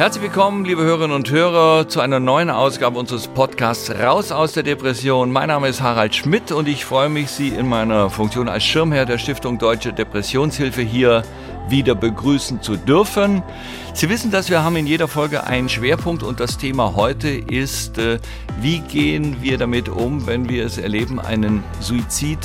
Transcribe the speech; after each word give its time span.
Herzlich 0.00 0.22
willkommen, 0.22 0.64
liebe 0.64 0.80
Hörerinnen 0.80 1.14
und 1.14 1.30
Hörer, 1.30 1.86
zu 1.86 2.00
einer 2.00 2.20
neuen 2.20 2.48
Ausgabe 2.48 2.98
unseres 2.98 3.28
Podcasts 3.28 3.90
Raus 3.90 4.32
aus 4.32 4.52
der 4.52 4.62
Depression. 4.62 5.30
Mein 5.30 5.48
Name 5.48 5.68
ist 5.68 5.82
Harald 5.82 6.14
Schmidt 6.14 6.52
und 6.52 6.68
ich 6.68 6.86
freue 6.86 7.10
mich, 7.10 7.28
Sie 7.28 7.48
in 7.48 7.68
meiner 7.68 8.08
Funktion 8.08 8.48
als 8.48 8.64
Schirmherr 8.64 9.04
der 9.04 9.18
Stiftung 9.18 9.58
Deutsche 9.58 9.92
Depressionshilfe 9.92 10.80
hier 10.80 11.22
wieder 11.68 11.94
begrüßen 11.94 12.62
zu 12.62 12.78
dürfen. 12.78 13.42
Sie 13.92 14.08
wissen, 14.08 14.30
dass 14.30 14.48
wir 14.48 14.64
haben 14.64 14.76
in 14.76 14.86
jeder 14.86 15.06
Folge 15.06 15.44
einen 15.44 15.68
Schwerpunkt 15.68 16.22
und 16.22 16.40
das 16.40 16.56
Thema 16.56 16.94
heute 16.96 17.28
ist, 17.28 17.98
äh, 17.98 18.20
wie 18.58 18.78
gehen 18.78 19.42
wir 19.42 19.58
damit 19.58 19.90
um, 19.90 20.26
wenn 20.26 20.48
wir 20.48 20.64
es 20.64 20.78
erleben, 20.78 21.20
einen 21.20 21.62
Suizid 21.78 22.38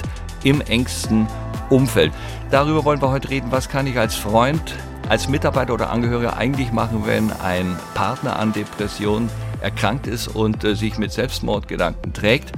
im 0.43 0.59
engsten 0.59 1.25
Umfeld. 1.69 2.11
Darüber 2.51 2.83
wollen 2.83 3.01
wir 3.01 3.11
heute 3.11 3.29
reden, 3.29 3.47
was 3.51 3.69
kann 3.69 3.87
ich 3.87 3.97
als 3.97 4.13
Freund, 4.13 4.75
als 5.09 5.29
Mitarbeiter 5.29 5.73
oder 5.73 5.89
Angehöriger 5.89 6.37
eigentlich 6.37 6.71
machen, 6.71 7.03
wenn 7.05 7.31
ein 7.31 7.77
Partner 7.93 8.39
an 8.39 8.53
Depression 8.53 9.29
erkrankt 9.61 10.07
ist 10.07 10.27
und 10.27 10.63
äh, 10.63 10.75
sich 10.75 10.97
mit 10.97 11.11
Selbstmordgedanken 11.11 12.13
trägt. 12.13 12.51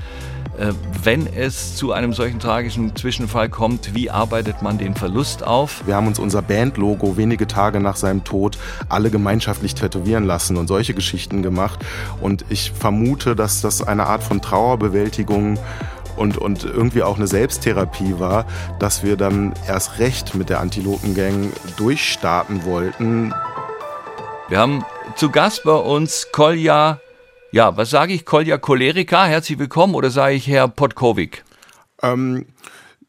Äh, 0.57 0.73
wenn 1.04 1.27
es 1.27 1.76
zu 1.76 1.91
einem 1.91 2.13
solchen 2.13 2.40
tragischen 2.40 2.95
Zwischenfall 2.95 3.49
kommt, 3.49 3.94
wie 3.94 4.09
arbeitet 4.09 4.62
man 4.62 4.77
den 4.77 4.95
Verlust 4.95 5.45
auf? 5.45 5.85
Wir 5.85 5.95
haben 5.95 6.07
uns 6.07 6.20
unser 6.20 6.41
Bandlogo 6.41 7.18
wenige 7.18 7.48
Tage 7.48 7.80
nach 7.80 7.95
seinem 7.95 8.23
Tod 8.23 8.57
alle 8.90 9.12
gemeinschaftlich 9.12 9.76
tätowieren 9.76 10.26
lassen 10.26 10.57
und 10.57 10.68
solche 10.68 10.93
Geschichten 10.93 11.43
gemacht. 11.43 11.85
Und 12.21 12.45
ich 12.49 12.71
vermute, 12.71 13.35
dass 13.35 13.62
das 13.62 13.82
eine 13.84 14.07
Art 14.07 14.23
von 14.23 14.41
Trauerbewältigung 14.41 15.59
und, 16.17 16.38
und 16.38 16.63
irgendwie 16.63 17.03
auch 17.03 17.17
eine 17.17 17.27
Selbsttherapie 17.27 18.20
war, 18.20 18.45
dass 18.80 19.03
wir 19.03 19.16
dann 19.17 19.53
erst 19.67 19.99
recht 19.99 20.35
mit 20.35 20.49
der 20.49 20.59
Antilopengang 20.59 21.52
durchstarten 21.77 22.66
wollten. 22.66 23.34
Wir 24.49 24.59
haben 24.59 24.84
zu 25.16 25.30
Gast 25.30 25.63
bei 25.63 25.71
uns 25.71 26.27
Kolja, 26.31 26.99
ja, 27.52 27.76
was 27.77 27.90
sage 27.90 28.13
ich, 28.13 28.26
Kolja 28.26 28.57
Cholerica, 28.57 29.26
herzlich 29.26 29.60
willkommen 29.60 29.95
oder 29.95 30.10
sage 30.10 30.35
ich 30.35 30.48
Herr 30.48 30.68
Podkovic? 30.68 31.43
Ähm, 32.01 32.45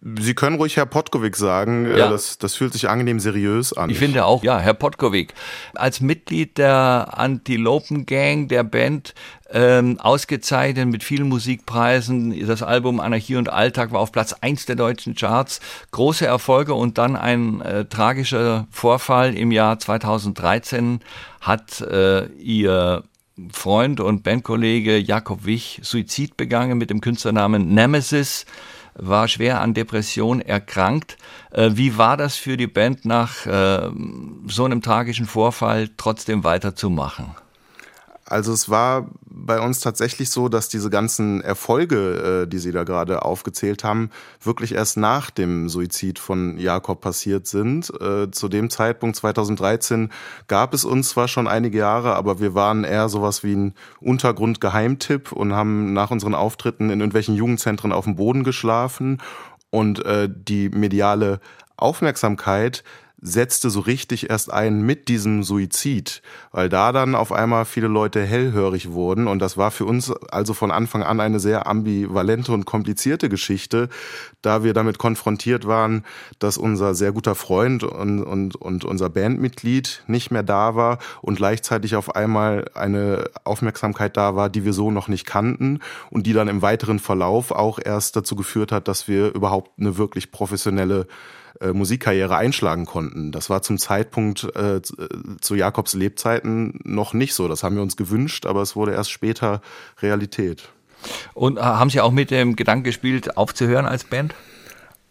Sie 0.01 0.35
können 0.35 0.57
ruhig 0.57 0.77
Herr 0.77 0.87
Potkovic 0.87 1.35
sagen. 1.35 1.87
Äh, 1.87 1.99
ja. 1.99 2.11
Das, 2.11 2.39
das 2.39 2.55
fühlt 2.55 2.73
sich 2.73 2.89
angenehm 2.89 3.19
seriös 3.19 3.73
an. 3.73 3.91
Ich 3.91 3.99
finde 3.99 4.25
auch, 4.27 4.45
ja, 4.45 4.59
Herr 4.59 4.75
Potkovic. 4.75 5.35
Als 5.75 6.01
Mitglied 6.01 6.57
der 6.57 7.09
Antilopen 7.15 8.07
Gang, 8.07 8.49
der 8.49 8.63
Band, 8.63 9.15
ähm, 9.51 9.99
ausgezeichnet 9.99 10.89
mit 10.89 11.03
vielen 11.03 11.29
Musikpreisen. 11.29 12.47
Das 12.47 12.63
Album 12.63 13.01
Anarchie 13.01 13.37
und 13.37 13.49
Alltag 13.49 13.91
war 13.91 14.01
auf 14.01 14.13
Platz 14.13 14.35
eins 14.41 14.67
der 14.67 14.77
deutschen 14.77 15.17
Charts. 15.17 15.61
Große 15.91 16.27
Erfolge 16.27 16.75
und 16.75 16.97
dann 16.99 17.17
ein 17.17 17.61
äh, 17.63 17.85
tragischer 17.87 18.69
Vorfall 18.71 19.37
im 19.37 19.51
Jahr 19.51 19.81
2013 19.81 21.01
hat 21.41 21.81
äh, 21.81 22.27
ihr 22.37 23.03
Freund 23.53 24.01
und 24.01 24.23
Bandkollege 24.23 24.99
Jakob 24.99 25.45
Wich 25.45 25.81
Suizid 25.83 26.37
begangen 26.37 26.79
mit 26.79 26.91
dem 26.91 27.01
Künstlernamen 27.01 27.73
Nemesis 27.75 28.47
war 28.99 29.29
schwer 29.29 29.61
an 29.61 29.75
Depression 29.75 30.41
erkrankt. 30.41 31.17
Äh, 31.51 31.71
wie 31.75 31.97
war 31.97 32.17
das 32.17 32.37
für 32.37 32.57
die 32.57 32.67
Band 32.67 33.05
nach 33.05 33.47
äh, 33.47 33.91
so 34.47 34.65
einem 34.65 34.83
tragischen 34.83 35.27
Vorfall 35.27 35.89
trotzdem 35.97 36.45
weiterzumachen? 36.45 37.35
Also 38.29 38.53
es 38.53 38.69
war 38.69 39.09
bei 39.25 39.59
uns 39.59 39.81
tatsächlich 39.81 40.29
so, 40.29 40.51
dass 40.51 40.69
diese 40.69 40.91
ganzen 40.91 41.41
Erfolge, 41.41 42.43
äh, 42.43 42.47
die 42.47 42.59
Sie 42.59 42.73
da 42.73 42.85
gerade 42.85 43.23
aufgezählt 43.25 43.85
haben, 43.85 44.11
wirklich 44.43 44.75
erst 44.75 44.98
nach 44.98 45.31
dem 45.31 45.70
Suizid 45.70 46.19
von 46.19 46.59
Jakob 46.59 47.01
passiert 47.01 47.47
sind. 47.47 47.91
Äh, 48.03 48.31
zu 48.31 48.48
dem 48.48 48.69
Zeitpunkt 48.69 49.17
2013 49.17 50.11
gab 50.47 50.75
es 50.75 50.85
uns 50.85 51.09
zwar 51.09 51.27
schon 51.27 51.48
einige 51.48 51.79
Jahre, 51.79 52.17
aber 52.17 52.39
wir 52.39 52.55
waren 52.55 52.85
eher 52.85 53.09
sowas 53.09 53.43
wie 53.43 53.57
ein 53.57 53.75
Untergrundgeheimtipp 54.01 55.33
und 55.33 55.55
haben 55.55 55.95
nach 55.95 56.11
unseren 56.11 56.35
Auftritten 56.35 56.91
in 56.91 57.01
irgendwelchen 57.01 57.35
Jugendzentren 57.35 57.92
auf 57.92 58.05
dem 58.05 58.17
Boden 58.17 58.45
geschlafen 58.45 59.23
und 59.70 60.05
äh, 60.05 60.29
die 60.31 60.69
mediale 60.69 61.41
Aufmerksamkeit 61.79 62.85
setzte 63.20 63.68
so 63.68 63.80
richtig 63.80 64.30
erst 64.30 64.52
ein 64.52 64.83
mit 64.83 65.08
diesem 65.08 65.42
Suizid, 65.42 66.23
weil 66.52 66.68
da 66.68 66.92
dann 66.92 67.14
auf 67.14 67.33
einmal 67.33 67.64
viele 67.64 67.89
Leute 67.89 68.24
hellhörig 68.24 68.92
wurden. 68.92 69.27
Und 69.27 69.40
das 69.40 69.56
war 69.56 69.70
für 69.70 69.84
uns 69.84 70.12
also 70.30 70.55
von 70.55 70.70
Anfang 70.70 71.02
an 71.02 71.20
eine 71.20 71.40
sehr 71.40 71.67
ambivalente 71.67 72.52
und 72.52 72.64
komplizierte 72.64 73.28
Geschichte, 73.28 73.89
da 74.42 74.62
wir 74.62 74.73
damit 74.73 74.98
konfrontiert 74.98 75.67
waren, 75.67 76.05
dass 76.39 76.58
unser 76.58 76.95
sehr 76.95 77.12
guter 77.12 77.34
Freund 77.34 77.83
und, 77.83 78.23
und, 78.23 78.55
und 78.55 78.84
unser 78.84 79.11
Bandmitglied 79.11 80.05
nicht 80.07 80.30
mehr 80.30 80.45
da 80.45 80.77
war 80.77 80.98
und 81.20 81.36
gleichzeitig 81.36 81.96
auf 81.96 82.14
einmal 82.14 82.70
eine 82.74 83.30
Aufmerksamkeit 83.42 84.17
da 84.17 84.36
war, 84.36 84.48
die 84.48 84.64
wir 84.64 84.73
so 84.73 84.92
noch 84.92 85.08
nicht 85.08 85.27
kannten 85.27 85.80
und 86.11 86.27
die 86.27 86.33
dann 86.33 86.46
im 86.46 86.62
weiteren 86.62 87.01
Verlauf 87.01 87.51
auch 87.51 87.80
erst 87.84 88.14
dazu 88.14 88.36
geführt 88.36 88.70
hat, 88.70 88.86
dass 88.86 89.08
wir 89.08 89.34
überhaupt 89.34 89.73
eine 89.78 89.98
wirklich 89.98 90.30
professionelle 90.30 91.08
äh, 91.61 91.73
Musikkarriere 91.73 92.36
einschlagen 92.36 92.86
konnten. 92.86 93.33
Das 93.33 93.51
war 93.51 93.63
zum 93.63 93.79
Zeitpunkt 93.79 94.48
äh, 94.55 94.77
äh, 94.77 94.80
zu 95.41 95.55
Jakobs 95.55 95.95
Lebzeiten 95.95 96.80
noch 96.85 97.14
nicht 97.14 97.35
so. 97.35 97.48
Das 97.48 97.63
haben 97.63 97.77
wir 97.77 97.83
uns 97.83 97.96
gewünscht, 97.96 98.46
aber 98.46 98.63
es 98.63 98.77
wurde 98.77 98.92
erst 98.92 99.11
später 99.11 99.61
Realität. 100.01 100.69
Und 101.35 101.58
äh, 101.58 101.61
haben 101.61 101.91
Sie 101.91 102.01
auch 102.01 102.13
mit 102.13 102.30
dem 102.30 102.57
Gedanken 102.57 102.85
gespielt, 102.85 103.36
aufzuhören 103.36 103.86
als 103.86 104.05
Band? 104.05 104.35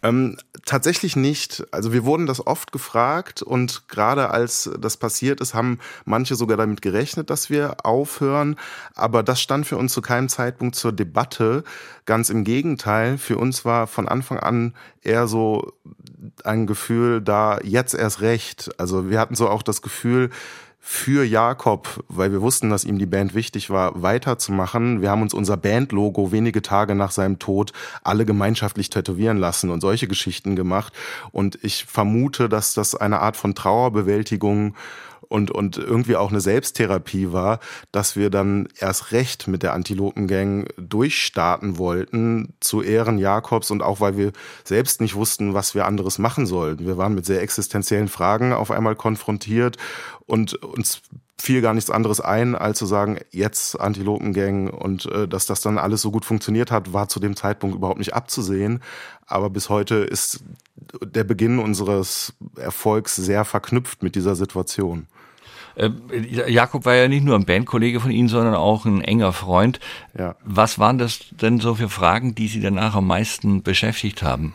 Ähm, 0.02 0.36
tatsächlich 0.64 1.16
nicht. 1.16 1.66
Also 1.72 1.92
wir 1.92 2.04
wurden 2.04 2.26
das 2.26 2.46
oft 2.46 2.70
gefragt 2.70 3.42
und 3.42 3.88
gerade 3.88 4.30
als 4.30 4.70
das 4.78 4.96
passiert 4.96 5.40
ist, 5.40 5.54
haben 5.54 5.78
manche 6.04 6.36
sogar 6.36 6.56
damit 6.56 6.82
gerechnet, 6.82 7.30
dass 7.30 7.50
wir 7.50 7.84
aufhören. 7.84 8.56
Aber 8.94 9.22
das 9.22 9.40
stand 9.40 9.66
für 9.66 9.76
uns 9.76 9.92
zu 9.92 10.00
keinem 10.00 10.28
Zeitpunkt 10.28 10.76
zur 10.76 10.92
Debatte. 10.92 11.64
Ganz 12.04 12.30
im 12.30 12.44
Gegenteil. 12.44 13.18
Für 13.18 13.38
uns 13.38 13.64
war 13.64 13.86
von 13.88 14.06
Anfang 14.06 14.38
an 14.38 14.74
eher 15.02 15.26
so 15.26 15.72
ein 16.44 16.66
Gefühl 16.66 17.20
da, 17.20 17.58
jetzt 17.62 17.94
erst 17.94 18.20
recht. 18.20 18.70
Also 18.78 19.10
wir 19.10 19.18
hatten 19.18 19.34
so 19.34 19.48
auch 19.48 19.62
das 19.62 19.82
Gefühl, 19.82 20.30
für 20.80 21.24
Jakob, 21.24 22.04
weil 22.08 22.32
wir 22.32 22.40
wussten, 22.40 22.70
dass 22.70 22.84
ihm 22.84 22.98
die 22.98 23.06
Band 23.06 23.34
wichtig 23.34 23.68
war, 23.68 24.02
weiterzumachen. 24.02 25.02
Wir 25.02 25.10
haben 25.10 25.22
uns 25.22 25.34
unser 25.34 25.56
Bandlogo 25.56 26.32
wenige 26.32 26.62
Tage 26.62 26.94
nach 26.94 27.10
seinem 27.10 27.38
Tod 27.38 27.72
alle 28.02 28.24
gemeinschaftlich 28.24 28.88
tätowieren 28.88 29.36
lassen 29.36 29.70
und 29.70 29.80
solche 29.80 30.08
Geschichten 30.08 30.56
gemacht. 30.56 30.92
Und 31.30 31.58
ich 31.62 31.84
vermute, 31.84 32.48
dass 32.48 32.74
das 32.74 32.94
eine 32.94 33.20
Art 33.20 33.36
von 33.36 33.54
Trauerbewältigung 33.54 34.74
und, 35.28 35.50
und 35.50 35.76
irgendwie 35.76 36.16
auch 36.16 36.30
eine 36.30 36.40
Selbsttherapie 36.40 37.32
war, 37.32 37.60
dass 37.92 38.16
wir 38.16 38.30
dann 38.30 38.68
erst 38.78 39.12
recht 39.12 39.46
mit 39.46 39.62
der 39.62 39.74
Antilopengang 39.74 40.68
durchstarten 40.76 41.78
wollten 41.78 42.54
zu 42.60 42.82
Ehren 42.82 43.18
Jakobs 43.18 43.70
und 43.70 43.82
auch 43.82 44.00
weil 44.00 44.16
wir 44.16 44.32
selbst 44.64 45.00
nicht 45.00 45.14
wussten, 45.14 45.54
was 45.54 45.74
wir 45.74 45.86
anderes 45.86 46.18
machen 46.18 46.46
sollten. 46.46 46.86
Wir 46.86 46.96
waren 46.96 47.14
mit 47.14 47.26
sehr 47.26 47.42
existenziellen 47.42 48.08
Fragen 48.08 48.52
auf 48.52 48.70
einmal 48.70 48.96
konfrontiert 48.96 49.76
und 50.26 50.54
uns 50.62 51.02
fiel 51.40 51.60
gar 51.60 51.72
nichts 51.72 51.90
anderes 51.90 52.20
ein, 52.20 52.54
als 52.56 52.78
zu 52.78 52.86
sagen, 52.86 53.18
jetzt 53.30 53.80
Antilopengang 53.80 54.70
und 54.70 55.06
äh, 55.06 55.28
dass 55.28 55.46
das 55.46 55.60
dann 55.60 55.78
alles 55.78 56.02
so 56.02 56.10
gut 56.10 56.24
funktioniert 56.24 56.72
hat, 56.72 56.92
war 56.92 57.08
zu 57.08 57.20
dem 57.20 57.36
Zeitpunkt 57.36 57.76
überhaupt 57.76 57.98
nicht 57.98 58.14
abzusehen. 58.14 58.82
Aber 59.26 59.48
bis 59.48 59.68
heute 59.68 59.96
ist 59.96 60.40
der 61.00 61.24
Beginn 61.24 61.58
unseres 61.58 62.32
Erfolgs 62.56 63.14
sehr 63.14 63.44
verknüpft 63.44 64.02
mit 64.02 64.16
dieser 64.16 64.34
Situation. 64.34 65.06
Äh, 65.78 65.90
Jakob 66.50 66.84
war 66.84 66.94
ja 66.94 67.08
nicht 67.08 67.24
nur 67.24 67.36
ein 67.36 67.44
Bandkollege 67.44 68.00
von 68.00 68.10
Ihnen, 68.10 68.28
sondern 68.28 68.54
auch 68.54 68.84
ein 68.84 69.00
enger 69.00 69.32
Freund. 69.32 69.78
Ja. 70.18 70.34
Was 70.44 70.78
waren 70.78 70.98
das 70.98 71.20
denn 71.30 71.60
so 71.60 71.76
für 71.76 71.88
Fragen, 71.88 72.34
die 72.34 72.48
Sie 72.48 72.60
danach 72.60 72.94
am 72.94 73.06
meisten 73.06 73.62
beschäftigt 73.62 74.22
haben? 74.22 74.54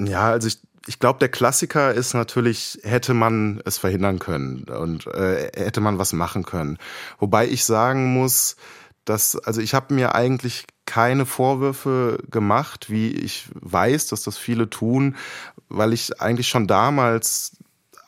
Ja, 0.00 0.30
also 0.30 0.48
ich, 0.48 0.58
ich 0.86 0.98
glaube, 0.98 1.20
der 1.20 1.28
Klassiker 1.28 1.94
ist 1.94 2.12
natürlich, 2.12 2.80
hätte 2.82 3.14
man 3.14 3.62
es 3.64 3.78
verhindern 3.78 4.18
können 4.18 4.64
und 4.64 5.06
äh, 5.06 5.50
hätte 5.54 5.80
man 5.80 5.98
was 5.98 6.12
machen 6.12 6.44
können. 6.44 6.78
Wobei 7.18 7.46
ich 7.46 7.64
sagen 7.64 8.12
muss, 8.12 8.56
dass, 9.04 9.36
also 9.36 9.60
ich 9.60 9.74
habe 9.74 9.94
mir 9.94 10.14
eigentlich 10.14 10.64
keine 10.86 11.24
Vorwürfe 11.24 12.18
gemacht, 12.30 12.90
wie 12.90 13.10
ich 13.10 13.48
weiß, 13.54 14.08
dass 14.08 14.22
das 14.22 14.36
viele 14.36 14.68
tun, 14.68 15.16
weil 15.68 15.92
ich 15.92 16.20
eigentlich 16.20 16.48
schon 16.48 16.66
damals 16.66 17.56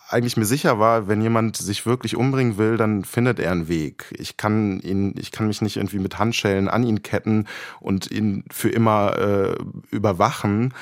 eigentlich 0.09 0.37
mir 0.37 0.45
sicher 0.45 0.79
war, 0.79 1.09
wenn 1.09 1.21
jemand 1.21 1.57
sich 1.57 1.87
wirklich 1.87 2.17
umbringen 2.17 2.59
will, 2.59 2.77
dann 2.77 3.05
findet 3.05 3.41
er 3.41 3.53
einen 3.53 3.69
Weg. 3.69 4.15
Ich 4.17 4.37
kann 4.37 4.81
ihn, 4.81 5.15
ich 5.19 5.33
kann 5.33 5.49
mich 5.49 5.63
nicht 5.63 5.77
irgendwie 5.77 5.99
mit 5.99 6.19
Handschellen 6.19 6.69
an 6.69 6.85
ihn 6.85 7.03
ketten 7.03 7.47
und 7.81 8.11
ihn 8.11 8.45
für 8.51 8.69
immer 8.69 9.19
äh, 9.19 9.57
überwachen. 9.91 10.75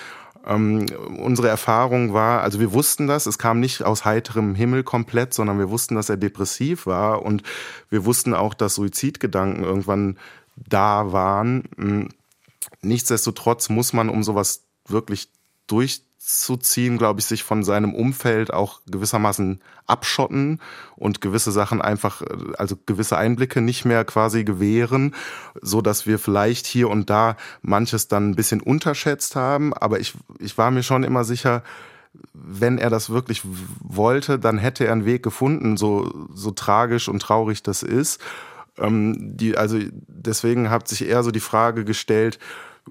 Ähm, 0.46 0.84
unsere 1.16 1.48
Erfahrung 1.48 2.12
war, 2.12 2.42
also 2.42 2.60
wir 2.60 2.72
wussten 2.72 3.06
das, 3.06 3.24
es 3.24 3.38
kam 3.38 3.60
nicht 3.60 3.82
aus 3.82 4.04
heiterem 4.04 4.54
Himmel 4.54 4.82
komplett, 4.82 5.32
sondern 5.32 5.58
wir 5.58 5.70
wussten, 5.70 5.94
dass 5.94 6.10
er 6.10 6.18
depressiv 6.18 6.84
war 6.86 7.22
und 7.22 7.42
wir 7.88 8.04
wussten 8.04 8.34
auch, 8.34 8.52
dass 8.52 8.74
Suizidgedanken 8.74 9.64
irgendwann 9.64 10.18
da 10.56 11.12
waren. 11.12 11.64
Hm, 11.76 12.08
nichtsdestotrotz 12.82 13.70
muss 13.70 13.94
man, 13.94 14.10
um 14.10 14.22
sowas 14.22 14.64
wirklich 14.86 15.30
durch 15.66 16.02
zurückzuziehen, 16.24 16.96
glaube 16.96 17.20
ich, 17.20 17.26
sich 17.26 17.42
von 17.42 17.62
seinem 17.62 17.94
Umfeld 17.94 18.52
auch 18.52 18.80
gewissermaßen 18.90 19.60
abschotten 19.86 20.60
und 20.96 21.20
gewisse 21.20 21.52
Sachen 21.52 21.82
einfach, 21.82 22.22
also 22.56 22.76
gewisse 22.86 23.18
Einblicke 23.18 23.60
nicht 23.60 23.84
mehr 23.84 24.04
quasi 24.04 24.44
gewähren, 24.44 25.14
so 25.60 25.82
dass 25.82 26.06
wir 26.06 26.18
vielleicht 26.18 26.66
hier 26.66 26.88
und 26.88 27.10
da 27.10 27.36
manches 27.60 28.08
dann 28.08 28.30
ein 28.30 28.36
bisschen 28.36 28.60
unterschätzt 28.60 29.36
haben. 29.36 29.74
Aber 29.74 30.00
ich, 30.00 30.14
ich 30.38 30.56
war 30.56 30.70
mir 30.70 30.82
schon 30.82 31.04
immer 31.04 31.24
sicher, 31.24 31.62
wenn 32.32 32.78
er 32.78 32.90
das 32.90 33.10
wirklich 33.10 33.42
wollte, 33.80 34.38
dann 34.38 34.58
hätte 34.58 34.86
er 34.86 34.92
einen 34.92 35.04
Weg 35.04 35.22
gefunden, 35.22 35.76
so, 35.76 36.28
so 36.32 36.52
tragisch 36.52 37.08
und 37.08 37.20
traurig 37.20 37.62
das 37.62 37.82
ist. 37.82 38.20
Ähm, 38.78 39.36
die, 39.36 39.58
also 39.58 39.78
deswegen 40.06 40.70
hat 40.70 40.88
sich 40.88 41.06
eher 41.06 41.22
so 41.22 41.32
die 41.32 41.40
Frage 41.40 41.84
gestellt, 41.84 42.38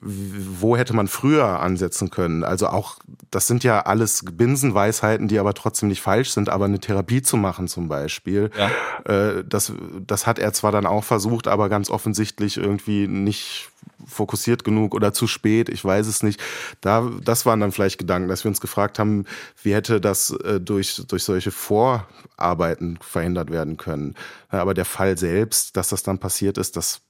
wo 0.02 0.76
hätte 0.76 0.94
man 0.94 1.08
früher 1.08 1.60
ansetzen 1.60 2.10
können? 2.10 2.44
Also 2.44 2.68
auch, 2.68 2.98
das 3.32 3.48
sind 3.48 3.64
ja 3.64 3.82
alles 3.82 4.26
Binsenweisheiten, 4.32 5.28
die 5.28 5.40
aber 5.40 5.54
trotzdem 5.54 5.90
nicht 5.90 6.02
falsch 6.02 6.32
sind, 6.32 6.50
aber 6.50 6.66
eine 6.66 6.80
Therapie 6.80 7.22
zu 7.22 7.38
machen 7.38 7.68
zum 7.68 7.88
Beispiel, 7.88 8.50
ja. 8.58 8.72
äh, 9.12 9.44
das, 9.48 9.72
das 10.06 10.26
hat 10.26 10.40
er 10.40 10.52
zwar 10.54 10.72
dann 10.72 10.86
auch 10.86 11.04
versucht, 11.04 11.48
aber 11.48 11.70
ganz 11.70 11.90
offensichtlich 11.90 12.58
irgendwie 12.58 13.08
nicht 13.08 13.70
fokussiert 14.06 14.64
genug 14.64 14.96
oder 14.96 15.14
zu 15.14 15.28
spät, 15.28 15.70
ich 15.70 15.84
weiß 15.84 16.08
es 16.08 16.24
nicht. 16.24 16.42
Da, 16.82 17.10
das 17.24 17.46
waren 17.46 17.60
dann 17.60 17.72
vielleicht 17.72 17.98
Gedanken, 17.98 18.28
dass 18.28 18.44
wir 18.44 18.50
uns 18.50 18.62
gefragt 18.62 19.00
haben, 19.00 19.26
wie 19.62 19.74
hätte 19.74 20.02
das 20.02 20.32
äh, 20.32 20.60
durch, 20.60 21.04
durch 21.08 21.24
solche 21.24 21.52
Vorarbeiten 21.52 23.00
verhindert 23.02 23.52
werden 23.52 23.78
können. 23.78 24.16
Aber 24.50 24.74
der 24.74 24.86
Fall 24.86 25.18
selbst, 25.18 25.78
dass 25.78 25.90
das 25.90 26.04
dann 26.04 26.20
passiert 26.20 26.58
ist, 26.58 26.76
das 26.76 27.02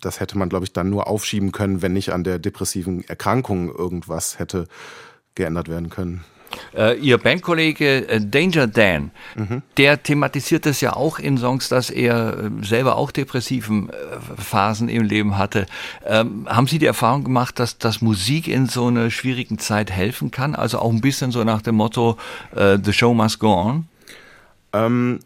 das 0.00 0.20
hätte 0.20 0.38
man, 0.38 0.48
glaube 0.48 0.64
ich, 0.64 0.72
dann 0.72 0.90
nur 0.90 1.06
aufschieben 1.06 1.52
können, 1.52 1.82
wenn 1.82 1.92
nicht 1.92 2.12
an 2.12 2.24
der 2.24 2.38
depressiven 2.38 3.04
Erkrankung 3.04 3.74
irgendwas 3.74 4.38
hätte 4.38 4.66
geändert 5.34 5.68
werden 5.68 5.90
können. 5.90 6.24
Äh, 6.74 6.98
Ihr 6.98 7.18
Bandkollege 7.18 8.08
äh, 8.08 8.20
Danger 8.20 8.66
Dan, 8.66 9.10
mhm. 9.34 9.62
der 9.76 10.02
thematisiert 10.02 10.66
das 10.66 10.80
ja 10.80 10.94
auch 10.94 11.18
in 11.18 11.38
Songs, 11.38 11.68
dass 11.68 11.90
er 11.90 12.38
äh, 12.38 12.64
selber 12.64 12.96
auch 12.96 13.10
depressiven 13.10 13.90
äh, 13.90 13.92
Phasen 14.40 14.88
im 14.88 15.02
Leben 15.02 15.38
hatte. 15.38 15.66
Ähm, 16.04 16.46
haben 16.48 16.66
Sie 16.66 16.78
die 16.78 16.86
Erfahrung 16.86 17.24
gemacht, 17.24 17.58
dass, 17.58 17.78
dass 17.78 18.00
Musik 18.00 18.48
in 18.48 18.66
so 18.66 18.86
einer 18.86 19.10
schwierigen 19.10 19.58
Zeit 19.58 19.90
helfen 19.90 20.30
kann? 20.30 20.54
Also 20.54 20.78
auch 20.78 20.90
ein 20.90 21.00
bisschen 21.00 21.32
so 21.32 21.44
nach 21.44 21.62
dem 21.62 21.74
Motto 21.76 22.16
äh, 22.54 22.78
The 22.82 22.92
Show 22.92 23.12
Must 23.12 23.38
Go 23.38 23.52
On? 23.52 23.88
Ähm, 24.72 25.20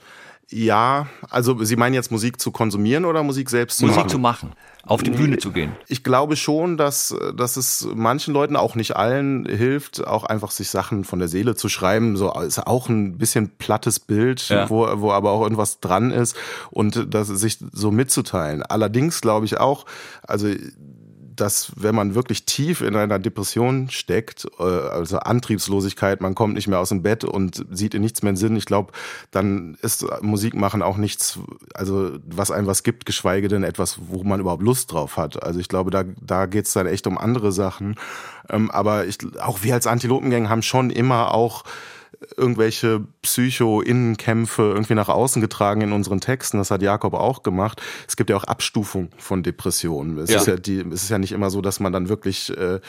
ja, 0.50 1.06
also 1.29 1.62
Sie 1.62 1.76
meinen 1.76 1.94
jetzt 1.94 2.11
Musik 2.11 2.41
zu 2.41 2.50
konsumieren 2.50 3.05
oder 3.05 3.23
Musik 3.23 3.49
selbst 3.49 3.79
zu 3.79 3.87
Musik 3.87 3.99
machen? 3.99 4.08
zu 4.08 4.19
machen, 4.19 4.52
auf 4.85 5.02
die 5.02 5.11
Bühne 5.11 5.38
zu 5.38 5.52
gehen. 5.52 5.73
Ich 5.87 6.02
glaube 6.02 6.35
schon, 6.35 6.76
dass, 6.76 7.14
dass 7.37 7.56
es 7.56 7.87
manchen 7.94 8.35
Leuten, 8.35 8.56
auch 8.56 8.75
nicht 8.75 8.97
allen, 8.97 9.47
hilft, 9.47 10.05
auch 10.05 10.25
einfach 10.25 10.50
sich 10.50 10.69
Sachen 10.70 11.05
von 11.05 11.20
der 11.20 11.29
Seele 11.29 11.55
zu 11.55 11.69
schreiben. 11.69 12.17
So 12.17 12.32
ist 12.41 12.67
auch 12.67 12.88
ein 12.88 13.17
bisschen 13.17 13.50
plattes 13.58 14.00
Bild, 14.00 14.49
ja. 14.49 14.69
wo, 14.69 14.88
wo 15.00 15.12
aber 15.12 15.31
auch 15.31 15.43
irgendwas 15.43 15.79
dran 15.79 16.11
ist 16.11 16.37
und 16.70 17.14
das 17.14 17.29
sich 17.29 17.58
so 17.73 17.93
mitzuteilen. 17.93 18.64
Allerdings 18.64 19.20
glaube 19.20 19.46
ich 19.46 19.58
auch, 19.61 19.87
also 20.23 20.49
dass 21.41 21.73
wenn 21.77 21.95
man 21.95 22.15
wirklich 22.15 22.45
tief 22.45 22.81
in 22.81 22.95
einer 22.95 23.19
Depression 23.19 23.89
steckt, 23.91 24.47
äh, 24.59 24.63
also 24.63 25.19
Antriebslosigkeit, 25.19 26.21
man 26.21 26.35
kommt 26.35 26.55
nicht 26.55 26.69
mehr 26.69 26.79
aus 26.79 26.91
dem 26.91 27.03
Bett 27.03 27.25
und 27.25 27.65
sieht 27.71 27.95
in 27.95 28.03
nichts 28.03 28.23
mehr 28.23 28.37
Sinn, 28.37 28.57
ich 28.57 28.67
glaube, 28.67 28.93
dann 29.31 29.77
ist 29.83 30.05
Musik 30.23 30.55
machen 30.55 30.83
auch 30.83 30.97
nichts, 30.97 31.39
also 31.75 32.19
was 32.27 32.51
einem 32.51 32.67
was 32.67 32.83
gibt, 32.83 33.07
geschweige 33.07 33.49
denn 33.49 33.65
etwas, 33.65 33.99
wo 34.09 34.23
man 34.25 34.41
überhaupt 34.41 34.63
Lust 34.63 34.93
drauf 34.93 35.17
hat. 35.17 35.43
Also 35.43 35.61
ich 35.61 35.69
glaube, 35.69 35.91
da, 35.91 36.05
da 36.21 36.47
geht's 36.47 36.73
dann 36.73 36.87
echt 36.87 37.07
um 37.07 37.19
andere 37.19 37.53
Sachen. 37.53 37.97
Ähm, 38.49 38.71
aber 38.71 39.07
ich, 39.07 39.19
auch 39.41 39.63
wir 39.63 39.75
als 39.75 39.87
Antilopengang 39.87 40.49
haben 40.49 40.63
schon 40.63 40.91
immer 40.91 41.33
auch 41.35 41.65
irgendwelche 42.37 43.05
Psycho-Innenkämpfe 43.23 44.62
irgendwie 44.62 44.95
nach 44.95 45.09
außen 45.09 45.41
getragen 45.41 45.81
in 45.81 45.93
unseren 45.93 46.21
Texten. 46.21 46.59
Das 46.59 46.71
hat 46.71 46.83
Jakob 46.83 47.15
auch 47.15 47.43
gemacht. 47.43 47.81
Es 48.07 48.17
gibt 48.17 48.31
ja 48.31 48.37
auch 48.37 48.45
Abstufung 48.45 49.11
von 49.17 49.43
Depressionen. 49.43 50.19
Es, 50.19 50.31
ja. 50.31 50.39
Ist, 50.39 50.47
ja 50.47 50.57
die, 50.57 50.81
es 50.81 51.05
ist 51.05 51.11
ja 51.11 51.19
nicht 51.19 51.33
immer 51.33 51.51
so, 51.51 51.61
dass 51.61 51.81
man 51.81 51.93
dann 51.93 52.09
wirklich 52.09 52.57
äh, 52.57 52.81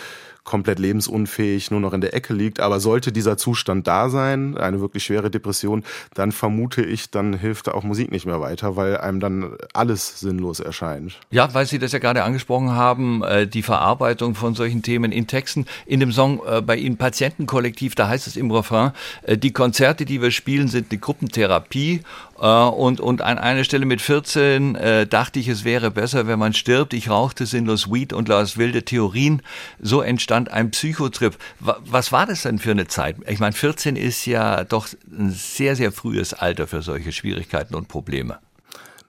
komplett 0.43 0.79
lebensunfähig 0.79 1.71
nur 1.71 1.79
noch 1.79 1.93
in 1.93 2.01
der 2.01 2.13
Ecke 2.13 2.33
liegt. 2.33 2.59
Aber 2.59 2.79
sollte 2.79 3.11
dieser 3.11 3.37
Zustand 3.37 3.87
da 3.87 4.09
sein, 4.09 4.57
eine 4.57 4.81
wirklich 4.81 5.03
schwere 5.03 5.29
Depression, 5.29 5.83
dann 6.13 6.31
vermute 6.31 6.83
ich, 6.83 7.11
dann 7.11 7.33
hilft 7.33 7.69
auch 7.69 7.83
Musik 7.83 8.11
nicht 8.11 8.25
mehr 8.25 8.41
weiter, 8.41 8.75
weil 8.75 8.97
einem 8.97 9.19
dann 9.19 9.55
alles 9.73 10.19
sinnlos 10.19 10.59
erscheint. 10.59 11.19
Ja, 11.29 11.53
weil 11.53 11.65
Sie 11.65 11.79
das 11.79 11.91
ja 11.91 11.99
gerade 11.99 12.23
angesprochen 12.23 12.71
haben, 12.71 13.23
äh, 13.23 13.47
die 13.47 13.61
Verarbeitung 13.61 14.35
von 14.35 14.55
solchen 14.55 14.81
Themen 14.81 15.11
in 15.11 15.27
Texten. 15.27 15.65
In 15.85 15.99
dem 15.99 16.11
Song 16.11 16.41
äh, 16.45 16.61
bei 16.61 16.75
Ihnen 16.75 16.97
Patientenkollektiv, 16.97 17.95
da 17.95 18.07
heißt 18.07 18.27
es 18.27 18.35
im 18.35 18.51
Refrain, 18.51 18.91
äh, 19.23 19.37
die 19.37 19.53
Konzerte, 19.53 20.05
die 20.05 20.21
wir 20.21 20.31
spielen, 20.31 20.67
sind 20.67 20.91
eine 20.91 20.99
Gruppentherapie 20.99 22.01
und, 22.41 22.99
und 22.99 23.21
an 23.21 23.37
einer 23.37 23.63
Stelle 23.63 23.85
mit 23.85 24.01
14 24.01 24.73
äh, 24.73 25.05
dachte 25.05 25.39
ich, 25.39 25.47
es 25.47 25.63
wäre 25.63 25.91
besser, 25.91 26.25
wenn 26.25 26.39
man 26.39 26.53
stirbt. 26.53 26.95
Ich 26.95 27.07
rauchte 27.07 27.45
sinnlos 27.45 27.91
Weed 27.91 28.13
und 28.13 28.27
las 28.27 28.57
wilde 28.57 28.81
Theorien. 28.81 29.43
So 29.79 30.01
entstand 30.01 30.30
ein 30.31 30.71
Psychotrip. 30.71 31.37
Was 31.59 32.11
war 32.11 32.25
das 32.25 32.43
denn 32.43 32.59
für 32.59 32.71
eine 32.71 32.87
Zeit? 32.87 33.17
Ich 33.27 33.39
meine, 33.39 33.53
14 33.53 33.95
ist 33.95 34.25
ja 34.25 34.63
doch 34.63 34.87
ein 35.11 35.31
sehr, 35.31 35.75
sehr 35.75 35.91
frühes 35.91 36.33
Alter 36.33 36.67
für 36.67 36.81
solche 36.81 37.11
Schwierigkeiten 37.11 37.75
und 37.75 37.87
Probleme. 37.87 38.39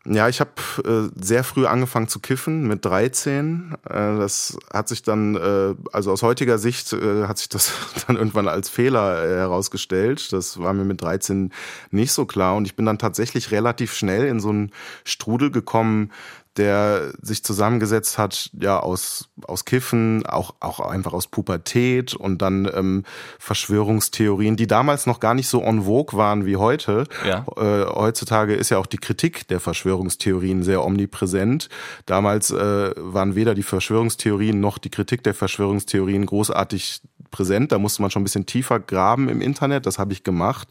Ja, 0.04 0.28
ich 0.28 0.40
habe 0.40 0.50
äh, 0.84 1.10
sehr 1.22 1.44
früh 1.44 1.64
angefangen 1.64 2.08
zu 2.08 2.18
kiffen 2.18 2.66
mit 2.66 2.84
13. 2.84 3.76
Äh, 3.88 3.92
das 4.18 4.58
hat 4.72 4.88
sich 4.88 5.02
dann, 5.04 5.36
äh, 5.36 5.76
also 5.92 6.10
aus 6.10 6.22
heutiger 6.22 6.58
Sicht 6.58 6.92
äh, 6.92 7.26
hat 7.28 7.38
sich 7.38 7.48
das 7.48 7.72
dann 8.06 8.16
irgendwann 8.16 8.48
als 8.48 8.68
Fehler 8.68 9.24
äh, 9.24 9.36
herausgestellt. 9.36 10.32
Das 10.32 10.58
war 10.58 10.72
mir 10.72 10.84
mit 10.84 11.02
13 11.02 11.52
nicht 11.92 12.10
so 12.10 12.26
klar 12.26 12.56
und 12.56 12.64
ich 12.64 12.74
bin 12.74 12.84
dann 12.84 12.98
tatsächlich 12.98 13.52
relativ 13.52 13.94
schnell 13.94 14.26
in 14.26 14.40
so 14.40 14.48
einen 14.48 14.72
Strudel 15.04 15.52
gekommen, 15.52 16.10
der 16.56 17.12
sich 17.22 17.44
zusammengesetzt 17.44 18.18
hat, 18.18 18.50
ja, 18.60 18.78
aus, 18.78 19.30
aus 19.46 19.64
Kiffen, 19.64 20.26
auch, 20.26 20.54
auch 20.60 20.80
einfach 20.80 21.12
aus 21.12 21.26
Pubertät 21.26 22.14
und 22.14 22.42
dann 22.42 22.70
ähm, 22.74 23.04
Verschwörungstheorien, 23.38 24.56
die 24.56 24.66
damals 24.66 25.06
noch 25.06 25.18
gar 25.18 25.34
nicht 25.34 25.48
so 25.48 25.62
en 25.62 25.82
vogue 25.82 26.18
waren 26.18 26.44
wie 26.44 26.56
heute. 26.56 27.04
Ja. 27.26 27.46
Äh, 27.56 27.86
heutzutage 27.86 28.54
ist 28.54 28.70
ja 28.70 28.78
auch 28.78 28.86
die 28.86 28.98
Kritik 28.98 29.48
der 29.48 29.60
Verschwörungstheorien 29.60 30.62
sehr 30.62 30.84
omnipräsent. 30.84 31.68
Damals 32.06 32.50
äh, 32.50 32.92
waren 32.96 33.34
weder 33.34 33.54
die 33.54 33.62
Verschwörungstheorien 33.62 34.60
noch 34.60 34.78
die 34.78 34.90
Kritik 34.90 35.22
der 35.22 35.34
Verschwörungstheorien 35.34 36.26
großartig 36.26 37.02
präsent. 37.32 37.72
Da 37.72 37.78
musste 37.78 38.02
man 38.02 38.12
schon 38.12 38.22
ein 38.22 38.24
bisschen 38.24 38.46
tiefer 38.46 38.78
graben 38.78 39.28
im 39.28 39.40
Internet. 39.40 39.86
Das 39.86 39.98
habe 39.98 40.12
ich 40.12 40.22
gemacht. 40.22 40.68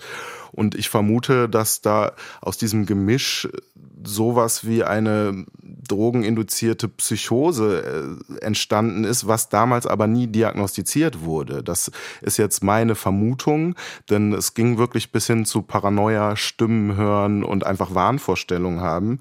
Und 0.54 0.76
ich 0.76 0.90
vermute, 0.90 1.50
dass 1.50 1.82
da 1.82 2.14
aus 2.40 2.58
diesem 2.58 2.86
Gemisch 2.86 3.50
sowas 4.04 4.66
wie 4.66 4.84
eine 4.84 5.46
drogeninduzierte 5.88 6.88
Psychose 6.88 8.18
äh, 8.40 8.46
entstanden 8.46 9.04
ist, 9.04 9.28
was 9.28 9.50
damals 9.50 9.86
aber 9.86 10.08
nie 10.08 10.28
diagnostiziert 10.28 11.22
wurde. 11.22 11.64
Das 11.64 11.92
ist 12.22 12.38
jetzt 12.38 12.64
meine 12.64 12.96
Vermutung, 12.96 13.76
denn 14.10 14.34
es 14.34 14.54
ging 14.54 14.78
wirklich 14.78 15.12
bis 15.12 15.28
hin 15.28 15.46
zu 15.46 15.62
Paranoia, 15.62 16.36
Stimmen 16.36 16.96
hören 16.96 17.44
und 17.44 17.66
einfach 17.66 17.94
Wahnvorstellungen 17.94 18.82
haben. 18.82 19.20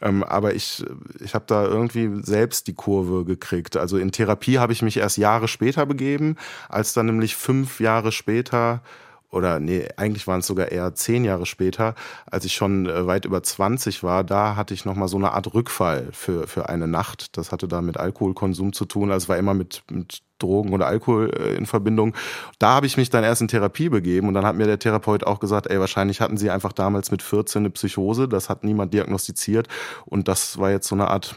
Ähm, 0.00 0.22
aber 0.24 0.54
ich, 0.54 0.84
ich 1.20 1.34
habe 1.34 1.44
da 1.46 1.64
irgendwie 1.64 2.22
selbst 2.22 2.66
die 2.66 2.74
Kurve 2.74 3.24
gekriegt. 3.24 3.76
Also 3.76 3.98
in 3.98 4.12
Therapie 4.12 4.58
habe 4.58 4.72
ich 4.72 4.82
mich 4.82 4.96
erst 4.96 5.16
Jahre 5.16 5.48
später 5.48 5.86
begeben, 5.86 6.36
als 6.68 6.92
dann 6.92 7.06
nämlich 7.06 7.36
fünf 7.36 7.80
Jahre 7.80 8.12
später 8.12 8.82
oder 9.30 9.60
nee, 9.60 9.88
eigentlich 9.96 10.26
waren 10.26 10.40
es 10.40 10.46
sogar 10.46 10.70
eher 10.72 10.94
zehn 10.94 11.24
Jahre 11.24 11.46
später, 11.46 11.94
als 12.26 12.44
ich 12.44 12.54
schon 12.54 12.86
äh, 12.86 13.06
weit 13.06 13.24
über 13.24 13.42
20 13.42 14.02
war, 14.02 14.24
da 14.24 14.56
hatte 14.56 14.74
ich 14.74 14.84
nochmal 14.84 15.08
so 15.08 15.16
eine 15.16 15.32
Art 15.32 15.52
Rückfall 15.54 16.08
für, 16.12 16.46
für 16.46 16.68
eine 16.68 16.86
Nacht. 16.86 17.36
Das 17.36 17.52
hatte 17.52 17.68
da 17.68 17.82
mit 17.82 17.96
Alkoholkonsum 17.96 18.72
zu 18.72 18.84
tun, 18.84 19.10
also 19.10 19.28
war 19.28 19.36
immer 19.36 19.54
mit, 19.54 19.82
mit 19.90 20.22
Drogen 20.38 20.72
oder 20.72 20.86
Alkohol 20.86 21.30
äh, 21.30 21.54
in 21.56 21.66
Verbindung. 21.66 22.14
Da 22.58 22.70
habe 22.70 22.86
ich 22.86 22.96
mich 22.96 23.10
dann 23.10 23.24
erst 23.24 23.42
in 23.42 23.48
Therapie 23.48 23.88
begeben 23.88 24.28
und 24.28 24.34
dann 24.34 24.46
hat 24.46 24.56
mir 24.56 24.66
der 24.66 24.78
Therapeut 24.78 25.24
auch 25.24 25.40
gesagt, 25.40 25.66
ey, 25.66 25.80
wahrscheinlich 25.80 26.20
hatten 26.20 26.36
sie 26.36 26.50
einfach 26.50 26.72
damals 26.72 27.10
mit 27.10 27.22
14 27.22 27.60
eine 27.60 27.70
Psychose, 27.70 28.28
das 28.28 28.48
hat 28.48 28.64
niemand 28.64 28.94
diagnostiziert 28.94 29.68
und 30.04 30.28
das 30.28 30.58
war 30.58 30.70
jetzt 30.70 30.88
so 30.88 30.94
eine 30.94 31.08
Art 31.08 31.36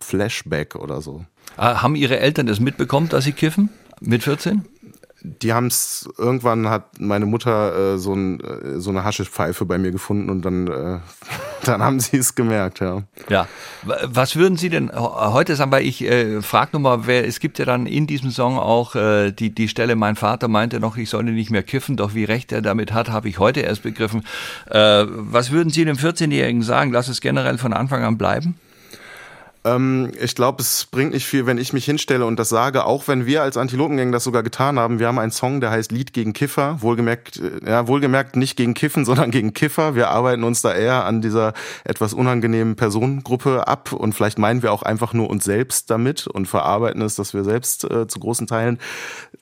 Flashback 0.00 0.74
oder 0.74 1.00
so. 1.00 1.24
Ah, 1.56 1.82
haben 1.82 1.94
Ihre 1.94 2.18
Eltern 2.18 2.46
das 2.46 2.60
mitbekommen, 2.60 3.08
dass 3.08 3.24
Sie 3.24 3.32
kiffen? 3.32 3.68
Mit 4.00 4.24
14? 4.24 4.64
Die 5.24 5.52
haben 5.52 5.66
es 5.66 6.08
irgendwann 6.18 6.68
hat 6.68 7.00
meine 7.00 7.26
Mutter 7.26 7.94
äh, 7.94 7.98
so, 7.98 8.12
ein, 8.12 8.40
äh, 8.40 8.80
so 8.80 8.90
eine 8.90 9.04
Haschischpfeife 9.04 9.64
bei 9.64 9.78
mir 9.78 9.92
gefunden 9.92 10.30
und 10.30 10.44
dann 10.44 10.66
äh, 10.66 10.98
dann 11.64 11.80
haben 11.82 12.00
sie 12.00 12.16
es 12.16 12.34
gemerkt, 12.34 12.80
ja. 12.80 13.02
Ja, 13.28 13.46
was 13.82 14.34
würden 14.34 14.56
Sie 14.56 14.68
denn 14.68 14.90
heute 14.92 15.54
sagen? 15.54 15.70
Weil 15.70 15.86
ich 15.86 16.02
äh, 16.02 16.42
frage 16.42 16.70
nochmal, 16.72 17.06
wer 17.06 17.26
es 17.26 17.38
gibt 17.38 17.60
ja 17.60 17.64
dann 17.64 17.86
in 17.86 18.08
diesem 18.08 18.32
Song 18.32 18.58
auch 18.58 18.96
äh, 18.96 19.30
die 19.30 19.54
die 19.54 19.68
Stelle, 19.68 19.94
mein 19.94 20.16
Vater 20.16 20.48
meinte 20.48 20.80
noch, 20.80 20.96
ich 20.96 21.08
solle 21.08 21.30
nicht 21.30 21.50
mehr 21.50 21.62
kiffen, 21.62 21.96
doch 21.96 22.14
wie 22.14 22.24
recht 22.24 22.50
er 22.50 22.62
damit 22.62 22.92
hat, 22.92 23.10
habe 23.10 23.28
ich 23.28 23.38
heute 23.38 23.60
erst 23.60 23.84
begriffen. 23.84 24.24
Äh, 24.68 25.04
was 25.08 25.52
würden 25.52 25.70
Sie 25.70 25.84
dem 25.84 25.96
14-Jährigen 25.96 26.62
sagen? 26.62 26.92
Lass 26.92 27.08
es 27.08 27.20
generell 27.20 27.58
von 27.58 27.72
Anfang 27.72 28.02
an 28.02 28.18
bleiben? 28.18 28.56
Ähm, 29.64 30.10
ich 30.20 30.34
glaube, 30.34 30.62
es 30.62 30.86
bringt 30.86 31.12
nicht 31.12 31.26
viel, 31.26 31.46
wenn 31.46 31.58
ich 31.58 31.72
mich 31.72 31.84
hinstelle 31.84 32.26
und 32.26 32.38
das 32.38 32.48
sage, 32.48 32.84
auch 32.84 33.06
wenn 33.06 33.26
wir 33.26 33.42
als 33.42 33.56
Antilopengang 33.56 34.10
das 34.12 34.24
sogar 34.24 34.42
getan 34.42 34.78
haben. 34.78 34.98
Wir 34.98 35.06
haben 35.06 35.18
einen 35.18 35.32
Song, 35.32 35.60
der 35.60 35.70
heißt 35.70 35.92
Lied 35.92 36.12
gegen 36.12 36.32
Kiffer. 36.32 36.78
Wohlgemerkt, 36.80 37.40
äh, 37.40 37.70
ja, 37.70 37.86
wohlgemerkt 37.86 38.36
nicht 38.36 38.56
gegen 38.56 38.74
Kiffen, 38.74 39.04
sondern 39.06 39.30
gegen 39.30 39.52
Kiffer. 39.52 39.94
Wir 39.94 40.10
arbeiten 40.10 40.44
uns 40.44 40.62
da 40.62 40.74
eher 40.74 41.04
an 41.04 41.22
dieser 41.22 41.52
etwas 41.84 42.14
unangenehmen 42.14 42.76
Personengruppe 42.76 43.68
ab 43.68 43.92
und 43.92 44.14
vielleicht 44.14 44.38
meinen 44.38 44.62
wir 44.62 44.72
auch 44.72 44.82
einfach 44.82 45.12
nur 45.12 45.30
uns 45.30 45.44
selbst 45.44 45.90
damit 45.90 46.26
und 46.26 46.46
verarbeiten 46.46 47.02
es, 47.02 47.14
dass 47.14 47.34
wir 47.34 47.44
selbst 47.44 47.84
äh, 47.84 48.06
zu 48.08 48.18
großen 48.18 48.46
Teilen 48.46 48.78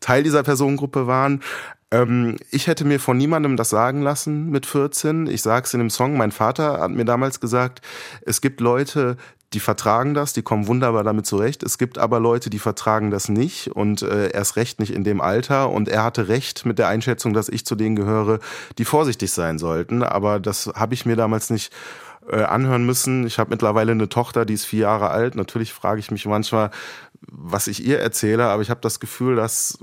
Teil 0.01 0.23
dieser 0.23 0.43
Personengruppe 0.43 1.07
waren. 1.07 1.43
Ähm, 1.91 2.37
ich 2.51 2.67
hätte 2.67 2.85
mir 2.85 3.01
von 3.01 3.17
niemandem 3.17 3.57
das 3.57 3.71
sagen 3.71 4.03
lassen 4.03 4.51
mit 4.51 4.67
14. 4.67 5.27
Ich 5.27 5.43
sag's 5.43 5.75
in 5.75 5.81
dem 5.81 5.91
Song. 5.91 6.17
Mein 6.17 6.33
Vater 6.33 6.81
hat 6.81 6.91
mir 6.91 7.05
damals 7.05 7.41
gesagt, 7.41 7.83
es 8.23 8.41
gibt 8.41 8.61
Leute, 8.61 9.17
die 9.53 9.61
vertragen 9.61 10.15
das, 10.15 10.33
die 10.33 10.43
kommen 10.43 10.69
wunderbar 10.69 11.03
damit 11.03 11.27
zurecht. 11.27 11.65
Es 11.65 11.77
gibt 11.77 11.99
aber 11.99 12.21
Leute, 12.21 12.51
die 12.51 12.61
vertragen 12.61 13.11
das 13.11 13.29
nicht 13.29 13.69
und 13.69 14.03
äh, 14.03 14.31
erst 14.31 14.55
recht 14.55 14.79
nicht 14.79 14.93
in 14.93 15.03
dem 15.03 15.21
Alter. 15.21 15.71
Und 15.71 15.89
er 15.89 16.05
hatte 16.05 16.29
recht 16.29 16.65
mit 16.65 16.79
der 16.79 16.87
Einschätzung, 16.87 17.33
dass 17.33 17.49
ich 17.49 17.67
zu 17.67 17.75
denen 17.75 17.97
gehöre, 17.97 18.39
die 18.79 18.85
vorsichtig 18.85 19.33
sein 19.33 19.59
sollten. 19.59 20.05
Aber 20.05 20.39
das 20.39 20.71
habe 20.77 20.95
ich 20.95 21.05
mir 21.05 21.17
damals 21.17 21.51
nicht 21.51 21.73
äh, 22.29 22.43
anhören 22.43 22.87
müssen. 22.87 23.27
Ich 23.27 23.41
habe 23.41 23.51
mittlerweile 23.51 23.91
eine 23.91 24.09
Tochter, 24.09 24.45
die 24.45 24.55
ist 24.55 24.67
vier 24.67 24.83
Jahre 24.83 25.11
alt. 25.11 25.35
Natürlich 25.35 25.73
frage 25.73 25.99
ich 25.99 26.13
mich 26.13 26.27
manchmal, 26.27 26.71
was 27.23 27.67
ich 27.67 27.85
ihr 27.85 27.99
erzähle, 27.99 28.47
aber 28.47 28.63
ich 28.63 28.71
habe 28.71 28.81
das 28.81 29.01
Gefühl, 29.01 29.35
dass 29.35 29.79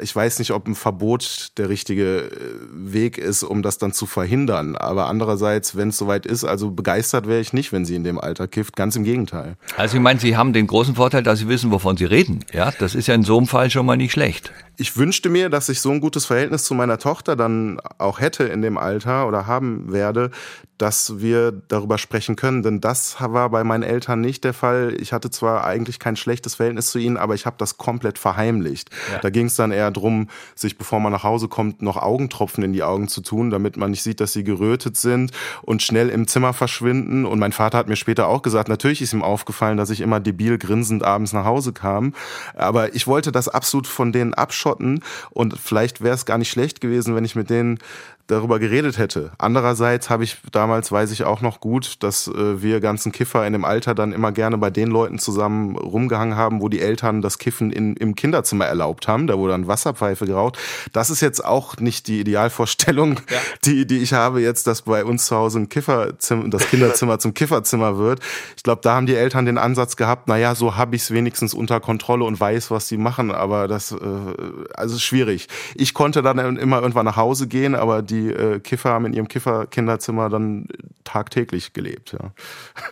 ich 0.00 0.14
weiß 0.14 0.38
nicht, 0.38 0.52
ob 0.52 0.66
ein 0.66 0.74
Verbot 0.74 1.52
der 1.56 1.68
richtige 1.68 2.18
äh, 2.18 2.30
Weg 2.72 3.18
ist, 3.18 3.42
um 3.42 3.62
das 3.62 3.78
dann 3.78 3.92
zu 3.92 4.06
verhindern. 4.06 4.76
Aber 4.76 5.06
andererseits, 5.06 5.76
wenn 5.76 5.88
es 5.88 5.96
soweit 5.96 6.26
ist, 6.26 6.44
also 6.44 6.70
begeistert 6.70 7.26
wäre 7.26 7.40
ich 7.40 7.52
nicht, 7.52 7.72
wenn 7.72 7.84
sie 7.84 7.94
in 7.94 8.04
dem 8.04 8.18
Alter 8.20 8.48
kifft. 8.48 8.76
Ganz 8.76 8.96
im 8.96 9.04
Gegenteil. 9.04 9.56
Also 9.76 9.96
ich 9.96 10.02
meine, 10.02 10.20
Sie 10.20 10.36
haben 10.36 10.52
den 10.52 10.66
großen 10.66 10.94
Vorteil, 10.94 11.22
dass 11.22 11.38
Sie 11.38 11.48
wissen, 11.48 11.70
wovon 11.70 11.96
Sie 11.96 12.04
reden. 12.04 12.44
Ja, 12.52 12.72
das 12.78 12.94
ist 12.94 13.06
ja 13.06 13.14
in 13.14 13.22
so 13.22 13.36
einem 13.36 13.46
Fall 13.46 13.70
schon 13.70 13.86
mal 13.86 13.96
nicht 13.96 14.12
schlecht. 14.12 14.52
Ich 14.80 14.96
wünschte 14.96 15.28
mir, 15.28 15.50
dass 15.50 15.68
ich 15.68 15.82
so 15.82 15.90
ein 15.90 16.00
gutes 16.00 16.24
Verhältnis 16.24 16.64
zu 16.64 16.72
meiner 16.72 16.96
Tochter 16.96 17.36
dann 17.36 17.78
auch 17.98 18.18
hätte 18.18 18.44
in 18.44 18.62
dem 18.62 18.78
Alter 18.78 19.28
oder 19.28 19.46
haben 19.46 19.92
werde, 19.92 20.30
dass 20.78 21.20
wir 21.20 21.52
darüber 21.52 21.98
sprechen 21.98 22.34
können. 22.34 22.62
Denn 22.62 22.80
das 22.80 23.16
war 23.20 23.50
bei 23.50 23.62
meinen 23.62 23.82
Eltern 23.82 24.22
nicht 24.22 24.42
der 24.42 24.54
Fall. 24.54 24.96
Ich 24.98 25.12
hatte 25.12 25.28
zwar 25.28 25.64
eigentlich 25.64 25.98
kein 25.98 26.16
schlechtes 26.16 26.54
Verhältnis 26.54 26.90
zu 26.90 26.98
ihnen, 26.98 27.18
aber 27.18 27.34
ich 27.34 27.44
habe 27.44 27.56
das 27.58 27.76
komplett 27.76 28.16
verheimlicht. 28.16 28.88
Ja. 29.12 29.18
Da 29.18 29.28
ging 29.28 29.46
es 29.48 29.56
dann 29.56 29.70
eher 29.70 29.90
drum, 29.90 30.28
sich 30.54 30.78
bevor 30.78 30.98
man 30.98 31.12
nach 31.12 31.24
Hause 31.24 31.48
kommt, 31.48 31.82
noch 31.82 31.98
Augentropfen 31.98 32.64
in 32.64 32.72
die 32.72 32.82
Augen 32.82 33.08
zu 33.08 33.20
tun, 33.20 33.50
damit 33.50 33.76
man 33.76 33.90
nicht 33.90 34.02
sieht, 34.02 34.18
dass 34.20 34.32
sie 34.32 34.44
gerötet 34.44 34.96
sind 34.96 35.32
und 35.60 35.82
schnell 35.82 36.08
im 36.08 36.26
Zimmer 36.26 36.54
verschwinden. 36.54 37.26
Und 37.26 37.38
mein 37.38 37.52
Vater 37.52 37.76
hat 37.76 37.88
mir 37.88 37.96
später 37.96 38.28
auch 38.28 38.40
gesagt, 38.40 38.70
natürlich 38.70 39.02
ist 39.02 39.12
ihm 39.12 39.22
aufgefallen, 39.22 39.76
dass 39.76 39.90
ich 39.90 40.00
immer 40.00 40.20
debil 40.20 40.56
grinsend 40.56 41.02
abends 41.02 41.34
nach 41.34 41.44
Hause 41.44 41.74
kam. 41.74 42.14
Aber 42.54 42.94
ich 42.94 43.06
wollte 43.06 43.30
das 43.30 43.48
absolut 43.48 43.86
von 43.86 44.12
denen 44.12 44.32
abschotten 44.32 44.69
und 45.30 45.58
vielleicht 45.58 46.02
wäre 46.02 46.14
es 46.14 46.26
gar 46.26 46.38
nicht 46.38 46.50
schlecht 46.50 46.80
gewesen, 46.80 47.14
wenn 47.14 47.24
ich 47.24 47.36
mit 47.36 47.50
denen 47.50 47.78
darüber 48.30 48.58
geredet 48.58 48.98
hätte. 48.98 49.32
Andererseits 49.38 50.10
habe 50.10 50.24
ich 50.24 50.36
damals, 50.52 50.92
weiß 50.92 51.10
ich 51.10 51.24
auch 51.24 51.40
noch 51.40 51.60
gut, 51.60 52.02
dass 52.02 52.28
äh, 52.28 52.62
wir 52.62 52.80
ganzen 52.80 53.12
Kiffer 53.12 53.46
in 53.46 53.52
dem 53.52 53.64
Alter 53.64 53.94
dann 53.94 54.12
immer 54.12 54.32
gerne 54.32 54.58
bei 54.58 54.70
den 54.70 54.88
Leuten 54.88 55.18
zusammen 55.18 55.76
rumgehangen 55.76 56.36
haben, 56.36 56.60
wo 56.60 56.68
die 56.68 56.80
Eltern 56.80 57.22
das 57.22 57.38
Kiffen 57.38 57.70
in, 57.72 57.96
im 57.96 58.14
Kinderzimmer 58.14 58.66
erlaubt 58.66 59.08
haben. 59.08 59.26
Da 59.26 59.38
wurde 59.38 59.52
dann 59.52 59.66
Wasserpfeife 59.66 60.26
geraucht. 60.26 60.58
Das 60.92 61.10
ist 61.10 61.20
jetzt 61.20 61.44
auch 61.44 61.76
nicht 61.78 62.06
die 62.06 62.20
Idealvorstellung, 62.20 63.20
ja. 63.30 63.38
die, 63.64 63.86
die 63.86 63.98
ich 63.98 64.12
habe 64.12 64.40
jetzt, 64.40 64.66
dass 64.66 64.82
bei 64.82 65.04
uns 65.04 65.26
zu 65.26 65.36
Hause 65.36 65.60
ein 65.60 65.68
Kifferzimmer, 65.68 66.48
das 66.48 66.68
Kinderzimmer 66.68 67.18
zum 67.18 67.34
Kifferzimmer 67.34 67.98
wird. 67.98 68.20
Ich 68.56 68.62
glaube, 68.62 68.80
da 68.82 68.94
haben 68.94 69.06
die 69.06 69.14
Eltern 69.14 69.46
den 69.46 69.58
Ansatz 69.58 69.96
gehabt, 69.96 70.28
naja, 70.28 70.54
so 70.54 70.76
habe 70.76 70.96
ich 70.96 71.02
es 71.02 71.10
wenigstens 71.10 71.54
unter 71.54 71.80
Kontrolle 71.80 72.24
und 72.24 72.38
weiß, 72.38 72.70
was 72.70 72.88
sie 72.88 72.96
machen. 72.96 73.30
Aber 73.32 73.68
das, 73.68 73.92
äh, 73.92 73.96
also 74.74 74.98
schwierig. 74.98 75.48
Ich 75.74 75.94
konnte 75.94 76.22
dann 76.22 76.56
immer 76.56 76.80
irgendwann 76.80 77.06
nach 77.06 77.16
Hause 77.16 77.48
gehen, 77.48 77.74
aber 77.74 78.02
die 78.02 78.19
die 78.20 78.32
äh, 78.32 78.60
Kiffer 78.60 78.90
haben 78.90 79.06
in 79.06 79.12
ihrem 79.12 79.28
Kifferkinderzimmer 79.28 80.28
dann 80.28 80.66
tagtäglich 81.04 81.72
gelebt. 81.72 82.12
Ja. 82.12 82.32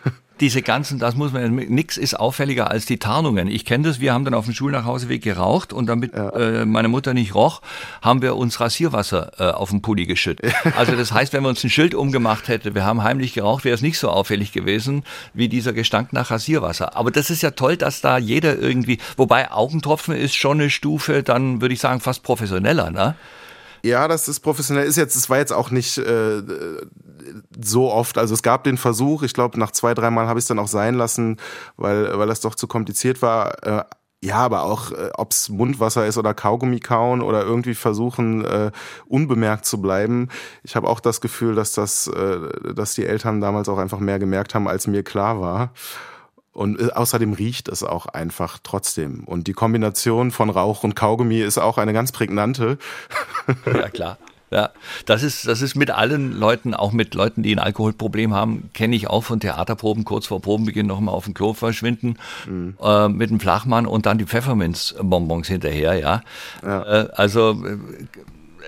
diese 0.40 0.62
ganzen, 0.62 0.98
das 0.98 1.14
muss 1.14 1.32
man, 1.32 1.54
nix 1.54 1.96
ist 1.96 2.18
auffälliger 2.18 2.70
als 2.70 2.86
die 2.86 2.98
Tarnungen. 2.98 3.48
Ich 3.48 3.64
kenne 3.64 3.88
das, 3.88 4.00
wir 4.00 4.12
haben 4.12 4.24
dann 4.24 4.34
auf 4.34 4.44
dem 4.44 4.54
Schulnachhauseweg 4.54 5.22
geraucht 5.22 5.72
und 5.72 5.86
damit 5.86 6.14
ja. 6.14 6.30
äh, 6.30 6.64
meine 6.64 6.88
Mutter 6.88 7.14
nicht 7.14 7.34
roch, 7.34 7.60
haben 8.02 8.22
wir 8.22 8.36
uns 8.36 8.60
Rasierwasser 8.60 9.32
äh, 9.38 9.50
auf 9.50 9.70
den 9.70 9.82
Pulli 9.82 10.06
geschüttet. 10.06 10.52
Also 10.76 10.94
das 10.94 11.12
heißt, 11.12 11.32
wenn 11.32 11.42
wir 11.42 11.48
uns 11.48 11.64
ein 11.64 11.70
Schild 11.70 11.94
umgemacht 11.94 12.46
hätten, 12.46 12.74
wir 12.74 12.84
haben 12.84 13.02
heimlich 13.02 13.32
geraucht, 13.34 13.64
wäre 13.64 13.74
es 13.74 13.82
nicht 13.82 13.98
so 13.98 14.10
auffällig 14.10 14.52
gewesen 14.52 15.02
wie 15.34 15.48
dieser 15.48 15.72
Gestank 15.72 16.12
nach 16.12 16.30
Rasierwasser. 16.30 16.94
Aber 16.94 17.10
das 17.10 17.30
ist 17.30 17.42
ja 17.42 17.50
toll, 17.50 17.76
dass 17.76 18.00
da 18.00 18.18
jeder 18.18 18.58
irgendwie, 18.58 18.98
wobei 19.16 19.50
Augentropfen 19.50 20.14
ist 20.14 20.36
schon 20.36 20.60
eine 20.60 20.70
Stufe, 20.70 21.22
dann 21.22 21.60
würde 21.60 21.74
ich 21.74 21.80
sagen, 21.80 22.00
fast 22.00 22.22
professioneller, 22.22 22.90
ne? 22.90 23.16
Ja, 23.82 24.08
das 24.08 24.28
ist 24.28 24.40
professionell. 24.40 24.86
Ist 24.86 24.96
jetzt, 24.96 25.16
es 25.16 25.30
war 25.30 25.38
jetzt 25.38 25.52
auch 25.52 25.70
nicht 25.70 25.98
äh, 25.98 26.42
so 27.60 27.90
oft. 27.90 28.18
Also 28.18 28.34
es 28.34 28.42
gab 28.42 28.64
den 28.64 28.76
Versuch, 28.76 29.22
ich 29.22 29.34
glaube, 29.34 29.58
nach 29.58 29.70
zwei, 29.70 29.94
dreimal 29.94 30.26
habe 30.26 30.38
ich 30.38 30.44
es 30.44 30.48
dann 30.48 30.58
auch 30.58 30.68
sein 30.68 30.94
lassen, 30.94 31.36
weil, 31.76 32.18
weil 32.18 32.28
das 32.28 32.40
doch 32.40 32.54
zu 32.54 32.66
kompliziert 32.66 33.22
war. 33.22 33.66
Äh, 33.66 33.84
ja, 34.20 34.38
aber 34.38 34.64
auch, 34.64 34.90
äh, 34.90 35.10
ob 35.16 35.30
es 35.30 35.48
Mundwasser 35.48 36.06
ist 36.06 36.18
oder 36.18 36.34
Kaugummi 36.34 36.80
kauen 36.80 37.22
oder 37.22 37.44
irgendwie 37.44 37.74
versuchen, 37.74 38.44
äh, 38.44 38.72
unbemerkt 39.06 39.64
zu 39.64 39.80
bleiben. 39.80 40.28
Ich 40.64 40.74
habe 40.74 40.88
auch 40.88 40.98
das 40.98 41.20
Gefühl, 41.20 41.54
dass 41.54 41.72
das, 41.72 42.08
äh, 42.08 42.74
dass 42.74 42.94
die 42.94 43.06
Eltern 43.06 43.40
damals 43.40 43.68
auch 43.68 43.78
einfach 43.78 44.00
mehr 44.00 44.18
gemerkt 44.18 44.54
haben, 44.56 44.66
als 44.66 44.88
mir 44.88 45.04
klar 45.04 45.40
war. 45.40 45.72
Und 46.58 46.80
äh, 46.80 46.90
außerdem 46.92 47.34
riecht 47.34 47.68
es 47.68 47.84
auch 47.84 48.06
einfach 48.06 48.58
trotzdem. 48.60 49.22
Und 49.24 49.46
die 49.46 49.52
Kombination 49.52 50.32
von 50.32 50.50
Rauch 50.50 50.82
und 50.82 50.96
Kaugummi 50.96 51.38
ist 51.38 51.56
auch 51.56 51.78
eine 51.78 51.92
ganz 51.92 52.10
prägnante. 52.10 52.78
Ja, 53.64 53.88
klar. 53.88 54.18
Ja, 54.50 54.70
das 55.04 55.22
ist, 55.22 55.46
das 55.46 55.62
ist 55.62 55.74
mit 55.74 55.90
allen 55.90 56.32
Leuten, 56.38 56.74
auch 56.74 56.92
mit 56.92 57.14
Leuten, 57.14 57.42
die 57.42 57.54
ein 57.54 57.58
Alkoholproblem 57.58 58.34
haben, 58.34 58.70
kenne 58.72 58.96
ich 58.96 59.08
auch 59.08 59.22
von 59.22 59.40
Theaterproben, 59.40 60.04
kurz 60.04 60.26
vor 60.26 60.40
Probenbeginn 60.40 60.86
nochmal 60.86 61.14
auf 61.14 61.24
dem 61.24 61.34
Klo 61.34 61.52
verschwinden, 61.52 62.16
mhm. 62.46 62.74
äh, 62.82 63.08
mit 63.08 63.30
dem 63.30 63.40
Flachmann 63.40 63.86
und 63.86 64.06
dann 64.06 64.18
die 64.18 64.24
Pfefferminzbonbons 64.24 65.48
hinterher, 65.48 65.94
ja. 65.94 66.22
ja. 66.62 66.82
Äh, 66.82 67.08
also, 67.12 67.62
äh, 67.64 67.78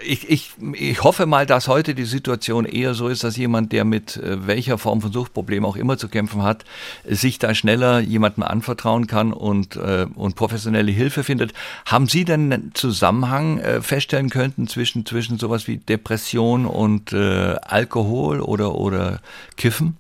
ich, 0.03 0.29
ich, 0.29 0.53
ich 0.75 1.03
hoffe 1.03 1.27
mal, 1.27 1.47
dass 1.47 1.69
heute 1.69 1.95
die 1.95 2.05
Situation 2.05 2.65
eher 2.65 2.95
so 2.95 3.09
ist, 3.09 3.25
dass 3.25 3.37
jemand, 3.37 3.73
der 3.73 3.85
mit 3.85 4.17
äh, 4.17 4.47
welcher 4.47 4.79
Form 4.79 5.01
von 5.01 5.13
Suchtproblem 5.13 5.65
auch 5.65 5.77
immer 5.77 5.99
zu 5.99 6.09
kämpfen 6.09 6.43
hat, 6.43 6.65
sich 7.05 7.39
da 7.39 7.55
schneller 7.55 8.01
jemandem 8.01 8.45
anvertrauen 8.45 9.07
kann 9.07 9.33
und, 9.33 9.77
äh, 9.77 10.07
und 10.15 10.37
professionelle 10.37 10.93
Hilfe 10.93 11.25
findet. 11.25 11.53
Haben 11.87 12.07
Sie 12.07 12.25
denn 12.25 12.53
einen 12.53 12.75
Zusammenhang 12.75 13.59
äh, 13.59 13.83
feststellen 13.83 14.31
könnten 14.31 14.69
zwischen, 14.69 15.07
zwischen 15.07 15.39
sowas 15.39 15.67
wie 15.67 15.79
Depression 15.79 16.67
und 16.67 17.13
äh, 17.13 17.57
Alkohol 17.63 18.41
oder, 18.41 18.75
oder 18.75 19.21
Kiffen? 19.57 19.97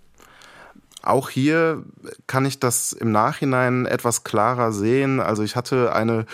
Auch 1.02 1.30
hier 1.30 1.82
kann 2.26 2.44
ich 2.44 2.60
das 2.60 2.92
im 2.92 3.10
Nachhinein 3.10 3.86
etwas 3.86 4.22
klarer 4.22 4.72
sehen. 4.72 5.20
Also 5.20 5.42
ich 5.42 5.56
hatte 5.56 5.94
eine 5.94 6.26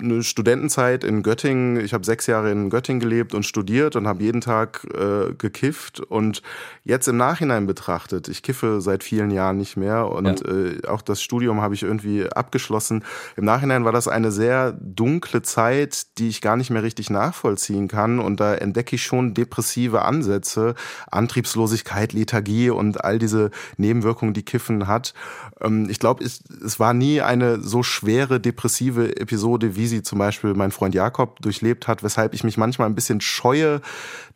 eine 0.00 0.22
Studentenzeit 0.22 1.04
in 1.04 1.22
Göttingen. 1.22 1.84
Ich 1.84 1.92
habe 1.92 2.04
sechs 2.04 2.26
Jahre 2.26 2.50
in 2.50 2.70
Göttingen 2.70 3.00
gelebt 3.00 3.34
und 3.34 3.44
studiert 3.44 3.96
und 3.96 4.06
habe 4.06 4.22
jeden 4.22 4.40
Tag 4.40 4.86
äh, 4.94 5.32
gekifft. 5.34 6.00
Und 6.00 6.42
jetzt 6.84 7.08
im 7.08 7.16
Nachhinein 7.16 7.66
betrachtet, 7.66 8.28
ich 8.28 8.42
kiffe 8.42 8.80
seit 8.80 9.02
vielen 9.02 9.30
Jahren 9.30 9.56
nicht 9.56 9.76
mehr 9.76 10.08
und 10.08 10.40
ja. 10.40 10.54
äh, 10.54 10.86
auch 10.86 11.02
das 11.02 11.20
Studium 11.22 11.60
habe 11.60 11.74
ich 11.74 11.82
irgendwie 11.82 12.30
abgeschlossen. 12.30 13.04
Im 13.36 13.44
Nachhinein 13.44 13.84
war 13.84 13.92
das 13.92 14.08
eine 14.08 14.30
sehr 14.30 14.72
dunkle 14.72 15.42
Zeit, 15.42 16.18
die 16.18 16.28
ich 16.28 16.40
gar 16.40 16.56
nicht 16.56 16.70
mehr 16.70 16.82
richtig 16.82 17.10
nachvollziehen 17.10 17.88
kann. 17.88 18.20
Und 18.20 18.38
da 18.40 18.54
entdecke 18.54 18.96
ich 18.96 19.02
schon 19.02 19.34
depressive 19.34 20.02
Ansätze, 20.02 20.74
Antriebslosigkeit, 21.10 22.12
Lethargie 22.12 22.70
und 22.70 23.04
all 23.04 23.18
diese 23.18 23.50
Nebenwirkungen, 23.76 24.34
die 24.34 24.44
Kiffen 24.44 24.86
hat. 24.86 25.14
Ähm, 25.60 25.88
ich 25.90 25.98
glaube, 25.98 26.22
es, 26.24 26.42
es 26.64 26.78
war 26.78 26.94
nie 26.94 27.20
eine 27.20 27.60
so 27.60 27.82
schwere 27.82 28.40
depressive 28.40 29.16
Episode, 29.16 29.55
wie 29.62 29.86
sie 29.86 30.02
zum 30.02 30.18
Beispiel 30.18 30.54
mein 30.54 30.70
Freund 30.70 30.94
Jakob 30.94 31.40
durchlebt 31.40 31.88
hat, 31.88 32.02
weshalb 32.02 32.34
ich 32.34 32.44
mich 32.44 32.56
manchmal 32.56 32.88
ein 32.88 32.94
bisschen 32.94 33.20
scheue, 33.20 33.80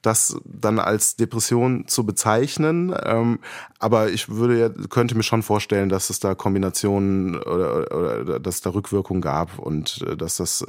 das 0.02 0.40
dann 0.44 0.78
als 0.78 1.16
Depression 1.16 1.86
zu 1.86 2.04
bezeichnen. 2.04 2.94
Ähm, 3.04 3.38
aber 3.78 4.10
ich 4.10 4.28
würde 4.28 4.74
könnte 4.88 5.14
mir 5.14 5.22
schon 5.22 5.42
vorstellen, 5.42 5.88
dass 5.88 6.10
es 6.10 6.20
da 6.20 6.34
Kombinationen 6.34 7.36
oder, 7.36 7.96
oder 7.96 8.40
dass 8.40 8.56
es 8.56 8.60
da 8.62 8.70
Rückwirkungen 8.70 9.20
gab 9.20 9.58
und 9.58 10.02
äh, 10.08 10.16
dass 10.16 10.36
das 10.36 10.64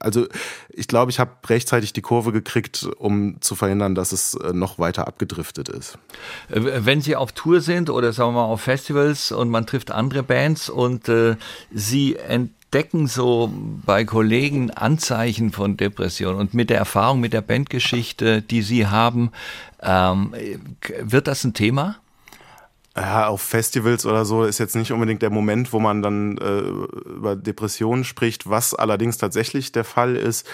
also 0.00 0.26
ich 0.68 0.88
glaube, 0.88 1.10
ich 1.10 1.18
habe 1.18 1.30
rechtzeitig 1.48 1.92
die 1.92 2.02
Kurve 2.02 2.32
gekriegt, 2.32 2.88
um 2.98 3.40
zu 3.40 3.54
verhindern, 3.54 3.94
dass 3.94 4.12
es 4.12 4.34
äh, 4.34 4.52
noch 4.52 4.78
weiter 4.78 5.06
abgedriftet 5.06 5.68
ist. 5.68 5.98
Äh, 6.48 6.84
wenn 6.84 7.00
Sie 7.00 7.16
auf 7.16 7.32
Tour 7.32 7.60
sind 7.60 7.90
oder 7.90 8.12
sagen 8.12 8.34
wir 8.34 8.42
mal 8.42 8.46
auf 8.46 8.62
Festivals 8.62 9.32
und 9.32 9.48
man 9.48 9.66
trifft 9.66 9.90
andere 9.90 10.22
Bands 10.22 10.68
und 10.68 11.08
äh, 11.08 11.36
Sie 11.72 12.16
entdecken 12.66 13.06
so 13.06 13.50
bei 13.86 14.04
Kollegen 14.04 14.70
Anzeichen 14.72 15.52
von 15.52 15.76
Depression 15.76 16.34
und 16.34 16.52
mit 16.52 16.68
der 16.68 16.78
Erfahrung, 16.78 17.20
mit 17.20 17.32
der 17.32 17.40
Bandgeschichte, 17.40 18.42
die 18.42 18.62
Sie 18.62 18.86
haben, 18.86 19.30
ähm, 19.80 20.34
wird 21.00 21.28
das 21.28 21.44
ein 21.44 21.54
Thema? 21.54 21.96
Ja, 22.96 23.28
auf 23.28 23.40
Festivals 23.40 24.04
oder 24.04 24.24
so 24.24 24.44
ist 24.44 24.58
jetzt 24.58 24.74
nicht 24.74 24.90
unbedingt 24.90 25.22
der 25.22 25.30
Moment, 25.30 25.72
wo 25.72 25.78
man 25.78 26.02
dann 26.02 26.38
äh, 26.38 26.60
über 27.10 27.36
Depressionen 27.36 28.04
spricht. 28.04 28.48
Was 28.48 28.74
allerdings 28.74 29.16
tatsächlich 29.18 29.70
der 29.70 29.84
Fall 29.84 30.16
ist, 30.16 30.46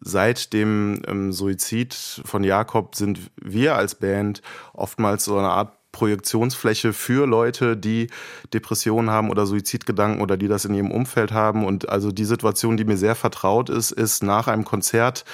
seit 0.00 0.52
dem 0.52 1.02
ähm, 1.08 1.32
Suizid 1.32 1.94
von 2.24 2.44
Jakob 2.44 2.94
sind 2.94 3.18
wir 3.42 3.76
als 3.76 3.96
Band 3.96 4.40
oftmals 4.72 5.24
so 5.24 5.36
eine 5.36 5.48
Art 5.48 5.72
Projektionsfläche 5.96 6.92
für 6.92 7.26
Leute, 7.26 7.74
die 7.74 8.08
Depressionen 8.52 9.08
haben 9.08 9.30
oder 9.30 9.46
Suizidgedanken 9.46 10.20
oder 10.20 10.36
die 10.36 10.46
das 10.46 10.66
in 10.66 10.74
ihrem 10.74 10.90
Umfeld 10.90 11.32
haben. 11.32 11.64
Und 11.64 11.88
also 11.88 12.12
die 12.12 12.26
Situation, 12.26 12.76
die 12.76 12.84
mir 12.84 12.98
sehr 12.98 13.14
vertraut 13.14 13.70
ist, 13.70 13.92
ist 13.92 14.22
nach 14.22 14.46
einem 14.46 14.66
Konzert, 14.66 15.24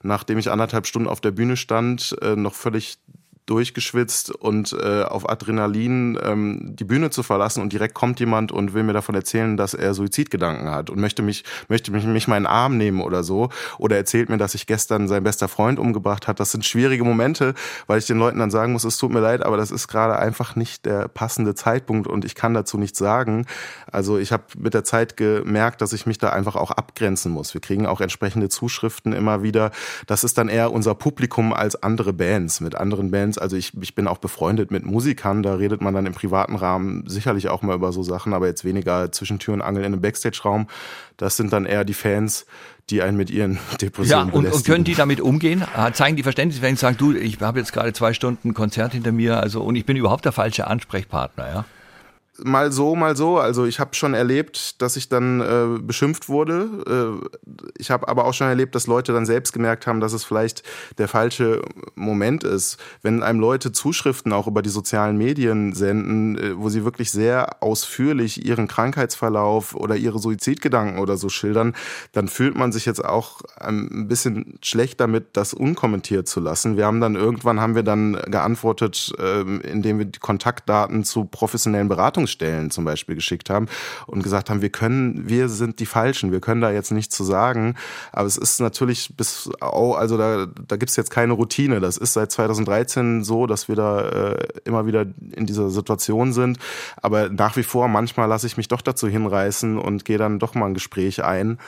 nachdem 0.00 0.38
ich 0.38 0.48
anderthalb 0.48 0.86
Stunden 0.86 1.08
auf 1.08 1.20
der 1.20 1.32
Bühne 1.32 1.56
stand, 1.56 2.16
äh, 2.22 2.36
noch 2.36 2.54
völlig 2.54 2.98
durchgeschwitzt 3.46 4.30
und 4.30 4.72
äh, 4.72 5.02
auf 5.02 5.28
Adrenalin 5.28 6.18
ähm, 6.22 6.76
die 6.76 6.84
Bühne 6.84 7.10
zu 7.10 7.22
verlassen 7.22 7.60
und 7.60 7.72
direkt 7.72 7.94
kommt 7.94 8.20
jemand 8.20 8.52
und 8.52 8.72
will 8.72 8.84
mir 8.84 8.92
davon 8.92 9.14
erzählen, 9.14 9.56
dass 9.56 9.74
er 9.74 9.94
Suizidgedanken 9.94 10.70
hat 10.70 10.90
und 10.90 11.00
möchte 11.00 11.22
mich 11.22 11.44
möchte 11.68 11.90
mich, 11.90 12.04
mich 12.04 12.28
meinen 12.28 12.46
Arm 12.46 12.76
nehmen 12.76 13.00
oder 13.00 13.24
so 13.24 13.48
oder 13.78 13.96
erzählt 13.96 14.28
mir, 14.28 14.38
dass 14.38 14.52
sich 14.52 14.66
gestern 14.66 15.08
sein 15.08 15.24
bester 15.24 15.48
Freund 15.48 15.78
umgebracht 15.78 16.28
hat. 16.28 16.38
Das 16.38 16.52
sind 16.52 16.64
schwierige 16.64 17.04
Momente, 17.04 17.54
weil 17.86 17.98
ich 17.98 18.06
den 18.06 18.18
Leuten 18.18 18.38
dann 18.38 18.50
sagen 18.50 18.72
muss, 18.72 18.84
es 18.84 18.96
tut 18.96 19.12
mir 19.12 19.20
leid, 19.20 19.44
aber 19.44 19.56
das 19.56 19.70
ist 19.70 19.88
gerade 19.88 20.18
einfach 20.18 20.54
nicht 20.54 20.86
der 20.86 21.08
passende 21.08 21.54
Zeitpunkt 21.54 22.06
und 22.06 22.24
ich 22.24 22.34
kann 22.34 22.54
dazu 22.54 22.78
nichts 22.78 22.98
sagen. 22.98 23.46
Also 23.90 24.18
ich 24.18 24.32
habe 24.32 24.44
mit 24.56 24.74
der 24.74 24.84
Zeit 24.84 25.16
gemerkt, 25.16 25.80
dass 25.82 25.92
ich 25.92 26.06
mich 26.06 26.18
da 26.18 26.30
einfach 26.30 26.56
auch 26.56 26.70
abgrenzen 26.70 27.32
muss. 27.32 27.54
Wir 27.54 27.60
kriegen 27.60 27.86
auch 27.86 28.00
entsprechende 28.00 28.48
Zuschriften 28.48 29.12
immer 29.12 29.42
wieder. 29.42 29.72
Das 30.06 30.24
ist 30.24 30.38
dann 30.38 30.48
eher 30.48 30.72
unser 30.72 30.94
Publikum 30.94 31.52
als 31.52 31.82
andere 31.82 32.12
Bands. 32.12 32.60
Mit 32.60 32.74
anderen 32.74 33.10
Bands 33.10 33.31
Bands. 33.32 33.38
Also 33.38 33.56
ich, 33.56 33.72
ich 33.80 33.94
bin 33.94 34.06
auch 34.06 34.18
befreundet 34.18 34.70
mit 34.70 34.84
Musikern, 34.84 35.42
da 35.42 35.54
redet 35.54 35.80
man 35.80 35.94
dann 35.94 36.06
im 36.06 36.12
privaten 36.12 36.56
Rahmen 36.56 37.04
sicherlich 37.06 37.48
auch 37.48 37.62
mal 37.62 37.74
über 37.74 37.92
so 37.92 38.02
Sachen, 38.02 38.34
aber 38.34 38.46
jetzt 38.46 38.64
weniger 38.64 39.12
zwischen 39.12 39.38
Tür 39.38 39.54
und 39.54 39.62
Angel 39.62 39.82
in 39.82 39.92
einem 39.92 40.00
Backstage-Raum. 40.00 40.66
Das 41.16 41.36
sind 41.36 41.52
dann 41.52 41.66
eher 41.66 41.84
die 41.84 41.94
Fans, 41.94 42.46
die 42.90 43.02
einen 43.02 43.16
mit 43.16 43.30
ihren 43.30 43.58
Depressionen 43.80 44.28
Ja, 44.28 44.34
und, 44.34 44.46
und 44.46 44.64
können 44.64 44.84
die 44.84 44.94
damit 44.94 45.20
umgehen? 45.20 45.64
Ah, 45.74 45.92
zeigen 45.92 46.16
die 46.16 46.22
Verständnis, 46.22 46.62
wenn 46.62 46.74
ich 46.74 46.80
sage, 46.80 46.96
du, 46.96 47.12
ich 47.12 47.40
habe 47.40 47.58
jetzt 47.58 47.72
gerade 47.72 47.92
zwei 47.92 48.12
Stunden 48.12 48.54
Konzert 48.54 48.92
hinter 48.92 49.12
mir, 49.12 49.40
also 49.40 49.62
und 49.62 49.76
ich 49.76 49.86
bin 49.86 49.96
überhaupt 49.96 50.24
der 50.24 50.32
falsche 50.32 50.66
Ansprechpartner, 50.66 51.48
ja? 51.48 51.64
Mal 52.38 52.72
so, 52.72 52.94
mal 52.94 53.16
so. 53.16 53.38
Also 53.38 53.66
ich 53.66 53.78
habe 53.78 53.94
schon 53.94 54.14
erlebt, 54.14 54.80
dass 54.80 54.96
ich 54.96 55.08
dann 55.08 55.40
äh, 55.40 55.78
beschimpft 55.80 56.28
wurde. 56.28 57.20
Äh, 57.22 57.40
ich 57.78 57.90
habe 57.90 58.08
aber 58.08 58.24
auch 58.24 58.34
schon 58.34 58.48
erlebt, 58.48 58.74
dass 58.74 58.86
Leute 58.86 59.12
dann 59.12 59.26
selbst 59.26 59.52
gemerkt 59.52 59.86
haben, 59.86 60.00
dass 60.00 60.12
es 60.12 60.24
vielleicht 60.24 60.62
der 60.98 61.08
falsche 61.08 61.62
Moment 61.94 62.44
ist. 62.44 62.78
Wenn 63.02 63.22
einem 63.22 63.40
Leute 63.40 63.72
Zuschriften 63.72 64.32
auch 64.32 64.46
über 64.46 64.62
die 64.62 64.70
sozialen 64.70 65.16
Medien 65.18 65.74
senden, 65.74 66.38
äh, 66.38 66.58
wo 66.58 66.68
sie 66.68 66.84
wirklich 66.84 67.10
sehr 67.10 67.62
ausführlich 67.62 68.44
ihren 68.44 68.66
Krankheitsverlauf 68.66 69.74
oder 69.74 69.96
ihre 69.96 70.18
Suizidgedanken 70.18 70.98
oder 70.98 71.16
so 71.16 71.28
schildern, 71.28 71.74
dann 72.12 72.28
fühlt 72.28 72.56
man 72.56 72.72
sich 72.72 72.86
jetzt 72.86 73.04
auch 73.04 73.42
ein 73.58 74.08
bisschen 74.08 74.58
schlecht 74.62 75.00
damit, 75.00 75.36
das 75.36 75.54
unkommentiert 75.54 76.28
zu 76.28 76.40
lassen. 76.40 76.76
Wir 76.76 76.86
haben 76.86 77.00
dann 77.00 77.14
irgendwann 77.14 77.60
haben 77.60 77.74
wir 77.74 77.82
dann 77.82 78.14
geantwortet, 78.26 79.12
äh, 79.18 79.42
indem 79.42 79.98
wir 79.98 80.06
die 80.06 80.18
Kontaktdaten 80.18 81.04
zu 81.04 81.26
professionellen 81.26 81.88
Beratungs 81.88 82.21
Stellen 82.26 82.70
zum 82.70 82.84
Beispiel 82.84 83.14
geschickt 83.14 83.50
haben 83.50 83.66
und 84.06 84.22
gesagt 84.22 84.50
haben, 84.50 84.62
wir 84.62 84.70
können, 84.70 85.28
wir 85.28 85.48
sind 85.48 85.80
die 85.80 85.86
Falschen, 85.86 86.32
wir 86.32 86.40
können 86.40 86.60
da 86.60 86.70
jetzt 86.70 86.92
nichts 86.92 87.16
zu 87.16 87.24
sagen. 87.24 87.74
Aber 88.12 88.26
es 88.26 88.36
ist 88.36 88.60
natürlich 88.60 89.14
bis, 89.16 89.50
oh, 89.60 89.92
also 89.92 90.16
da, 90.16 90.46
da 90.46 90.76
gibt 90.76 90.90
es 90.90 90.96
jetzt 90.96 91.10
keine 91.10 91.32
Routine. 91.32 91.80
Das 91.80 91.96
ist 91.96 92.12
seit 92.12 92.32
2013 92.32 93.24
so, 93.24 93.46
dass 93.46 93.68
wir 93.68 93.76
da 93.76 94.08
äh, 94.08 94.48
immer 94.64 94.86
wieder 94.86 95.06
in 95.34 95.46
dieser 95.46 95.70
Situation 95.70 96.32
sind. 96.32 96.58
Aber 97.00 97.28
nach 97.28 97.56
wie 97.56 97.62
vor, 97.62 97.88
manchmal 97.88 98.28
lasse 98.28 98.46
ich 98.46 98.56
mich 98.56 98.68
doch 98.68 98.82
dazu 98.82 99.08
hinreißen 99.08 99.78
und 99.78 100.04
gehe 100.04 100.18
dann 100.18 100.38
doch 100.38 100.54
mal 100.54 100.66
ein 100.66 100.74
Gespräch 100.74 101.24
ein. 101.24 101.58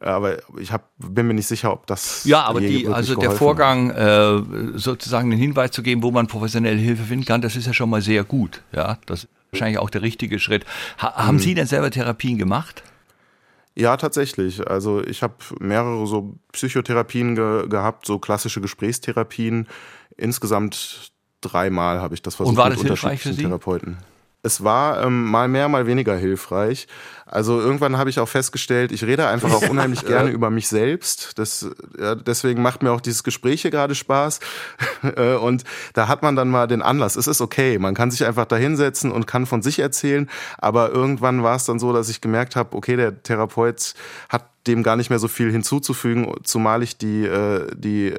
Aber 0.00 0.38
ich 0.58 0.72
hab, 0.72 0.90
bin 0.98 1.26
mir 1.26 1.34
nicht 1.34 1.46
sicher, 1.46 1.72
ob 1.72 1.86
das. 1.86 2.24
Ja, 2.24 2.42
aber 2.42 2.60
die, 2.60 2.88
also 2.88 3.14
der 3.14 3.30
Vorgang, 3.30 3.90
äh, 3.90 4.42
sozusagen 4.74 5.30
einen 5.30 5.40
Hinweis 5.40 5.70
zu 5.70 5.82
geben, 5.82 6.02
wo 6.02 6.10
man 6.10 6.26
professionelle 6.26 6.78
Hilfe 6.78 7.04
finden 7.04 7.24
kann, 7.24 7.40
das 7.40 7.56
ist 7.56 7.66
ja 7.66 7.72
schon 7.72 7.90
mal 7.90 8.02
sehr 8.02 8.24
gut. 8.24 8.62
Ja, 8.72 8.98
das 9.06 9.28
wahrscheinlich 9.52 9.78
auch 9.78 9.90
der 9.90 10.02
richtige 10.02 10.38
Schritt. 10.38 10.64
Ha 10.98 11.14
haben 11.14 11.36
mhm. 11.36 11.40
Sie 11.40 11.54
denn 11.54 11.66
selber 11.66 11.90
Therapien 11.90 12.38
gemacht? 12.38 12.82
Ja, 13.74 13.96
tatsächlich. 13.96 14.68
Also 14.68 15.02
ich 15.02 15.22
habe 15.22 15.34
mehrere 15.60 16.06
so 16.06 16.34
Psychotherapien 16.52 17.34
ge 17.34 17.68
gehabt, 17.68 18.06
so 18.06 18.18
klassische 18.18 18.60
Gesprächstherapien. 18.60 19.66
Insgesamt 20.16 21.12
dreimal 21.40 22.00
habe 22.00 22.14
ich 22.14 22.22
das 22.22 22.34
versucht 22.34 22.52
Und 22.52 22.62
war 22.62 22.70
das 22.70 22.78
mit 22.78 22.88
hilfreich 22.88 23.22
für 23.22 23.32
Sie? 23.32 23.42
Therapeuten. 23.42 23.98
Es 24.42 24.64
war 24.64 25.04
ähm, 25.04 25.24
mal 25.24 25.48
mehr, 25.48 25.68
mal 25.68 25.86
weniger 25.86 26.16
hilfreich. 26.16 26.88
Also 27.32 27.58
irgendwann 27.58 27.96
habe 27.96 28.10
ich 28.10 28.20
auch 28.20 28.28
festgestellt, 28.28 28.92
ich 28.92 29.04
rede 29.04 29.26
einfach 29.26 29.50
auch 29.52 29.66
unheimlich 29.70 30.04
gerne 30.04 30.30
über 30.30 30.50
mich 30.50 30.68
selbst. 30.68 31.38
Das, 31.38 31.66
ja, 31.98 32.14
deswegen 32.14 32.60
macht 32.60 32.82
mir 32.82 32.92
auch 32.92 33.00
dieses 33.00 33.24
Gespräch 33.24 33.62
hier 33.62 33.70
gerade 33.70 33.94
Spaß. 33.94 34.40
Äh, 35.16 35.34
und 35.34 35.64
da 35.94 36.06
hat 36.06 36.22
man 36.22 36.36
dann 36.36 36.48
mal 36.48 36.68
den 36.68 36.80
Anlass. 36.80 37.16
Es 37.16 37.26
ist 37.26 37.40
okay, 37.40 37.78
man 37.78 37.94
kann 37.94 38.12
sich 38.12 38.24
einfach 38.24 38.44
da 38.44 38.56
hinsetzen 38.56 39.10
und 39.10 39.26
kann 39.26 39.46
von 39.46 39.60
sich 39.60 39.80
erzählen. 39.80 40.30
Aber 40.58 40.90
irgendwann 40.90 41.42
war 41.42 41.56
es 41.56 41.64
dann 41.64 41.80
so, 41.80 41.92
dass 41.92 42.08
ich 42.08 42.20
gemerkt 42.20 42.54
habe, 42.54 42.76
okay, 42.76 42.94
der 42.96 43.22
Therapeut 43.22 43.94
hat 44.28 44.44
dem 44.66 44.82
gar 44.84 44.96
nicht 44.96 45.10
mehr 45.10 45.18
so 45.18 45.26
viel 45.26 45.50
hinzuzufügen, 45.50 46.32
zumal 46.44 46.82
ich 46.82 46.96
die, 46.96 47.24
äh, 47.24 47.66
die 47.74 48.14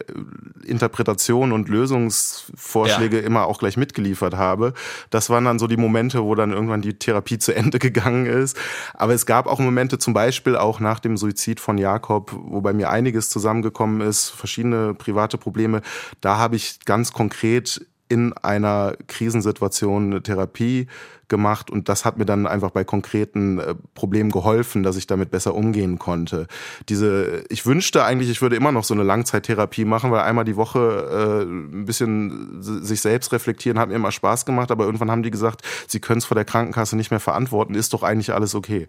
Interpretation 0.65 1.54
und 1.54 1.69
Lösungsvorschläge 1.69 3.21
ja. 3.21 3.26
immer 3.26 3.45
auch 3.45 3.60
gleich 3.60 3.78
mitgeliefert 3.78 4.36
habe. 4.36 4.73
Das 5.10 5.30
waren 5.30 5.45
dann 5.45 5.58
so 5.58 5.67
die 5.67 5.78
Momente, 5.78 6.23
wo 6.23 6.36
dann 6.36 6.52
irgendwann 6.52 6.82
die 6.82 6.95
Therapie 6.95 7.38
zu 7.38 7.56
Ende 7.56 7.80
gegangen 7.80 8.26
ist. 8.26 8.58
Aber 9.04 9.13
es 9.13 9.26
gab 9.26 9.48
auch 9.48 9.60
Momente, 9.60 9.98
zum 9.98 10.13
Beispiel 10.13 10.56
auch 10.56 10.80
nach 10.80 11.02
dem 11.02 11.18
Suizid 11.18 11.60
von 11.60 11.78
Jakob, 11.78 12.32
wo 12.34 12.62
bei 12.62 12.72
mir 12.72 12.89
einiges 12.89 13.28
zusammengekommen 13.28 14.00
ist, 14.00 14.30
verschiedene 14.30 14.94
private 14.94 15.38
Probleme. 15.38 15.82
Da 16.22 16.38
habe 16.38 16.56
ich 16.56 16.80
ganz 16.86 17.12
konkret 17.12 17.86
in 18.13 18.32
einer 18.34 18.95
Krisensituation 19.08 20.06
eine 20.06 20.21
Therapie 20.21 20.86
gemacht 21.30 21.71
und 21.71 21.89
das 21.89 22.06
hat 22.06 22.19
mir 22.19 22.26
dann 22.26 22.45
einfach 22.45 22.69
bei 22.69 22.84
konkreten 22.84 23.58
äh, 23.58 23.73
Problemen 23.95 24.30
geholfen, 24.30 24.84
dass 24.84 24.97
ich 24.97 25.08
damit 25.08 25.32
besser 25.32 25.56
umgehen 25.56 25.97
konnte. 25.97 26.45
Diese, 26.89 27.43
ich 27.49 27.65
wünschte 27.65 28.04
eigentlich, 28.04 28.30
ich 28.30 28.43
würde 28.43 28.56
immer 28.56 28.71
noch 28.71 28.84
so 28.84 28.93
eine 28.93 29.02
Langzeittherapie 29.02 29.84
machen, 29.84 30.12
weil 30.12 30.21
einmal 30.21 30.45
die 30.45 30.58
Woche 30.58 31.41
äh, 31.41 31.43
ein 31.43 31.86
bisschen 31.86 32.62
sich 32.62 33.02
selbst 33.02 33.32
reflektieren 33.32 33.80
hat 33.80 33.89
mir 33.89 33.95
immer 33.95 34.12
Spaß 34.12 34.45
gemacht, 34.45 34.69
aber 34.69 34.86
irgendwann 34.86 35.10
haben 35.10 35.23
die 35.23 35.32
gesagt, 35.32 35.63
sie 35.88 35.99
können 35.99 36.19
es 36.19 36.26
vor 36.26 36.36
der 36.36 36.45
Krankenkasse 36.45 36.95
nicht 36.95 37.10
mehr 37.10 37.19
verantworten, 37.19 37.73
ist 37.73 37.93
doch 37.93 38.04
eigentlich 38.04 38.32
alles 38.32 38.54
okay. 38.54 38.88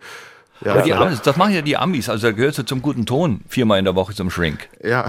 Ja, 0.61 0.83
die, 0.83 0.95
Amis, 0.95 1.21
das 1.21 1.37
machen 1.37 1.53
ja 1.53 1.63
die 1.63 1.77
Amis, 1.77 2.09
also 2.09 2.29
da 2.29 2.33
gehört 2.33 2.55
so 2.55 2.63
zum 2.63 2.81
guten 2.81 3.07
Ton, 3.07 3.41
viermal 3.49 3.79
in 3.79 3.85
der 3.85 3.95
Woche 3.95 4.15
zum 4.15 4.31
Shrink. 4.31 4.69
Ja. 4.83 5.07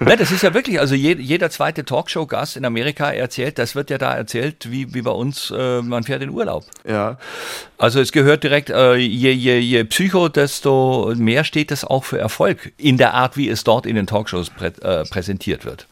ja 0.00 0.16
das 0.16 0.30
ist 0.32 0.42
ja 0.42 0.52
wirklich, 0.52 0.80
also 0.80 0.94
jeder, 0.94 1.20
jeder 1.20 1.50
zweite 1.50 1.84
Talkshow-Gast 1.84 2.56
in 2.56 2.64
Amerika 2.64 3.10
erzählt, 3.10 3.58
das 3.58 3.74
wird 3.74 3.90
ja 3.90 3.98
da 3.98 4.14
erzählt, 4.14 4.70
wie, 4.70 4.92
wie 4.92 5.02
bei 5.02 5.12
uns, 5.12 5.52
äh, 5.56 5.80
man 5.80 6.02
fährt 6.02 6.22
in 6.22 6.30
Urlaub. 6.30 6.64
Ja. 6.86 7.18
Also 7.78 8.00
es 8.00 8.12
gehört 8.12 8.42
direkt, 8.42 8.70
äh, 8.70 8.96
je, 8.96 9.30
je, 9.30 9.58
je 9.58 9.84
Psycho, 9.84 10.28
desto 10.28 11.14
mehr 11.16 11.44
steht 11.44 11.70
es 11.70 11.84
auch 11.84 12.04
für 12.04 12.18
Erfolg 12.18 12.72
in 12.76 12.98
der 12.98 13.14
Art, 13.14 13.36
wie 13.36 13.48
es 13.48 13.64
dort 13.64 13.86
in 13.86 13.96
den 13.96 14.06
Talkshows 14.06 14.50
prä, 14.50 14.72
äh, 14.82 15.04
präsentiert 15.04 15.64
wird. 15.64 15.86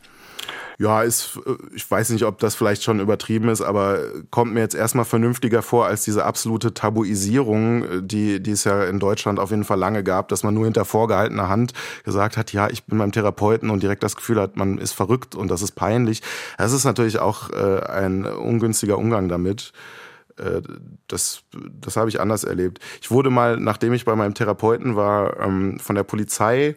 Ja, 0.81 1.03
ist, 1.03 1.41
ich 1.75 1.91
weiß 1.91 2.11
nicht, 2.11 2.25
ob 2.25 2.39
das 2.39 2.55
vielleicht 2.55 2.85
schon 2.85 3.01
übertrieben 3.01 3.49
ist, 3.49 3.63
aber 3.63 3.99
kommt 4.31 4.55
mir 4.55 4.61
jetzt 4.61 4.77
erstmal 4.77 5.05
vernünftiger 5.05 5.61
vor 5.61 5.87
als 5.87 6.05
diese 6.05 6.25
absolute 6.25 6.73
Tabuisierung, 6.73 8.07
die, 8.07 8.41
die 8.41 8.53
es 8.53 8.63
ja 8.63 8.85
in 8.85 9.01
Deutschland 9.01 9.41
auf 9.41 9.51
jeden 9.51 9.65
Fall 9.65 9.79
lange 9.79 10.05
gab, 10.05 10.29
dass 10.29 10.45
man 10.45 10.55
nur 10.55 10.67
hinter 10.67 10.85
vorgehaltener 10.85 11.49
Hand 11.49 11.73
gesagt 12.05 12.37
hat, 12.37 12.53
ja, 12.53 12.71
ich 12.71 12.85
bin 12.85 12.97
beim 12.97 13.11
Therapeuten 13.11 13.71
und 13.71 13.83
direkt 13.83 14.05
das 14.05 14.15
Gefühl 14.15 14.41
hat, 14.41 14.57
man 14.57 14.79
ist 14.79 14.93
verrückt 14.93 15.35
und 15.35 15.51
das 15.51 15.63
ist 15.63 15.73
peinlich. 15.73 16.23
Das 16.59 16.73
ist 16.73 16.85
natürlich 16.85 17.19
auch 17.19 17.51
äh, 17.51 17.81
ein 17.85 18.25
ungünstiger 18.25 18.99
Umgang 18.99 19.29
damit 19.29 19.73
äh, 20.37 20.63
das, 21.09 21.43
das 21.81 21.97
habe 21.97 22.09
ich 22.09 22.21
anders 22.21 22.45
erlebt. 22.45 22.79
Ich 23.03 23.11
wurde 23.11 23.31
mal, 23.31 23.57
nachdem 23.57 23.95
ich 23.95 24.05
bei 24.05 24.15
meinem 24.15 24.35
Therapeuten 24.35 24.95
war, 24.95 25.41
ähm, 25.41 25.81
von 25.81 25.97
der 25.97 26.05
Polizei 26.05 26.77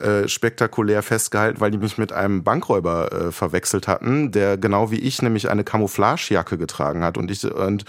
äh, 0.00 0.28
spektakulär 0.28 1.02
festgehalten, 1.02 1.60
weil 1.60 1.70
die 1.70 1.78
mich 1.78 1.96
mit 1.96 2.12
einem 2.12 2.44
Bankräuber 2.44 3.12
äh, 3.12 3.32
verwechselt 3.32 3.88
hatten, 3.88 4.30
der 4.30 4.58
genau 4.58 4.90
wie 4.90 4.98
ich 4.98 5.22
nämlich 5.22 5.48
eine 5.48 5.64
Camouflagejacke 5.64 6.58
getragen 6.58 7.02
hat. 7.02 7.16
Und 7.16 7.30
ich 7.30 7.44
und 7.44 7.84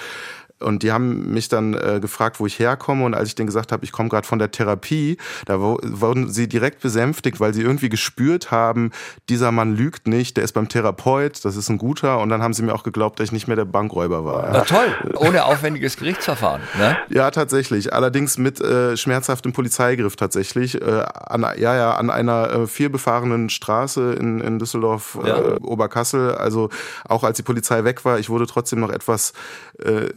Und 0.59 0.83
die 0.83 0.91
haben 0.91 1.33
mich 1.33 1.49
dann 1.49 1.73
äh, 1.73 1.99
gefragt, 2.01 2.39
wo 2.39 2.45
ich 2.45 2.59
herkomme. 2.59 3.05
Und 3.05 3.13
als 3.13 3.29
ich 3.29 3.35
denen 3.35 3.47
gesagt 3.47 3.71
habe, 3.71 3.83
ich 3.85 3.91
komme 3.91 4.09
gerade 4.09 4.27
von 4.27 4.39
der 4.39 4.51
Therapie, 4.51 5.17
da 5.45 5.59
wurden 5.59 6.31
sie 6.31 6.47
direkt 6.47 6.81
besänftigt, 6.81 7.39
weil 7.39 7.53
sie 7.53 7.61
irgendwie 7.61 7.89
gespürt 7.89 8.51
haben, 8.51 8.91
dieser 9.29 9.51
Mann 9.51 9.75
lügt 9.75 10.07
nicht, 10.07 10.37
der 10.37 10.43
ist 10.43 10.53
beim 10.53 10.67
Therapeut, 10.67 11.43
das 11.45 11.55
ist 11.55 11.69
ein 11.69 11.77
guter. 11.77 12.19
Und 12.19 12.29
dann 12.29 12.41
haben 12.41 12.53
sie 12.53 12.63
mir 12.63 12.73
auch 12.73 12.83
geglaubt, 12.83 13.19
dass 13.19 13.25
ich 13.25 13.31
nicht 13.31 13.47
mehr 13.47 13.55
der 13.55 13.65
Bankräuber 13.65 14.25
war. 14.25 14.49
Na 14.51 14.61
toll, 14.61 14.87
ohne 15.15 15.45
aufwendiges 15.45 15.97
Gerichtsverfahren. 15.97 16.61
Ne? 16.77 16.97
Ja, 17.09 17.29
tatsächlich. 17.31 17.93
Allerdings 17.93 18.37
mit 18.37 18.59
äh, 18.59 18.97
schmerzhaftem 18.97 19.53
Polizeigriff 19.53 20.15
tatsächlich. 20.15 20.81
Äh, 20.81 21.03
an, 21.13 21.45
ja, 21.57 21.75
ja, 21.75 21.95
an 21.95 22.09
einer 22.09 22.49
äh, 22.49 22.67
vielbefahrenen 22.67 23.49
Straße 23.49 24.13
in, 24.13 24.39
in 24.39 24.59
Düsseldorf, 24.59 25.17
ja. 25.23 25.37
äh, 25.37 25.55
Oberkassel. 25.61 26.35
Also 26.35 26.69
auch 27.07 27.23
als 27.23 27.37
die 27.37 27.43
Polizei 27.43 27.83
weg 27.83 28.05
war, 28.05 28.19
ich 28.19 28.29
wurde 28.29 28.47
trotzdem 28.47 28.79
noch 28.79 28.91
etwas 28.91 29.33
äh, 29.79 30.09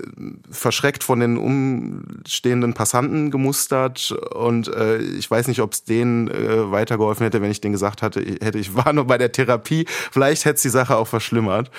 verschreckt 0.50 1.04
von 1.04 1.20
den 1.20 1.36
umstehenden 1.36 2.74
Passanten 2.74 3.30
gemustert. 3.30 4.12
Und 4.34 4.68
äh, 4.68 4.98
ich 4.98 5.30
weiß 5.30 5.48
nicht, 5.48 5.60
ob 5.60 5.72
es 5.72 5.84
denen 5.84 6.28
äh, 6.28 6.70
weitergeholfen 6.70 7.24
hätte, 7.24 7.42
wenn 7.42 7.50
ich 7.50 7.60
denen 7.60 7.72
gesagt 7.72 8.02
hatte, 8.02 8.20
hätte 8.20 8.58
ich 8.58 8.74
war 8.80 8.92
nur 8.92 9.06
bei 9.06 9.18
der 9.18 9.32
Therapie. 9.32 9.86
Vielleicht 9.88 10.44
hätte 10.44 10.56
es 10.56 10.62
die 10.62 10.68
Sache 10.68 10.96
auch 10.96 11.08
verschlimmert 11.08 11.70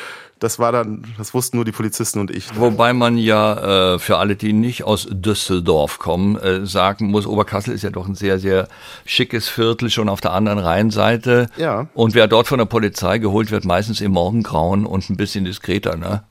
das 0.42 0.58
war 0.58 0.72
dann, 0.72 1.04
das 1.20 1.36
wussten 1.36 1.58
nur 1.58 1.66
die 1.66 1.72
Polizisten 1.72 2.20
und 2.20 2.32
ich. 2.32 2.58
Wobei 2.58 2.94
man 2.94 3.18
ja 3.18 3.94
äh, 3.94 4.00
für 4.00 4.18
alle, 4.18 4.36
die 4.36 4.54
nicht 4.54 4.84
aus 4.84 5.08
Düsseldorf 5.10 6.00
kommen, 6.00 6.36
äh, 6.36 6.66
sagen 6.66 7.12
muss, 7.12 7.28
Oberkassel 7.28 7.74
ist 7.76 7.84
ja 7.84 7.92
doch 7.92 8.08
ein 8.08 8.16
sehr, 8.16 8.40
sehr 8.40 8.68
schickes 9.06 9.48
Viertel 9.48 9.92
schon 9.92 10.10
auf 10.10 10.20
der 10.20 10.34
anderen 10.34 10.58
Rheinseite. 10.58 11.48
Ja. 11.58 11.88
Und 11.94 12.16
wer 12.16 12.28
dort 12.28 12.48
von 12.48 12.58
der 12.58 12.66
Polizei 12.66 13.20
geholt 13.20 13.52
wird, 13.52 13.66
meistens 13.66 14.02
im 14.02 14.14
Morgengrauen 14.14 14.88
und 14.88 15.12
ein 15.12 15.18
bisschen 15.18 15.46
diskreter, 15.46 15.96
ne? 15.96 16.24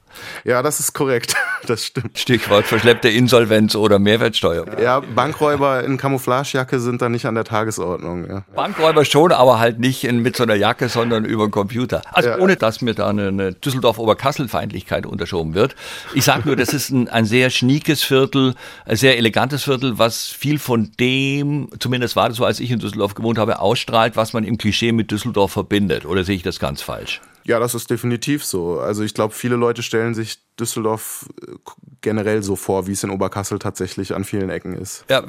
Ja, 0.45 0.63
das 0.63 0.81
ist 0.81 0.93
korrekt. 0.93 1.35
Das 1.67 1.85
stimmt. 1.85 2.19
Stichwort 2.19 2.65
verschleppte 2.65 3.11
Insolvenz 3.11 3.75
oder 3.75 3.99
Mehrwertsteuer. 3.99 4.81
Ja, 4.81 5.01
Bankräuber 5.01 5.85
in 5.85 5.99
Camouflagejacke 5.99 6.81
sind 6.81 7.03
da 7.03 7.11
nicht 7.11 7.27
an 7.27 7.35
der 7.35 7.45
Tagesordnung. 7.45 8.27
Ja. 8.27 8.45
Bankräuber 8.55 9.05
schon, 9.05 9.31
aber 9.31 9.59
halt 9.59 9.79
nicht 9.79 10.05
in, 10.05 10.21
mit 10.21 10.37
so 10.37 10.45
einer 10.45 10.55
Jacke, 10.55 10.89
sondern 10.89 11.27
über 11.27 11.47
den 11.47 11.51
Computer. 11.51 12.01
Also 12.13 12.31
ja. 12.31 12.39
ohne, 12.39 12.57
dass 12.57 12.81
mir 12.81 12.95
da 12.95 13.09
eine, 13.09 13.29
eine 13.29 13.53
Düsseldorf-Oberkassel-Feindlichkeit 13.53 15.05
unterschoben 15.05 15.55
wird. 15.55 15.77
Ich 16.15 16.25
sage 16.25 16.45
nur, 16.47 16.57
das 16.57 16.73
ist 16.73 16.89
ein, 16.89 17.09
ein 17.09 17.27
sehr 17.27 17.51
schniekes 17.51 18.03
Viertel, 18.03 18.55
ein 18.87 18.97
sehr 18.97 19.19
elegantes 19.19 19.65
Viertel, 19.65 19.99
was 19.99 20.29
viel 20.29 20.59
von 20.59 20.91
dem, 20.99 21.69
zumindest 21.79 22.17
war 22.17 22.29
das 22.29 22.39
so, 22.39 22.47
als 22.47 22.59
ich 22.59 22.71
in 22.71 22.79
Düsseldorf 22.79 23.15
gewohnt 23.15 23.37
habe, 23.37 23.59
ausstrahlt, 23.59 24.17
was 24.17 24.33
man 24.33 24.45
im 24.45 24.57
Klischee 24.57 24.93
mit 24.93 25.11
Düsseldorf 25.11 25.53
verbindet. 25.53 26.07
Oder 26.07 26.25
sehe 26.25 26.37
ich 26.37 26.43
das 26.43 26.59
ganz 26.59 26.81
falsch? 26.81 27.21
Ja, 27.45 27.59
das 27.59 27.75
ist 27.75 27.91
definitiv 27.91 28.45
so. 28.45 28.81
Also 28.81 29.03
ich 29.03 29.15
glaube, 29.15 29.35
viele 29.35 29.57
Leute 29.57 29.83
stellen 29.83 30.15
sich 30.15 30.39
Düsseldorf 30.59 31.29
äh, 31.43 31.53
generell 32.01 32.43
so 32.43 32.57
vor, 32.57 32.87
wie 32.87 32.93
es 32.93 33.03
in 33.03 33.11
Oberkassel 33.11 33.59
tatsächlich 33.59 34.15
an 34.15 34.25
vielen 34.25 34.51
Ecken 34.51 34.75
ist. 34.75 35.05
Ja, 35.09 35.25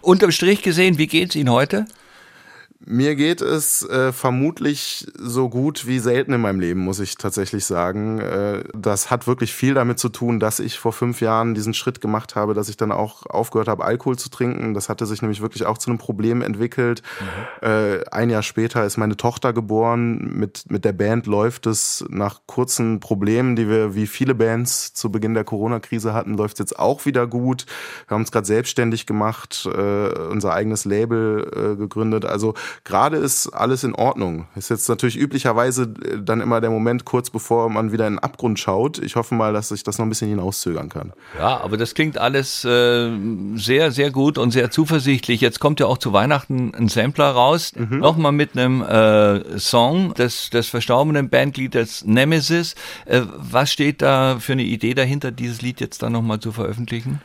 unterm 0.00 0.32
Strich 0.32 0.62
gesehen, 0.62 0.98
wie 0.98 1.06
geht 1.06 1.30
es 1.30 1.36
Ihnen 1.36 1.50
heute? 1.50 1.86
Mir 2.86 3.14
geht 3.14 3.42
es 3.42 3.82
äh, 3.82 4.10
vermutlich 4.10 5.06
so 5.18 5.50
gut 5.50 5.86
wie 5.86 5.98
selten 5.98 6.32
in 6.32 6.40
meinem 6.40 6.60
Leben, 6.60 6.80
muss 6.80 6.98
ich 6.98 7.16
tatsächlich 7.16 7.66
sagen. 7.66 8.20
Äh, 8.20 8.64
das 8.74 9.10
hat 9.10 9.26
wirklich 9.26 9.52
viel 9.52 9.74
damit 9.74 9.98
zu 9.98 10.08
tun, 10.08 10.40
dass 10.40 10.60
ich 10.60 10.78
vor 10.78 10.94
fünf 10.94 11.20
Jahren 11.20 11.54
diesen 11.54 11.74
Schritt 11.74 12.00
gemacht 12.00 12.36
habe, 12.36 12.54
dass 12.54 12.70
ich 12.70 12.78
dann 12.78 12.90
auch 12.90 13.26
aufgehört 13.26 13.68
habe, 13.68 13.84
Alkohol 13.84 14.18
zu 14.18 14.30
trinken. 14.30 14.72
Das 14.72 14.88
hatte 14.88 15.04
sich 15.04 15.20
nämlich 15.20 15.42
wirklich 15.42 15.66
auch 15.66 15.76
zu 15.76 15.90
einem 15.90 15.98
Problem 15.98 16.40
entwickelt. 16.40 17.02
Mhm. 17.20 17.68
Äh, 17.68 18.04
ein 18.12 18.30
Jahr 18.30 18.42
später 18.42 18.86
ist 18.86 18.96
meine 18.96 19.18
Tochter 19.18 19.52
geboren. 19.52 20.16
Mit, 20.38 20.64
mit 20.70 20.86
der 20.86 20.94
Band 20.94 21.26
läuft 21.26 21.66
es 21.66 22.02
nach 22.08 22.40
kurzen 22.46 22.98
Problemen, 22.98 23.56
die 23.56 23.68
wir 23.68 23.94
wie 23.94 24.06
viele 24.06 24.34
Bands 24.34 24.94
zu 24.94 25.12
Beginn 25.12 25.34
der 25.34 25.44
Corona-Krise 25.44 26.14
hatten, 26.14 26.34
läuft 26.34 26.54
es 26.54 26.60
jetzt 26.60 26.78
auch 26.78 27.04
wieder 27.04 27.26
gut. 27.26 27.66
Wir 28.08 28.14
haben 28.14 28.22
uns 28.22 28.32
gerade 28.32 28.46
selbstständig 28.46 29.04
gemacht, 29.04 29.68
äh, 29.70 30.18
unser 30.30 30.54
eigenes 30.54 30.86
Label 30.86 31.74
äh, 31.74 31.76
gegründet. 31.76 32.24
Also 32.24 32.54
gerade 32.84 33.16
ist 33.16 33.48
alles 33.48 33.84
in 33.84 33.94
Ordnung. 33.94 34.46
Ist 34.54 34.70
jetzt 34.70 34.88
natürlich 34.88 35.16
üblicherweise 35.16 35.82
äh, 36.04 36.18
dann 36.22 36.40
immer 36.40 36.60
der 36.60 36.70
Moment 36.70 37.04
kurz 37.04 37.30
bevor 37.30 37.68
man 37.68 37.92
wieder 37.92 38.06
in 38.06 38.14
den 38.14 38.18
Abgrund 38.18 38.58
schaut. 38.58 38.98
Ich 38.98 39.16
hoffe 39.16 39.34
mal, 39.34 39.52
dass 39.52 39.70
ich 39.70 39.82
das 39.82 39.98
noch 39.98 40.06
ein 40.06 40.08
bisschen 40.08 40.28
hinauszögern 40.28 40.88
kann. 40.88 41.12
Ja, 41.38 41.60
aber 41.60 41.76
das 41.76 41.94
klingt 41.94 42.18
alles 42.18 42.64
äh, 42.64 43.10
sehr, 43.54 43.90
sehr 43.90 44.10
gut 44.10 44.38
und 44.38 44.50
sehr 44.50 44.70
zuversichtlich. 44.70 45.40
Jetzt 45.40 45.60
kommt 45.60 45.80
ja 45.80 45.86
auch 45.86 45.98
zu 45.98 46.12
Weihnachten 46.12 46.74
ein 46.74 46.88
Sampler 46.88 47.30
raus, 47.30 47.72
mhm. 47.74 47.98
nochmal 47.98 48.32
mit 48.32 48.56
einem 48.56 48.82
äh, 48.82 49.58
Song 49.58 50.14
des, 50.14 50.50
des 50.50 50.68
verstorbenen 50.68 51.30
Bandleaders 51.30 52.04
Nemesis. 52.04 52.74
Äh, 53.06 53.22
was 53.36 53.72
steht 53.72 54.02
da 54.02 54.38
für 54.40 54.52
eine 54.52 54.64
Idee 54.64 54.94
dahinter, 54.94 55.30
dieses 55.30 55.62
Lied 55.62 55.80
jetzt 55.80 56.02
dann 56.02 56.12
nochmal 56.12 56.40
zu 56.40 56.52
veröffentlichen? 56.52 57.20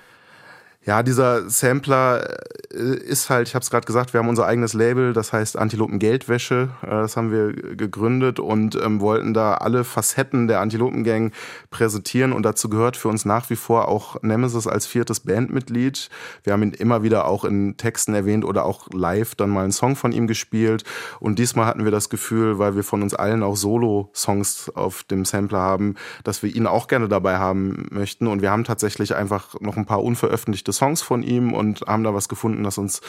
Ja, 0.86 1.02
dieser 1.02 1.50
Sampler 1.50 2.38
äh, 2.71 2.78
ist 2.78 3.32
halt, 3.32 3.48
ich 3.48 3.56
habe 3.56 3.63
es 3.63 3.71
gerade 3.71 3.88
gesagt, 3.88 4.13
wir 4.13 4.19
haben 4.19 4.30
unser 4.30 4.45
eigenes 4.45 4.74
Label, 4.74 5.13
das 5.13 5.34
heißt 5.34 5.58
Antilopen 5.58 5.98
Geldwäsche. 5.98 6.69
Äh, 6.84 6.89
das 6.89 7.17
haben 7.17 7.32
wir 7.32 7.54
gegründet 7.76 8.39
und 8.39 8.76
ähm, 8.76 9.02
wollten 9.02 9.34
da 9.34 9.56
alle 9.56 9.84
Facetten 9.84 10.48
der 10.48 10.60
Antilopengang 10.60 11.32
präsentieren 11.71 12.34
und 12.34 12.43
dazu 12.43 12.69
gehört 12.69 12.98
für 12.98 13.08
uns 13.08 13.26
nach 13.26 13.50
wie 13.50 13.56
vor 13.56 13.88
auch 13.88 14.21
Nemesis 14.21 14.67
als 14.67 14.86
viertes 14.86 15.21
Bandmitglied. 15.21 16.10
Wir 16.43 16.54
haben 16.54 16.62
ihn 16.62 16.74
immer 16.74 17.02
wieder 17.02 17.26
auch 17.26 17.45
in 17.45 17.78
Texten 17.78 18.13
erwähnt 18.13 18.45
oder 18.45 18.63
auch 18.65 18.88
live 18.93 19.34
dann 19.34 19.50
mal 19.50 19.63
einen 19.63 19.71
Song 19.71 19.95
von 19.95 20.12
ihm 20.12 20.28
gespielt 20.28 20.84
und 21.19 21.39
diesmal 21.39 21.65
hatten 21.65 21.84
wir 21.84 21.91
das 21.91 22.10
Gefühl, 22.10 22.60
weil 22.60 22.76
wir 22.76 22.84
von 22.84 23.02
uns 23.02 23.15
allen 23.15 23.41
auch 23.41 23.56
Solo-Songs 23.56 24.71
auf 24.76 25.02
dem 25.04 25.26
Sampler 25.26 25.60
haben, 25.60 25.95
dass 26.24 26.43
wir 26.43 26.56
ihn 26.56 26.67
auch 26.67 26.88
gerne 26.88 27.08
dabei 27.08 27.38
haben 27.39 27.88
möchten 27.89 28.28
und 28.28 28.43
wir 28.43 28.52
haben 28.52 28.65
tatsächlich 28.65 29.15
einfach 29.15 29.60
noch 29.62 29.78
ein 29.78 29.88
paar 29.88 30.04
unveröffentlichte 30.04 30.74
Songs 30.75 31.01
von 31.01 31.23
ihm 31.23 31.53
und 31.53 31.81
haben 31.81 32.03
da 32.03 32.13
was 32.13 32.29
gefunden, 32.29 32.63
das 32.63 32.77
uns 32.77 33.01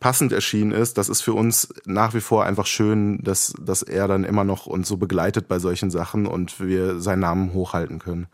passend 0.00 0.32
erschienen 0.32 0.72
ist. 0.72 0.98
Das 0.98 1.08
ist 1.08 1.20
für 1.20 1.34
uns 1.34 1.68
nach 1.84 2.14
wie 2.14 2.20
vor 2.20 2.44
einfach 2.44 2.66
schön, 2.66 3.22
dass, 3.22 3.52
dass 3.60 3.82
er 3.82 4.08
dann 4.08 4.24
immer 4.24 4.44
noch 4.44 4.66
uns 4.66 4.88
so 4.88 4.96
begleitet 4.96 5.46
bei 5.46 5.58
solchen 5.58 5.90
Sachen 5.90 6.26
und 6.26 6.58
wir 6.58 7.00
seinen 7.00 7.20
Namen 7.20 7.52
hochhalten 7.52 7.98
können. 7.98 8.26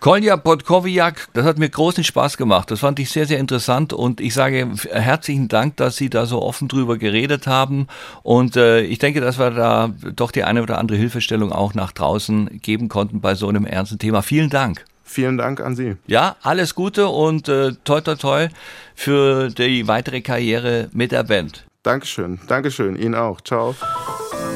Kolja 0.00 0.36
Podkowiak, 0.36 1.28
das 1.32 1.46
hat 1.46 1.58
mir 1.58 1.70
großen 1.70 2.04
Spaß 2.04 2.36
gemacht. 2.36 2.70
Das 2.70 2.80
fand 2.80 2.98
ich 2.98 3.10
sehr, 3.10 3.24
sehr 3.24 3.38
interessant 3.38 3.94
und 3.94 4.20
ich 4.20 4.34
sage 4.34 4.70
herzlichen 4.90 5.48
Dank, 5.48 5.78
dass 5.78 5.96
Sie 5.96 6.10
da 6.10 6.26
so 6.26 6.42
offen 6.42 6.68
drüber 6.68 6.98
geredet 6.98 7.46
haben. 7.46 7.86
Und 8.22 8.54
äh, 8.56 8.82
ich 8.82 8.98
denke, 8.98 9.22
dass 9.22 9.38
wir 9.38 9.50
da 9.50 9.94
doch 10.14 10.30
die 10.30 10.44
eine 10.44 10.62
oder 10.62 10.76
andere 10.76 10.98
Hilfestellung 10.98 11.52
auch 11.52 11.72
nach 11.72 11.92
draußen 11.92 12.60
geben 12.60 12.90
konnten 12.90 13.22
bei 13.22 13.34
so 13.34 13.48
einem 13.48 13.64
ernsten 13.64 13.98
Thema. 13.98 14.20
Vielen 14.20 14.50
Dank. 14.50 14.84
Vielen 15.04 15.36
Dank 15.38 15.60
an 15.60 15.76
Sie. 15.76 15.96
Ja, 16.06 16.36
alles 16.42 16.74
Gute 16.74 17.08
und 17.08 17.48
äh, 17.48 17.72
toi 17.84 18.00
toi 18.00 18.14
toi 18.16 18.48
für 18.94 19.50
die 19.50 19.86
weitere 19.86 20.22
Karriere 20.22 20.88
mit 20.92 21.12
der 21.12 21.24
Band. 21.24 21.64
Dankeschön, 21.82 22.40
Dankeschön, 22.48 22.96
Ihnen 22.96 23.14
auch. 23.14 23.40
Ciao. 23.42 23.74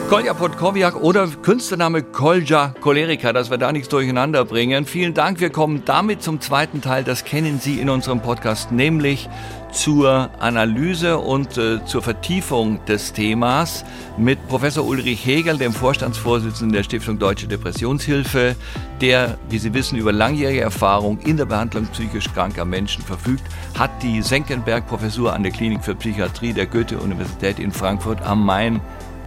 Kolja 0.08 0.32
Podkowiak 0.32 0.96
oder 1.02 1.28
Künstlername 1.28 2.02
Kolja 2.02 2.74
Cholerica, 2.80 3.34
dass 3.34 3.50
wir 3.50 3.58
da 3.58 3.70
nichts 3.72 3.90
durcheinander 3.90 4.46
bringen. 4.46 4.87
Vielen 4.87 5.12
Dank. 5.12 5.38
Wir 5.38 5.50
kommen 5.50 5.82
damit 5.84 6.22
zum 6.22 6.40
zweiten 6.40 6.80
Teil. 6.80 7.04
Das 7.04 7.26
kennen 7.26 7.61
Sie 7.61 7.78
in 7.78 7.90
unserem 7.90 8.22
Podcast, 8.22 8.72
nämlich 8.72 9.28
zur 9.72 10.31
Analyse 10.38 11.18
und 11.18 11.57
äh, 11.59 11.85
zur 11.85 12.02
Vertiefung 12.02 12.85
des 12.87 13.12
Themas 13.12 13.85
mit 14.16 14.46
Professor 14.48 14.87
Ulrich 14.87 15.24
Hegel, 15.24 15.59
dem 15.59 15.72
Vorstandsvorsitzenden 15.72 16.74
der 16.74 16.83
Stiftung 16.83 17.18
Deutsche 17.18 17.46
Depressionshilfe, 17.46 18.57
der, 19.00 19.38
wie 19.48 19.59
Sie 19.59 19.74
wissen, 19.74 19.98
über 19.98 20.12
langjährige 20.12 20.61
Erfahrung 20.61 21.18
in 21.20 21.37
der 21.37 21.46
Behandlung 21.46 21.87
psychisch 21.88 22.33
kranker 22.33 22.64
Menschen 22.64 23.02
verfügt, 23.04 23.44
hat 23.78 23.90
die 24.02 24.22
Senckenberg-Professur 24.22 25.33
an 25.33 25.42
der 25.42 25.52
Klinik 25.52 25.85
für 25.85 25.94
Psychiatrie 25.94 26.52
der 26.52 26.66
Goethe-Universität 26.66 27.59
in 27.59 27.72
Frankfurt 27.72 28.22
am 28.22 28.44
Main 28.44 28.81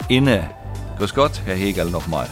inne. 0.08 0.50
Grüß 0.98 1.14
Gott, 1.14 1.40
Herr 1.44 1.56
Hegel, 1.56 1.90
nochmal. 1.90 2.28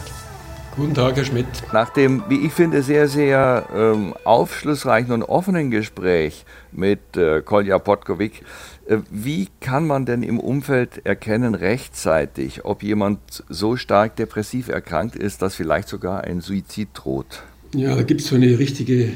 Guten 0.73 0.93
Tag, 0.93 1.17
Herr 1.17 1.25
Schmidt. 1.25 1.45
Nach 1.73 1.89
dem, 1.89 2.23
wie 2.29 2.45
ich 2.45 2.53
finde, 2.53 2.81
sehr, 2.81 3.09
sehr 3.09 3.67
ähm, 3.75 4.13
aufschlussreichen 4.23 5.11
und 5.11 5.21
offenen 5.21 5.69
Gespräch 5.69 6.45
mit 6.71 7.17
äh, 7.17 7.41
Kolja 7.41 7.77
Potkovic, 7.77 8.41
äh, 8.87 8.99
wie 9.09 9.49
kann 9.59 9.85
man 9.85 10.05
denn 10.05 10.23
im 10.23 10.39
Umfeld 10.39 11.05
erkennen 11.05 11.55
rechtzeitig, 11.55 12.63
ob 12.63 12.83
jemand 12.83 13.19
so 13.49 13.75
stark 13.75 14.15
depressiv 14.15 14.69
erkrankt 14.69 15.17
ist, 15.17 15.41
dass 15.41 15.55
vielleicht 15.55 15.89
sogar 15.89 16.23
ein 16.23 16.39
Suizid 16.39 16.87
droht? 16.93 17.43
Ja, 17.75 17.93
da 17.93 18.03
gibt 18.03 18.21
es 18.21 18.27
so 18.27 18.37
eine 18.37 18.57
richtige 18.57 19.11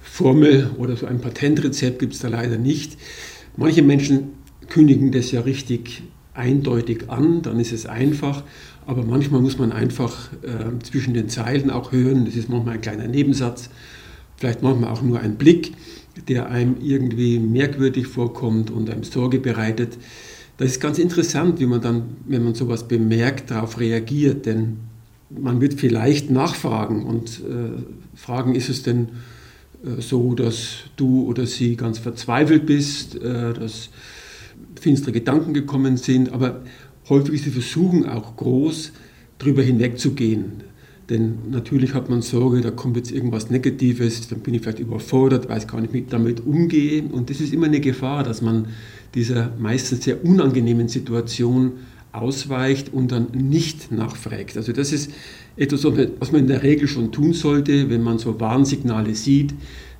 Formel 0.00 0.70
oder 0.78 0.96
so 0.96 1.04
ein 1.04 1.20
Patentrezept 1.20 1.98
gibt 1.98 2.14
es 2.14 2.20
da 2.20 2.28
leider 2.28 2.56
nicht. 2.56 2.96
Manche 3.58 3.82
Menschen 3.82 4.32
kündigen 4.70 5.12
das 5.12 5.30
ja 5.30 5.42
richtig 5.42 6.04
eindeutig 6.32 7.10
an, 7.10 7.42
dann 7.42 7.60
ist 7.60 7.72
es 7.72 7.86
einfach. 7.86 8.42
Aber 8.86 9.02
manchmal 9.02 9.40
muss 9.40 9.58
man 9.58 9.72
einfach 9.72 10.32
äh, 10.42 10.82
zwischen 10.82 11.14
den 11.14 11.28
Zeilen 11.28 11.70
auch 11.70 11.92
hören. 11.92 12.24
Das 12.26 12.36
ist 12.36 12.48
manchmal 12.48 12.74
ein 12.74 12.80
kleiner 12.80 13.08
Nebensatz, 13.08 13.70
vielleicht 14.36 14.62
manchmal 14.62 14.90
auch 14.90 15.02
nur 15.02 15.20
ein 15.20 15.36
Blick, 15.36 15.72
der 16.28 16.50
einem 16.50 16.76
irgendwie 16.82 17.38
merkwürdig 17.38 18.06
vorkommt 18.06 18.70
und 18.70 18.90
einem 18.90 19.04
Sorge 19.04 19.38
bereitet. 19.38 19.96
Das 20.56 20.70
ist 20.70 20.80
ganz 20.80 20.98
interessant, 20.98 21.58
wie 21.58 21.66
man 21.66 21.80
dann, 21.80 22.02
wenn 22.26 22.44
man 22.44 22.54
sowas 22.54 22.86
bemerkt, 22.86 23.50
darauf 23.50 23.80
reagiert. 23.80 24.46
Denn 24.46 24.76
man 25.30 25.60
wird 25.60 25.74
vielleicht 25.74 26.30
nachfragen 26.30 27.04
und 27.04 27.40
äh, 27.40 27.82
fragen, 28.14 28.54
ist 28.54 28.68
es 28.68 28.82
denn 28.82 29.08
äh, 29.84 30.00
so, 30.00 30.34
dass 30.34 30.84
du 30.96 31.26
oder 31.26 31.46
sie 31.46 31.76
ganz 31.76 31.98
verzweifelt 31.98 32.66
bist, 32.66 33.16
äh, 33.16 33.52
dass 33.54 33.90
finstere 34.80 35.12
Gedanken 35.12 35.54
gekommen 35.54 35.96
sind, 35.96 36.32
aber 36.32 36.62
häufig 37.08 37.34
ist 37.34 37.46
die 37.46 37.50
Versuchung 37.50 38.06
auch 38.06 38.36
groß, 38.36 38.92
darüber 39.38 39.62
hinwegzugehen. 39.62 40.64
Denn 41.10 41.50
natürlich 41.50 41.92
hat 41.92 42.08
man 42.08 42.22
Sorge, 42.22 42.62
da 42.62 42.70
kommt 42.70 42.96
jetzt 42.96 43.12
irgendwas 43.12 43.50
Negatives, 43.50 44.26
dann 44.28 44.40
bin 44.40 44.54
ich 44.54 44.62
vielleicht 44.62 44.78
überfordert, 44.78 45.48
weiß 45.48 45.68
gar 45.68 45.80
nicht, 45.80 45.92
wie 45.92 45.98
ich 45.98 46.08
damit 46.08 46.46
umgehe. 46.46 47.02
Und 47.02 47.28
das 47.28 47.40
ist 47.40 47.52
immer 47.52 47.66
eine 47.66 47.80
Gefahr, 47.80 48.22
dass 48.22 48.40
man 48.40 48.68
dieser 49.14 49.52
meistens 49.58 50.04
sehr 50.04 50.24
unangenehmen 50.24 50.88
Situation 50.88 51.72
ausweicht 52.12 52.92
und 52.92 53.12
dann 53.12 53.26
nicht 53.32 53.92
nachfragt. 53.92 54.56
Also 54.56 54.72
das 54.72 54.92
ist 54.92 55.10
etwas, 55.56 55.84
was 55.84 56.32
man 56.32 56.42
in 56.42 56.46
der 56.46 56.62
Regel 56.62 56.88
schon 56.88 57.12
tun 57.12 57.32
sollte, 57.32 57.90
wenn 57.90 58.02
man 58.02 58.18
so 58.18 58.40
Warnsignale 58.40 59.14
sieht, 59.14 59.54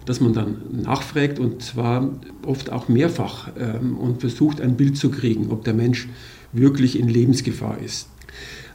dass 0.07 0.21
man 0.21 0.33
dann 0.33 0.57
nachfragt 0.83 1.39
und 1.39 1.63
zwar 1.63 2.11
oft 2.47 2.71
auch 2.71 2.89
mehrfach 2.89 3.51
ähm, 3.59 3.97
und 3.97 4.21
versucht 4.21 4.61
ein 4.61 4.77
Bild 4.77 4.97
zu 4.97 5.11
kriegen, 5.11 5.51
ob 5.51 5.65
der 5.65 5.75
Mensch 5.75 6.09
wirklich 6.55 6.99
in 6.99 7.09
Lebensgefahr 7.09 7.79
ist. 7.79 8.09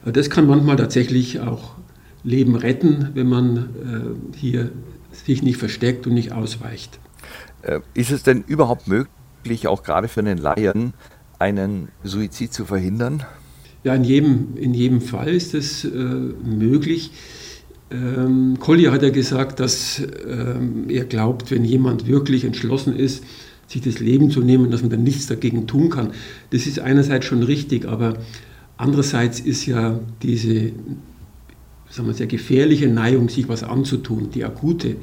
Das 0.04 0.30
kann 0.30 0.46
manchmal 0.46 0.76
tatsächlich 0.76 1.40
auch 1.40 1.76
Leben 2.22 2.54
retten, 2.54 3.10
wenn 3.14 3.28
man 3.28 3.56
äh, 3.56 4.36
hier 4.38 4.70
sich 5.12 5.42
nicht 5.42 5.56
versteckt 5.56 6.06
und 6.06 6.14
nicht 6.14 6.32
ausweicht. 6.32 6.98
Äh, 7.62 7.80
ist 7.94 8.10
es 8.10 8.22
denn 8.22 8.44
überhaupt 8.46 8.88
möglich, 8.88 9.66
auch 9.66 9.82
gerade 9.82 10.08
für 10.08 10.20
einen 10.20 10.38
Laien, 10.38 10.94
einen 11.38 11.88
Suizid 12.04 12.52
zu 12.52 12.64
verhindern? 12.64 13.24
Ja, 13.82 13.94
in 13.94 14.04
jedem, 14.04 14.56
in 14.56 14.74
jedem 14.74 15.00
Fall 15.00 15.28
ist 15.28 15.54
es 15.54 15.84
äh, 15.84 15.88
möglich. 15.88 17.12
Ähm, 17.90 18.58
Collier 18.60 18.92
hat 18.92 19.02
ja 19.02 19.10
gesagt, 19.10 19.58
dass 19.58 20.00
ähm, 20.26 20.84
er 20.88 21.04
glaubt, 21.04 21.50
wenn 21.50 21.64
jemand 21.64 22.06
wirklich 22.06 22.44
entschlossen 22.44 22.94
ist, 22.94 23.24
sich 23.70 23.82
das 23.82 24.00
Leben 24.00 24.30
zu 24.30 24.40
nehmen, 24.40 24.70
dass 24.70 24.80
man 24.80 24.90
dann 24.90 25.04
nichts 25.04 25.28
dagegen 25.28 25.68
tun 25.68 25.90
kann. 25.90 26.10
Das 26.50 26.66
ist 26.66 26.80
einerseits 26.80 27.24
schon 27.26 27.44
richtig, 27.44 27.86
aber 27.86 28.14
andererseits 28.76 29.38
ist 29.38 29.64
ja 29.66 30.00
diese 30.22 30.72
sagen 31.88 32.08
wir, 32.08 32.14
sehr 32.14 32.26
gefährliche 32.26 32.88
Neigung, 32.88 33.28
sich 33.28 33.48
was 33.48 33.62
anzutun, 33.62 34.30
die 34.32 34.44
akute 34.44 34.96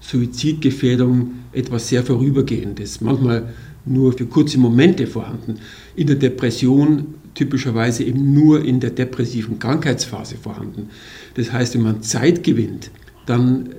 Suizidgefährdung 0.00 1.32
etwas 1.52 1.88
sehr 1.88 2.02
Vorübergehendes, 2.02 3.00
manchmal 3.00 3.54
nur 3.86 4.12
für 4.12 4.26
kurze 4.26 4.58
Momente 4.58 5.06
vorhanden. 5.06 5.56
In 5.96 6.06
der 6.06 6.16
Depression 6.16 7.14
typischerweise 7.34 8.04
eben 8.04 8.32
nur 8.32 8.64
in 8.64 8.80
der 8.80 8.90
depressiven 8.90 9.58
Krankheitsphase 9.58 10.36
vorhanden. 10.36 10.88
Das 11.34 11.52
heißt, 11.52 11.74
wenn 11.74 11.82
man 11.82 12.02
Zeit 12.02 12.44
gewinnt, 12.44 12.90
dann 13.26 13.70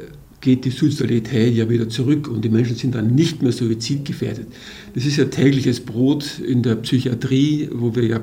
geht 0.45 0.63
die 0.63 0.69
Suizidalität 0.69 1.55
ja 1.55 1.67
wieder 1.69 1.89
zurück 1.89 2.27
und 2.27 2.45
die 2.45 2.49
Menschen 2.49 2.75
sind 2.75 2.93
dann 2.93 3.15
nicht 3.15 3.41
mehr 3.41 3.51
suizidgefährdet. 3.51 4.45
Das 4.93 5.03
ist 5.03 5.17
ja 5.17 5.25
tägliches 5.25 5.79
Brot 5.79 6.37
in 6.37 6.61
der 6.61 6.75
Psychiatrie, 6.75 7.67
wo 7.73 7.95
wir 7.95 8.05
ja 8.05 8.21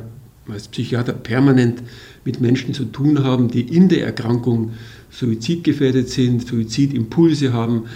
als 0.49 0.69
Psychiater 0.69 1.15
permanent 1.15 1.83
mit 2.25 2.41
Menschen 2.41 2.75
zu 2.75 2.85
tun 2.85 3.25
haben, 3.25 3.49
die 3.49 3.63
in 3.63 3.89
der 3.89 4.05
Erkrankung 4.05 4.71
suizidgefährdet 5.11 6.09
sind, 6.11 6.47
Suizidimpulse 6.47 7.53
haben. 7.53 7.87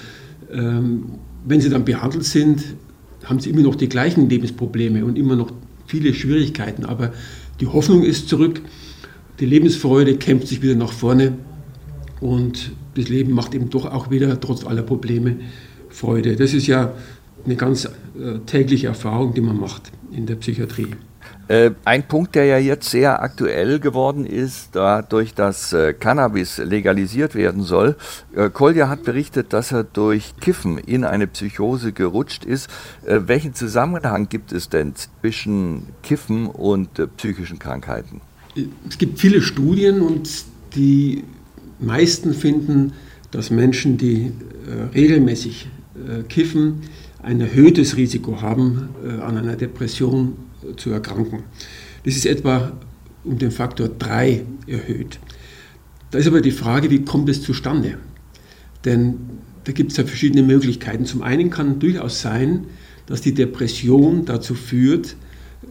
Ähm, 0.53 1.05
wenn 1.47 1.61
sie 1.61 1.71
dann 1.71 1.85
behandelt 1.85 2.25
sind, 2.25 2.65
haben 3.23 3.39
sie 3.39 3.51
immer 3.51 3.63
noch 3.63 3.77
die 3.77 3.89
gleichen 3.89 4.29
Lebensprobleme 4.29 5.05
und 5.05 5.17
immer 5.19 5.37
noch 5.37 5.53
viele 5.87 6.13
Schwierigkeiten. 6.13 6.85
Aber 6.85 7.13
die 7.61 7.69
Hoffnung 7.69 8.03
ist 8.03 8.29
zurück, 8.29 8.61
die 9.39 9.47
Lebensfreude 9.47 10.17
kämpft 10.17 10.49
sich 10.49 10.63
wieder 10.63 10.75
nach 10.75 10.93
vorne 10.93 11.35
und 12.21 12.73
das 12.95 13.09
Leben 13.09 13.33
macht 13.33 13.55
eben 13.55 13.71
doch 13.71 13.87
auch 13.87 14.11
wieder, 14.11 14.41
trotz 14.41 14.65
aller 14.65 14.83
Probleme, 14.83 15.37
Freude. 15.89 16.37
Das 16.37 16.53
ist 16.53 16.67
ja 16.67 16.93
eine 17.45 17.57
ganz 17.57 17.85
äh, 17.87 18.39
tägliche 18.45 18.89
Erfahrung, 18.89 19.35
die 19.35 19.41
man 19.41 19.59
macht 19.59 19.91
in 20.13 20.27
der 20.27 20.37
Psychiatrie. 20.37 20.89
Äh, 21.49 21.71
ein 21.85 22.07
Punkt, 22.09 22.35
der 22.35 22.45
ja 22.45 22.59
jetzt 22.59 22.91
sehr 22.91 23.23
aktuell 23.23 23.79
geworden 23.79 24.27
ist, 24.27 24.71
dadurch, 24.73 25.33
dass 25.33 25.73
äh, 25.73 25.95
Cannabis 25.95 26.59
legalisiert 26.59 27.35
werden 27.35 27.63
soll. 27.63 27.97
Kolja 28.53 28.89
hat 28.89 29.05
berichtet, 29.05 29.53
dass 29.53 29.73
er 29.73 29.85
durch 29.85 30.35
Kiffen 30.41 30.79
in 30.79 31.05
eine 31.05 31.27
Psychose 31.27 31.93
gerutscht 31.93 32.45
ist. 32.45 32.69
welchen 33.05 33.55
Zusammenhang 33.55 34.29
gibt 34.29 34.53
es 34.53 34.69
denn 34.69 34.95
zwischen 34.95 35.87
Kiffen 36.03 36.47
und 36.47 36.91
psychischen 37.17 37.59
Krankheiten? 37.59 38.21
Es 38.89 38.99
gibt 38.99 39.19
viele 39.19 39.41
Studien 39.41 40.01
und 40.01 40.29
die 40.75 41.25
meisten 41.79 42.35
finden, 42.35 42.93
dass 43.31 43.51
Menschen, 43.51 43.99
die 43.99 44.33
regelmäßig 44.95 45.69
kiffen, 46.29 46.83
ein 47.23 47.41
erhöhtes 47.41 47.97
Risiko 47.97 48.41
haben, 48.41 48.89
an 49.23 49.37
einer 49.37 49.57
Depression 49.57 50.35
zu 50.77 50.91
erkranken. 50.91 51.45
Das 52.05 52.17
ist 52.17 52.27
etwa 52.27 52.73
um 53.25 53.39
den 53.39 53.51
Faktor 53.51 53.89
3 53.89 54.43
erhöht. 54.67 55.19
Da 56.11 56.19
ist 56.19 56.29
aber 56.29 56.41
die 56.41 56.53
Frage, 56.53 56.91
wie 56.91 57.05
kommt 57.05 57.29
es 57.29 57.43
zustande? 57.43 57.99
Denn 58.85 59.17
da 59.65 59.73
gibt 59.73 59.91
es 59.91 59.99
ja 59.99 60.05
verschiedene 60.05 60.45
Möglichkeiten. 60.45 61.05
Zum 61.05 61.23
einen 61.23 61.51
kann 61.51 61.81
durchaus 61.81 62.21
sein, 62.23 62.67
dass 63.07 63.21
die 63.21 63.35
Depression 63.35 64.25
dazu 64.25 64.55
führt, 64.55 65.17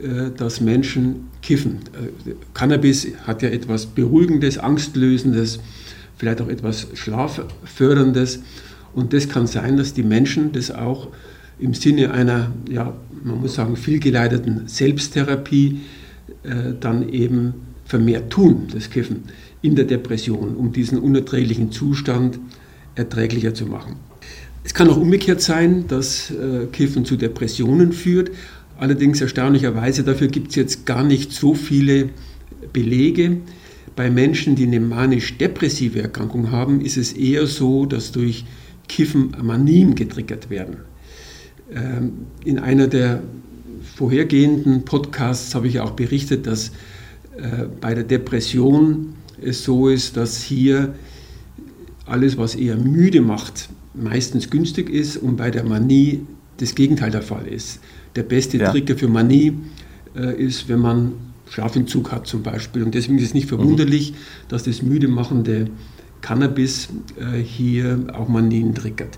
äh, 0.02 0.32
dass 0.36 0.60
Menschen 0.60 1.28
kiffen. 1.42 1.80
Äh, 1.94 2.34
Cannabis 2.54 3.08
hat 3.26 3.42
ja 3.42 3.50
etwas 3.50 3.86
Beruhigendes, 3.86 4.58
Angstlösendes, 4.58 5.60
vielleicht 6.18 6.42
auch 6.42 6.48
etwas 6.48 6.88
Schlafförderndes. 6.94 8.42
Und 8.94 9.14
das 9.14 9.28
kann 9.28 9.48
sein, 9.48 9.78
dass 9.78 9.94
die 9.94 10.04
Menschen 10.04 10.52
das 10.52 10.72
auch 10.72 11.10
im 11.60 11.74
Sinne 11.74 12.12
einer, 12.12 12.52
ja, 12.70 12.94
man 13.24 13.42
muss 13.42 13.56
sagen, 13.56 13.76
vielgeleiteten 13.78 14.68
Selbsttherapie 14.68 15.82
äh, 16.44 16.74
dann 16.80 17.10
eben 17.10 17.54
vermehrt 17.86 18.30
tun, 18.30 18.68
das 18.74 18.90
Kiffen, 18.90 19.24
in 19.62 19.76
der 19.76 19.86
Depression, 19.86 20.56
um 20.56 20.72
diesen 20.72 21.00
unerträglichen 21.00 21.72
Zustand 21.72 22.40
erträglicher 22.96 23.54
zu 23.54 23.66
machen. 23.66 23.98
Es 24.64 24.74
kann 24.74 24.90
auch 24.90 24.98
umgekehrt 24.98 25.42
sein, 25.42 25.86
dass 25.88 26.32
äh, 26.32 26.66
Kiffen 26.72 27.06
zu 27.06 27.18
Depressionen 27.18 27.94
führt. 27.94 28.32
Allerdings 28.78 29.22
erstaunlicherweise, 29.22 30.04
dafür 30.04 30.28
gibt 30.28 30.50
es 30.50 30.56
jetzt 30.56 30.86
gar 30.86 31.04
nicht 31.04 31.32
so 31.32 31.54
viele 31.54 32.10
Belege. 32.74 33.38
Bei 33.96 34.10
Menschen, 34.10 34.56
die 34.56 34.64
eine 34.64 34.80
manisch-depressive 34.80 36.02
Erkrankung 36.02 36.52
haben, 36.52 36.82
ist 36.82 36.98
es 36.98 37.14
eher 37.14 37.48
so, 37.48 37.86
dass 37.86 38.12
durch 38.12 38.46
Kiffen 38.88 39.36
Manien 39.42 39.96
getriggert 39.96 40.50
werden. 40.50 40.78
Ähm, 41.74 42.12
in 42.44 42.60
einer 42.60 42.88
der 42.88 43.24
vorhergehenden 43.96 44.84
Podcasts 44.84 45.56
habe 45.56 45.68
ich 45.68 45.80
auch 45.80 45.92
berichtet, 45.92 46.46
dass 46.46 46.70
äh, 47.38 47.66
bei 47.80 47.94
der 47.94 48.04
Depression 48.04 49.14
es 49.42 49.64
so 49.64 49.90
ist, 49.90 50.18
dass 50.18 50.42
hier 50.42 50.94
alles, 52.06 52.38
was 52.38 52.56
eher 52.56 52.78
müde 52.78 53.22
macht, 53.22 53.70
meistens 53.94 54.50
günstig 54.50 54.90
ist 54.90 55.18
und 55.18 55.38
bei 55.38 55.52
der 55.52 55.64
Manie 55.64 56.22
das 56.58 56.76
Gegenteil 56.76 57.12
der 57.12 57.22
Fall 57.22 57.48
ist. 57.48 57.80
Der 58.16 58.24
beste 58.24 58.58
ja. 58.58 58.72
Trigger 58.72 58.96
für 58.96 59.08
Manie 59.08 59.54
äh, 60.16 60.42
ist, 60.42 60.70
wenn 60.70 60.80
man 60.80 61.14
Schlafentzug 61.50 62.12
hat 62.12 62.28
zum 62.28 62.44
Beispiel. 62.44 62.84
Und 62.84 62.96
deswegen 62.96 63.18
ist 63.18 63.26
es 63.26 63.34
nicht 63.34 63.48
verwunderlich, 63.48 64.12
mhm. 64.12 64.16
dass 64.50 64.64
das 64.64 64.82
müde 64.82 65.08
machende 65.08 65.70
Cannabis 66.22 66.90
äh, 67.20 67.38
hier 67.38 68.08
auch 68.14 68.28
Manien 68.28 68.74
triggert. 68.74 69.18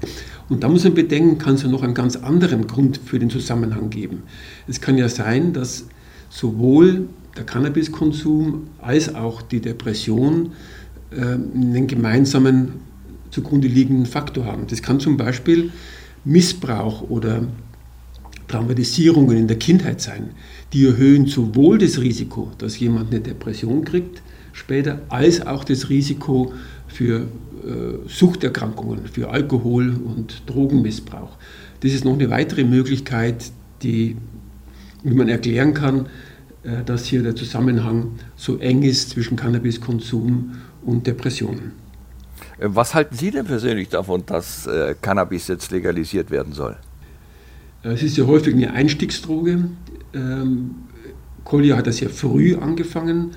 Und 0.49 0.63
da 0.63 0.69
muss 0.69 0.83
man 0.83 0.93
bedenken, 0.93 1.37
kann 1.37 1.55
es 1.55 1.63
ja 1.63 1.69
noch 1.69 1.83
einen 1.83 1.93
ganz 1.93 2.15
anderen 2.17 2.67
Grund 2.67 2.99
für 3.03 3.19
den 3.19 3.29
Zusammenhang 3.29 3.89
geben. 3.89 4.23
Es 4.67 4.81
kann 4.81 4.97
ja 4.97 5.07
sein, 5.07 5.53
dass 5.53 5.85
sowohl 6.29 7.07
der 7.37 7.45
Cannabiskonsum 7.45 8.67
als 8.81 9.13
auch 9.15 9.41
die 9.41 9.61
Depression 9.61 10.51
äh, 11.11 11.21
einen 11.21 11.87
gemeinsamen 11.87 12.73
zugrunde 13.31 13.67
liegenden 13.67 14.05
Faktor 14.05 14.45
haben. 14.45 14.67
Das 14.67 14.81
kann 14.81 14.99
zum 14.99 15.15
Beispiel 15.17 15.71
Missbrauch 16.25 17.09
oder 17.09 17.43
Traumatisierungen 18.47 19.37
in 19.37 19.47
der 19.47 19.59
Kindheit 19.59 20.01
sein. 20.01 20.31
Die 20.73 20.85
erhöhen 20.85 21.27
sowohl 21.27 21.77
das 21.77 21.99
Risiko, 21.99 22.51
dass 22.57 22.79
jemand 22.79 23.11
eine 23.11 23.21
Depression 23.21 23.85
kriegt 23.85 24.21
später, 24.53 25.01
als 25.09 25.45
auch 25.45 25.63
das 25.63 25.89
Risiko 25.89 26.53
für 26.87 27.27
äh, 27.67 28.07
Suchterkrankungen, 28.07 29.05
für 29.07 29.29
Alkohol- 29.29 29.95
und 29.95 30.43
Drogenmissbrauch. 30.47 31.37
Das 31.81 31.91
ist 31.91 32.05
noch 32.05 32.13
eine 32.13 32.29
weitere 32.29 32.63
Möglichkeit, 32.63 33.51
die, 33.83 34.17
wie 35.03 35.13
man 35.13 35.29
erklären 35.29 35.73
kann, 35.73 36.07
äh, 36.63 36.83
dass 36.85 37.05
hier 37.05 37.23
der 37.23 37.35
Zusammenhang 37.35 38.11
so 38.35 38.57
eng 38.57 38.83
ist 38.83 39.11
zwischen 39.11 39.37
Cannabiskonsum 39.37 40.55
und 40.83 41.07
Depressionen. 41.07 41.73
Äh, 42.57 42.67
was 42.69 42.93
halten 42.95 43.15
Sie 43.15 43.31
denn 43.31 43.45
persönlich 43.45 43.89
davon, 43.89 44.25
dass 44.25 44.67
Cannabis 45.01 45.47
jetzt 45.47 45.71
legalisiert 45.71 46.31
werden 46.31 46.53
soll? 46.53 46.75
Es 47.83 48.03
ist 48.03 48.17
ja 48.17 48.25
häufig 48.25 48.53
eine 48.53 48.73
Einstiegsdroge. 48.73 49.65
Ähm, 50.17 50.71
Collier 51.43 51.77
hat 51.77 51.87
das 51.87 51.99
ja 51.99 52.09
früh 52.09 52.55
angefangen 52.55 53.31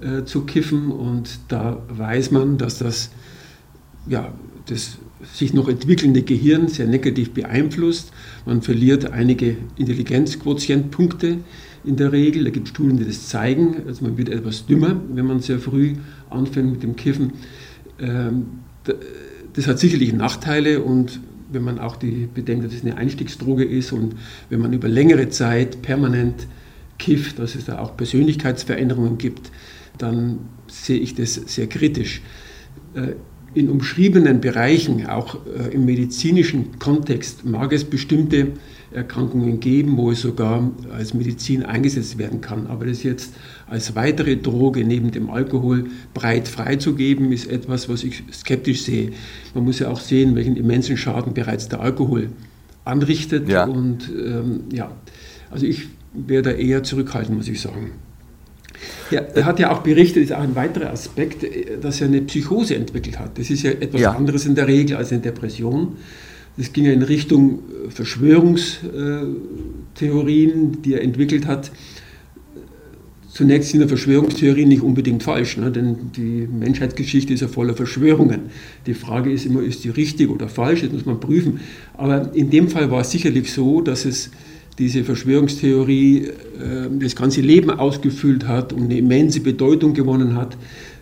äh, 0.00 0.24
zu 0.24 0.42
kiffen 0.42 0.90
und 0.90 1.40
da 1.48 1.82
weiß 1.88 2.30
man, 2.30 2.56
dass 2.56 2.78
das 2.78 3.10
ja, 4.06 4.32
das 4.66 4.98
sich 5.32 5.52
noch 5.52 5.68
entwickelnde 5.68 6.22
Gehirn 6.22 6.68
sehr 6.68 6.86
negativ 6.86 7.32
beeinflusst. 7.32 8.12
Man 8.46 8.62
verliert 8.62 9.12
einige 9.12 9.56
Intelligenzquotientpunkte 9.76 11.38
in 11.84 11.96
der 11.96 12.12
Regel. 12.12 12.44
Da 12.44 12.50
gibt 12.50 12.68
es 12.68 12.70
Studien, 12.70 12.96
die 12.96 13.04
das 13.04 13.28
zeigen. 13.28 13.82
Also 13.86 14.04
man 14.04 14.16
wird 14.16 14.30
etwas 14.30 14.66
dümmer, 14.66 14.98
wenn 15.12 15.26
man 15.26 15.40
sehr 15.40 15.58
früh 15.58 15.96
anfängt 16.30 16.72
mit 16.72 16.82
dem 16.82 16.96
Kiffen. 16.96 17.32
Ähm, 17.98 18.46
das 19.52 19.66
hat 19.66 19.78
sicherlich 19.78 20.12
Nachteile 20.12 20.82
und 20.82 21.20
wenn 21.52 21.62
man 21.62 21.78
auch 21.78 21.96
die 21.96 22.28
bedenkt, 22.32 22.64
dass 22.64 22.72
es 22.72 22.82
eine 22.82 22.96
Einstiegsdroge 22.96 23.64
ist 23.64 23.92
und 23.92 24.14
wenn 24.48 24.60
man 24.60 24.72
über 24.72 24.88
längere 24.88 25.28
Zeit 25.28 25.82
permanent 25.82 26.46
kifft, 26.98 27.38
dass 27.38 27.54
es 27.54 27.64
da 27.64 27.78
auch 27.78 27.96
Persönlichkeitsveränderungen 27.96 29.18
gibt, 29.18 29.50
dann 29.98 30.38
sehe 30.68 30.98
ich 30.98 31.14
das 31.14 31.34
sehr 31.34 31.66
kritisch. 31.66 32.22
Äh, 32.94 33.14
in 33.52 33.68
umschriebenen 33.68 34.40
Bereichen, 34.40 35.06
auch 35.06 35.38
äh, 35.46 35.74
im 35.74 35.84
medizinischen 35.84 36.78
Kontext, 36.78 37.44
mag 37.44 37.72
es 37.72 37.84
bestimmte 37.84 38.52
Erkrankungen 38.92 39.58
geben, 39.58 39.96
wo 39.96 40.12
es 40.12 40.20
sogar 40.20 40.70
als 40.92 41.14
Medizin 41.14 41.64
eingesetzt 41.64 42.18
werden 42.18 42.40
kann. 42.40 42.68
Aber 42.68 42.86
das 42.86 43.02
jetzt 43.02 43.34
als 43.70 43.94
weitere 43.94 44.36
Droge 44.36 44.84
neben 44.84 45.12
dem 45.12 45.30
Alkohol 45.30 45.86
breit 46.12 46.48
freizugeben, 46.48 47.32
ist 47.32 47.50
etwas, 47.50 47.88
was 47.88 48.02
ich 48.02 48.24
skeptisch 48.32 48.82
sehe. 48.82 49.12
Man 49.54 49.64
muss 49.64 49.78
ja 49.78 49.88
auch 49.88 50.00
sehen, 50.00 50.34
welchen 50.34 50.56
immensen 50.56 50.96
Schaden 50.96 51.34
bereits 51.34 51.68
der 51.68 51.80
Alkohol 51.80 52.30
anrichtet. 52.84 53.48
Ja. 53.48 53.64
Und 53.64 54.10
ähm, 54.10 54.64
ja, 54.72 54.90
also 55.50 55.66
ich 55.66 55.86
wäre 56.12 56.42
da 56.42 56.50
eher 56.50 56.82
zurückhaltend, 56.82 57.36
muss 57.36 57.46
ich 57.48 57.60
sagen. 57.60 57.92
Ja, 59.10 59.20
er 59.20 59.44
hat 59.44 59.60
ja 59.60 59.70
auch 59.70 59.82
berichtet, 59.82 60.24
ist 60.24 60.32
auch 60.32 60.40
ein 60.40 60.56
weiterer 60.56 60.90
Aspekt, 60.90 61.46
dass 61.80 62.00
er 62.00 62.08
eine 62.08 62.22
Psychose 62.22 62.74
entwickelt 62.74 63.18
hat. 63.18 63.38
Das 63.38 63.50
ist 63.50 63.62
ja 63.62 63.72
etwas 63.72 64.00
ja. 64.00 64.12
anderes 64.12 64.46
in 64.46 64.54
der 64.56 64.66
Regel 64.66 64.96
als 64.96 65.12
eine 65.12 65.20
Depression. 65.20 65.96
Das 66.56 66.72
ging 66.72 66.86
ja 66.86 66.92
in 66.92 67.02
Richtung 67.02 67.60
äh, 67.86 67.90
Verschwörungstheorien, 67.90 70.82
die 70.82 70.94
er 70.94 71.02
entwickelt 71.02 71.46
hat. 71.46 71.70
Zunächst 73.32 73.70
sind 73.70 73.86
Verschwörungstheorien 73.86 74.68
nicht 74.68 74.82
unbedingt 74.82 75.22
falsch, 75.22 75.56
ne? 75.56 75.70
denn 75.70 76.10
die 76.16 76.48
Menschheitsgeschichte 76.50 77.32
ist 77.32 77.40
ja 77.40 77.48
voller 77.48 77.74
Verschwörungen. 77.74 78.40
Die 78.86 78.94
Frage 78.94 79.30
ist 79.30 79.46
immer, 79.46 79.62
ist 79.62 79.84
die 79.84 79.90
richtig 79.90 80.30
oder 80.30 80.48
falsch, 80.48 80.82
das 80.82 80.90
muss 80.90 81.06
man 81.06 81.20
prüfen. 81.20 81.60
Aber 81.94 82.34
in 82.34 82.50
dem 82.50 82.68
Fall 82.68 82.90
war 82.90 83.02
es 83.02 83.12
sicherlich 83.12 83.52
so, 83.52 83.82
dass 83.82 84.04
es 84.04 84.30
diese 84.78 85.04
Verschwörungstheorie 85.04 86.26
äh, 86.26 86.32
das 86.98 87.14
ganze 87.14 87.40
Leben 87.40 87.70
ausgefüllt 87.70 88.48
hat 88.48 88.72
und 88.72 88.84
eine 88.84 88.98
immense 88.98 89.40
Bedeutung 89.40 89.94
gewonnen 89.94 90.34
hat, 90.34 90.56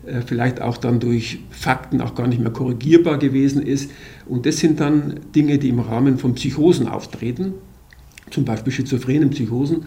äh, 0.05 0.21
vielleicht 0.21 0.61
auch 0.61 0.77
dann 0.77 1.01
durch 1.01 1.39
Fakten 1.51 2.03
auch 2.03 2.15
gar 2.15 2.27
nicht 2.27 2.43
mehr 2.43 2.53
korrigierbar 2.53 3.19
gewesen 3.19 3.63
ist. 3.63 3.91
Und 4.27 4.45
das 4.45 4.59
sind 4.59 4.81
dann 4.81 5.21
Dinge, 5.35 5.57
die 5.57 5.71
im 5.71 5.81
Rahmen 5.81 6.19
von 6.19 6.35
Psychosen 6.35 6.89
auftreten, 6.89 7.55
zum 8.31 8.45
Beispiel 8.45 8.73
schizophrenen 8.73 9.31
Psychosen. 9.31 9.85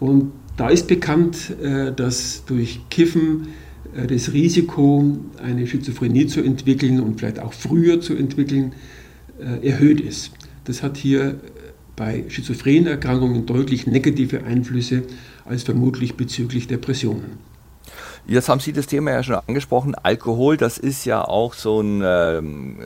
Und 0.00 0.32
da 0.56 0.68
ist 0.68 0.88
bekannt, 0.88 1.54
äh, 1.62 1.92
dass 1.92 2.44
durch 2.46 2.80
Kiffen 2.90 3.48
das 4.08 4.34
Risiko, 4.34 5.16
eine 5.42 5.66
Schizophrenie 5.66 6.26
zu 6.26 6.42
entwickeln 6.42 7.00
und 7.00 7.18
vielleicht 7.18 7.38
auch 7.38 7.54
früher 7.54 7.98
zu 8.02 8.14
entwickeln, 8.14 8.74
erhöht 9.62 10.02
ist. 10.02 10.32
Das 10.64 10.82
hat 10.82 10.98
hier 10.98 11.40
bei 11.96 12.24
schizophrenen 12.28 12.88
Erkrankungen 12.88 13.46
deutlich 13.46 13.86
negative 13.86 14.44
Einflüsse 14.44 15.04
als 15.46 15.62
vermutlich 15.62 16.16
bezüglich 16.16 16.66
Depressionen. 16.66 17.38
Jetzt 18.26 18.48
haben 18.48 18.60
Sie 18.60 18.72
das 18.72 18.86
Thema 18.86 19.12
ja 19.12 19.22
schon 19.22 19.36
angesprochen. 19.46 19.94
Alkohol, 19.94 20.56
das 20.56 20.78
ist 20.78 21.04
ja 21.04 21.22
auch 21.22 21.54
so 21.54 21.80
ein 21.80 22.02
ähm, 22.04 22.76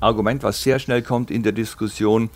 Argument, 0.00 0.42
was 0.42 0.62
sehr 0.62 0.78
schnell 0.78 1.02
kommt 1.02 1.30
in 1.30 1.42
der 1.42 1.52
Diskussion. 1.52 2.30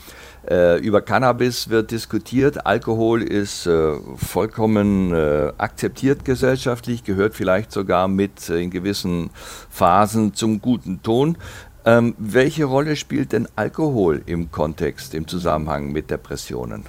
Äh, 0.48 0.78
über 0.78 1.00
Cannabis 1.00 1.70
wird 1.70 1.90
diskutiert. 1.90 2.66
Alkohol 2.66 3.22
ist 3.22 3.66
äh, 3.66 3.94
vollkommen 4.16 5.12
äh, 5.12 5.52
akzeptiert 5.58 6.24
gesellschaftlich, 6.24 7.02
gehört 7.02 7.34
vielleicht 7.34 7.72
sogar 7.72 8.06
mit 8.06 8.48
äh, 8.48 8.62
in 8.62 8.70
gewissen 8.70 9.30
Phasen 9.70 10.34
zum 10.34 10.60
guten 10.60 11.02
Ton. 11.02 11.36
Ähm, 11.84 12.14
welche 12.18 12.64
Rolle 12.64 12.94
spielt 12.94 13.32
denn 13.32 13.48
Alkohol 13.56 14.22
im 14.26 14.52
Kontext, 14.52 15.14
im 15.14 15.26
Zusammenhang 15.26 15.90
mit 15.90 16.10
Depressionen? 16.10 16.84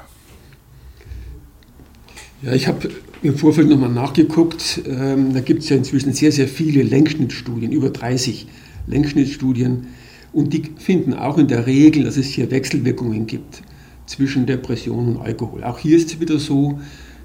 Ja, 2.43 2.53
ich 2.53 2.67
habe 2.67 2.89
im 3.23 3.35
Vorfeld 3.35 3.69
nochmal 3.69 3.89
nachgeguckt. 3.89 4.81
Ähm, 4.85 5.33
da 5.33 5.39
gibt 5.39 5.63
es 5.63 5.69
ja 5.69 5.77
inzwischen 5.77 6.13
sehr, 6.13 6.31
sehr 6.31 6.47
viele 6.47 6.83
Längsschnittstudien, 6.83 7.71
über 7.71 7.89
30 7.89 8.47
Längsschnittstudien. 8.85 9.87
Und 10.37 10.53
die 10.53 10.61
finden 10.77 11.15
auch 11.15 11.39
in 11.39 11.47
der 11.47 11.65
Regel, 11.65 12.03
dass 12.03 12.15
es 12.15 12.27
hier 12.27 12.51
Wechselwirkungen 12.51 13.25
gibt 13.25 13.63
zwischen 14.05 14.45
Depression 14.45 15.15
und 15.15 15.17
Alkohol. 15.17 15.63
Auch 15.63 15.79
hier 15.79 15.97
ist 15.97 16.11
es 16.11 16.19
wieder 16.19 16.37
so, 16.37 16.79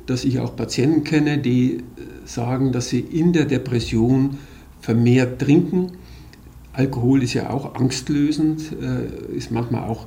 dass 0.06 0.24
ich 0.24 0.40
auch 0.40 0.56
Patienten 0.56 1.04
kenne, 1.04 1.36
die 1.36 1.74
äh, 1.74 1.80
sagen, 2.24 2.72
dass 2.72 2.88
sie 2.88 3.00
in 3.00 3.34
der 3.34 3.44
Depression 3.44 4.38
vermehrt 4.80 5.42
trinken 5.42 5.92
Alkohol 6.72 7.22
ist 7.22 7.34
ja 7.34 7.50
auch 7.50 7.74
angstlösend, 7.74 8.72
äh, 8.80 9.36
ist 9.36 9.50
manchmal 9.50 9.90
auch 9.90 10.06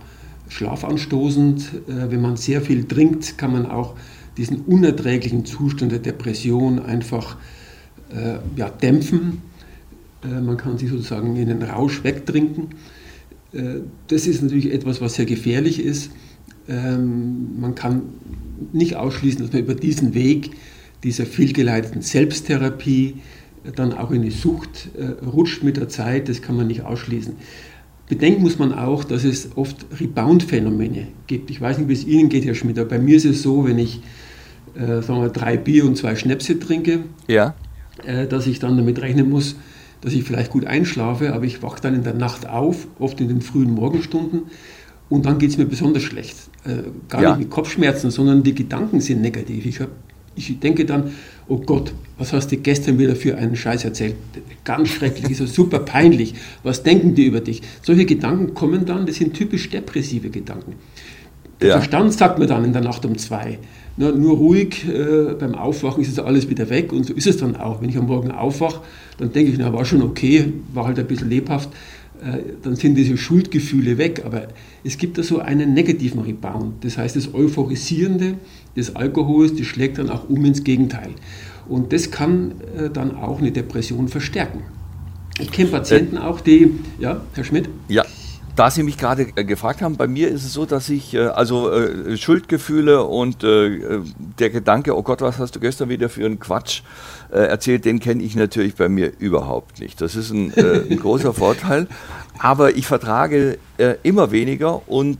schlafanstoßend. 0.49 1.61
Äh, 1.87 2.09
wenn 2.09 2.21
man 2.21 2.37
sehr 2.37 2.59
viel 2.63 2.85
trinkt, 2.85 3.37
kann 3.37 3.51
man 3.51 3.67
auch 3.67 3.93
diesen 4.35 4.61
unerträglichen 4.61 5.45
Zustand 5.45 5.91
der 5.91 5.99
Depression 5.99 6.79
einfach 6.79 7.37
ja, 8.55 8.69
dämpfen. 8.69 9.41
man 10.21 10.57
kann 10.57 10.77
sich 10.77 10.89
sozusagen 10.89 11.35
in 11.35 11.47
den 11.47 11.63
Rausch 11.63 12.03
wegtrinken. 12.03 12.69
Das 14.07 14.27
ist 14.27 14.41
natürlich 14.41 14.71
etwas, 14.71 15.01
was 15.01 15.15
sehr 15.15 15.25
gefährlich 15.25 15.83
ist. 15.83 16.11
Ähm, 16.67 17.59
man 17.59 17.75
kann 17.75 18.01
nicht 18.73 18.95
ausschließen, 18.95 19.41
dass 19.41 19.53
man 19.53 19.61
über 19.61 19.75
diesen 19.75 20.13
Weg 20.13 20.51
dieser 21.03 21.25
vielgeleiteten 21.25 22.01
Selbsttherapie 22.01 23.15
dann 23.75 23.93
auch 23.93 24.11
in 24.11 24.21
die 24.21 24.31
Sucht 24.31 24.89
äh, 24.97 25.25
rutscht 25.25 25.63
mit 25.63 25.77
der 25.77 25.89
Zeit, 25.89 26.29
das 26.29 26.41
kann 26.41 26.55
man 26.55 26.67
nicht 26.67 26.83
ausschließen. 26.83 27.33
Bedenken 28.07 28.43
muss 28.43 28.59
man 28.59 28.71
auch, 28.73 29.03
dass 29.03 29.23
es 29.23 29.49
oft 29.55 29.85
Rebound-Phänomene 29.99 31.07
gibt. 31.25 31.49
Ich 31.49 31.59
weiß 31.59 31.79
nicht, 31.79 31.89
wie 31.89 31.93
es 31.93 32.05
Ihnen 32.05 32.29
geht, 32.29 32.45
Herr 32.45 32.53
Schmidt, 32.53 32.77
aber 32.77 32.89
bei 32.89 32.99
mir 32.99 33.17
ist 33.17 33.25
es 33.25 33.41
so, 33.41 33.65
wenn 33.65 33.79
ich 33.79 34.01
äh, 34.75 35.01
sagen 35.01 35.21
wir, 35.21 35.29
drei 35.29 35.57
Bier 35.57 35.85
und 35.85 35.97
zwei 35.97 36.15
Schnäpse 36.15 36.59
trinke, 36.59 37.05
ja. 37.27 37.55
äh, 38.05 38.27
dass 38.27 38.45
ich 38.45 38.59
dann 38.59 38.77
damit 38.77 39.01
rechnen 39.01 39.29
muss, 39.29 39.55
dass 40.01 40.13
ich 40.13 40.23
vielleicht 40.23 40.51
gut 40.51 40.65
einschlafe, 40.65 41.34
aber 41.34 41.45
ich 41.45 41.63
wache 41.63 41.81
dann 41.81 41.95
in 41.95 42.03
der 42.03 42.13
Nacht 42.13 42.47
auf, 42.47 42.88
oft 42.99 43.19
in 43.21 43.27
den 43.27 43.41
frühen 43.41 43.71
Morgenstunden, 43.71 44.43
und 45.10 45.25
dann 45.25 45.38
geht 45.38 45.51
es 45.51 45.58
mir 45.58 45.65
besonders 45.65 46.03
schlecht. 46.03 46.36
Äh, 46.65 46.89
gar 47.10 47.21
ja. 47.21 47.29
nicht 47.31 47.39
mit 47.39 47.49
Kopfschmerzen, 47.49 48.10
sondern 48.10 48.43
die 48.43 48.55
Gedanken 48.55 49.01
sind 49.01 49.21
negativ. 49.21 49.65
Ich, 49.65 49.79
hab, 49.79 49.89
ich 50.36 50.60
denke 50.60 50.86
dann, 50.86 51.12
oh 51.47 51.58
Gott, 51.58 51.93
was 52.17 52.34
hast 52.34 52.51
du 52.51 52.58
gestern 52.58 52.97
wieder 52.97 53.15
für 53.15 53.38
einen 53.38 53.55
Scheiß 53.55 53.84
erzählt? 53.86 54.15
Ganz 54.63 54.89
schrecklich, 54.89 55.29
ist 55.29 55.39
ja 55.41 55.47
super 55.47 55.79
peinlich. 55.79 56.34
Was 56.63 56.81
denken 56.81 57.13
die 57.13 57.25
über 57.25 57.41
dich? 57.41 57.62
Solche 57.84 58.05
Gedanken 58.05 58.53
kommen 58.53 58.86
dann, 58.86 59.05
das 59.05 59.17
sind 59.17 59.34
typisch 59.34 59.69
depressive 59.69 60.29
Gedanken. 60.29 60.73
Der 61.62 61.69
ja. 61.69 61.75
Verstand 61.75 62.13
sagt 62.13 62.39
mir 62.39 62.47
dann 62.47 62.65
in 62.65 62.73
der 62.73 62.81
Nacht 62.81 63.05
um 63.05 63.17
zwei, 63.17 63.60
na, 63.97 64.12
nur 64.12 64.36
ruhig, 64.38 64.86
äh, 64.88 65.36
beim 65.39 65.55
Aufwachen 65.55 66.01
ist 66.01 66.10
es 66.10 66.19
alles 66.19 66.49
wieder 66.49 66.69
weg 66.69 66.91
und 66.91 67.05
so 67.05 67.13
ist 67.13 67.27
es 67.27 67.38
dann 67.38 67.55
auch. 67.55 67.81
Wenn 67.81 67.89
ich 67.89 67.97
am 67.97 68.08
Morgen 68.08 68.31
aufwache, 68.31 68.81
dann 69.17 69.31
denke 69.31 69.51
ich, 69.51 69.58
na, 69.58 69.71
war 69.71 69.86
schon 69.86 70.01
okay, 70.01 70.51
war 70.73 70.86
halt 70.86 70.99
ein 70.99 71.08
bisschen 71.08 71.29
lebhaft, 71.29 71.69
äh, 72.21 72.39
dann 72.62 72.75
sind 72.75 72.95
diese 72.95 73.15
Schuldgefühle 73.15 73.97
weg. 73.97 74.23
Aber 74.25 74.49
es 74.84 74.97
gibt 74.97 75.17
da 75.17 75.23
so 75.23 75.39
einen 75.39 75.73
negativen 75.73 76.21
Rebound. 76.21 76.84
Das 76.84 76.97
heißt, 76.97 77.15
das 77.15 77.34
Euphorisierende 77.34 78.36
des 78.75 78.95
Alkohols, 78.95 79.55
das 79.55 79.65
schlägt 79.65 79.97
dann 79.97 80.10
auch 80.10 80.29
um 80.29 80.43
ins 80.43 80.63
Gegenteil. 80.65 81.12
Und 81.69 81.93
das 81.93 82.12
kann 82.12 82.51
äh, 82.77 82.89
dann 82.89 83.15
auch 83.15 83.39
eine 83.39 83.51
Depression 83.51 84.10
verstärken. 84.10 84.60
Ich 85.39 85.51
kenne 85.51 85.69
Patienten 85.69 86.17
auch, 86.17 86.41
die, 86.41 86.71
ja, 86.99 87.21
Herr 87.34 87.43
Schmidt? 87.43 87.69
Ja, 87.89 88.05
da 88.55 88.71
Sie 88.71 88.83
mich 88.83 88.97
gerade 88.97 89.27
äh, 89.35 89.43
gefragt 89.43 89.81
haben, 89.81 89.97
bei 89.97 90.07
mir 90.07 90.29
ist 90.29 90.45
es 90.45 90.53
so, 90.53 90.65
dass 90.65 90.89
ich 90.89 91.13
äh, 91.13 91.27
also 91.27 91.71
äh, 91.71 92.17
Schuldgefühle 92.17 93.03
und 93.03 93.43
der 93.43 94.49
Gedanke, 94.49 94.95
oh 94.97 95.03
Gott, 95.03 95.21
was 95.21 95.39
hast 95.39 95.55
du 95.55 95.59
gestern 95.59 95.89
wieder 95.89 96.09
für 96.09 96.25
einen 96.25 96.39
Quatsch 96.39 96.81
äh, 97.31 97.39
erzählt, 97.39 97.85
den 97.85 97.99
kenne 97.99 98.23
ich 98.23 98.35
natürlich 98.35 98.75
bei 98.75 98.89
mir 98.89 99.11
überhaupt 99.19 99.79
nicht. 99.79 100.01
Das 100.01 100.15
ist 100.15 100.31
ein, 100.31 100.53
ein 100.89 100.99
großer 100.99 101.33
Vorteil. 101.33 101.87
Aber 102.37 102.75
ich 102.75 102.85
vertrage 102.85 103.57
immer 104.03 104.31
weniger 104.31 104.89
und 104.89 105.19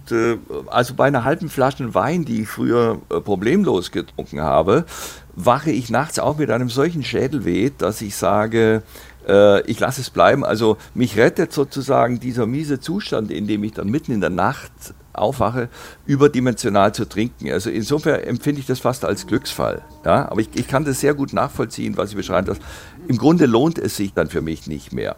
also 0.68 0.96
bei 0.96 1.06
einer 1.06 1.24
halben 1.24 1.48
Flasche 1.48 1.94
Wein, 1.94 2.26
die 2.26 2.42
ich 2.42 2.50
früher 2.50 3.00
problemlos 3.24 3.92
getrunken 3.92 4.42
habe, 4.42 4.86
wache 5.34 5.72
ich 5.72 5.90
nachts 5.90 6.20
auch 6.20 6.38
mit 6.38 6.50
einem 6.52 6.70
solchen 6.70 7.04
Schädelweh, 7.04 7.72
dass 7.78 8.02
ich 8.02 8.16
sage, 8.16 8.84
äh, 9.28 9.62
ich 9.70 9.80
lasse 9.80 10.02
es 10.02 10.10
bleiben. 10.10 10.44
Also 10.46 10.78
mich 10.94 11.18
rettet 11.18 11.54
sozusagen 11.54 12.20
dieser 12.20 12.46
miese 12.46 12.80
Zustand, 12.80 13.32
in 13.32 13.48
dem 13.48 13.64
ich 13.64 13.74
dann 13.74 13.90
mitten 13.90 14.12
in 14.12 14.22
der 14.22 14.30
Nacht 14.30 14.72
aufwache, 15.14 15.70
überdimensional 16.06 16.94
zu 16.94 17.06
trinken. 17.08 17.52
Also 17.52 17.70
insofern 17.70 18.22
empfinde 18.22 18.60
ich 18.60 18.68
das 18.68 18.80
fast 18.80 19.06
als 19.06 19.28
Glücksfall. 19.28 19.82
Ja? 20.04 20.30
Aber 20.30 20.42
ich, 20.42 20.50
ich 20.56 20.68
kann 20.68 20.86
das 20.86 21.00
sehr 21.00 21.14
gut 21.14 21.34
nachvollziehen, 21.34 21.98
was 21.98 22.12
Sie 22.12 22.16
beschreiben. 22.16 22.48
Dass 22.48 22.60
Im 23.08 23.18
Grunde 23.18 23.46
lohnt 23.46 23.80
es 23.80 23.96
sich 23.96 24.14
dann 24.14 24.30
für 24.30 24.42
mich 24.42 24.68
nicht 24.68 24.94
mehr. 24.94 25.16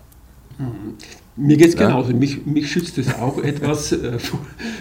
Mir 1.35 1.55
geht 1.55 1.69
es 1.69 1.73
ja? 1.75 1.87
genauso. 1.87 2.13
Mich, 2.13 2.45
mich 2.45 2.71
schützt 2.71 2.97
es 2.97 3.13
auch 3.13 3.37
etwas 3.43 3.91
äh, 3.91 4.17
vor, 4.17 4.39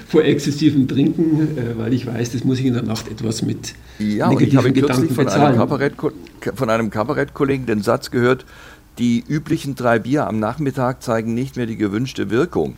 vor, 0.09 0.25
exzessivem 0.25 0.89
Trinken, 0.89 1.59
äh, 1.59 1.79
weil 1.79 1.93
ich 1.93 2.07
weiß, 2.07 2.33
das 2.33 2.45
muss 2.45 2.59
ich 2.59 2.67
in 2.67 2.75
der 2.75 2.83
Nacht 2.83 3.11
etwas 3.11 3.43
mit 3.43 3.75
ja, 3.99 4.29
negativen 4.29 4.49
ich 4.49 4.57
habe 4.57 4.73
Gedanken 4.73 5.15
von 5.15 5.25
bezahlen. 5.27 5.47
Einem 5.47 5.59
Kabarett, 5.59 5.95
von 6.55 6.71
einem 6.71 6.91
Kabarettkollegen 6.91 7.67
den 7.67 7.83
Satz 7.83 8.11
gehört, 8.11 8.47
die 8.99 9.25
üblichen 9.27 9.75
drei 9.75 9.99
Bier 9.99 10.27
am 10.27 10.39
Nachmittag 10.39 11.03
zeigen 11.03 11.35
nicht 11.35 11.57
mehr 11.57 11.67
die 11.67 11.77
gewünschte 11.77 12.31
Wirkung. 12.31 12.77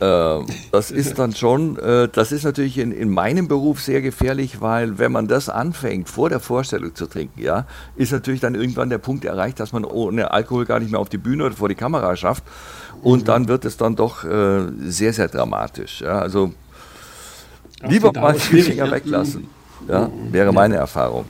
Äh, 0.00 0.40
das 0.72 0.90
ist 0.90 1.18
dann 1.18 1.34
schon, 1.34 1.78
äh, 1.78 2.08
das 2.08 2.32
ist 2.32 2.44
natürlich 2.44 2.78
in, 2.78 2.90
in 2.90 3.10
meinem 3.10 3.46
Beruf 3.46 3.80
sehr 3.80 4.02
gefährlich, 4.02 4.60
weil 4.60 4.98
wenn 4.98 5.12
man 5.12 5.28
das 5.28 5.48
anfängt, 5.48 6.08
vor 6.08 6.28
der 6.28 6.40
Vorstellung 6.40 6.94
zu 6.94 7.06
trinken, 7.06 7.40
ja, 7.40 7.66
ist 7.94 8.12
natürlich 8.12 8.40
dann 8.40 8.54
irgendwann 8.54 8.90
der 8.90 8.98
Punkt 8.98 9.24
erreicht, 9.24 9.60
dass 9.60 9.72
man 9.72 9.84
ohne 9.84 10.32
Alkohol 10.32 10.64
gar 10.64 10.80
nicht 10.80 10.90
mehr 10.90 11.00
auf 11.00 11.08
die 11.08 11.18
Bühne 11.18 11.44
oder 11.44 11.54
vor 11.54 11.68
die 11.68 11.76
Kamera 11.76 12.16
schafft. 12.16 12.42
Und 13.02 13.20
mhm. 13.20 13.24
dann 13.26 13.48
wird 13.48 13.64
es 13.64 13.76
dann 13.76 13.94
doch 13.94 14.24
äh, 14.24 14.62
sehr, 14.84 15.12
sehr 15.12 15.28
dramatisch. 15.28 16.00
Ja, 16.00 16.18
also 16.18 16.52
Ach, 17.80 17.90
lieber 17.90 18.12
mal 18.12 18.34
die 18.34 18.62
Finger 18.62 18.90
weglassen, 18.90 19.46
ja, 19.88 20.08
mhm. 20.08 20.32
wäre 20.32 20.52
meine 20.52 20.76
Erfahrung. 20.76 21.26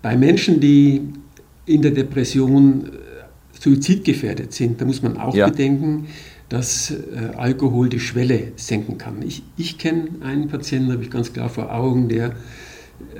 Bei 0.00 0.16
Menschen, 0.16 0.60
die 0.60 1.12
in 1.68 1.82
der 1.82 1.92
Depression 1.92 2.90
suizidgefährdet 3.60 4.52
sind, 4.52 4.80
da 4.80 4.84
muss 4.84 5.02
man 5.02 5.16
auch 5.16 5.34
ja. 5.34 5.48
bedenken, 5.48 6.06
dass 6.48 6.90
äh, 6.90 7.36
Alkohol 7.36 7.88
die 7.88 8.00
Schwelle 8.00 8.52
senken 8.56 8.96
kann. 8.96 9.22
Ich, 9.22 9.42
ich 9.56 9.78
kenne 9.78 10.08
einen 10.22 10.48
Patienten, 10.48 10.92
habe 10.92 11.02
ich 11.02 11.10
ganz 11.10 11.32
klar 11.32 11.48
vor 11.48 11.74
Augen, 11.74 12.08
der 12.08 12.36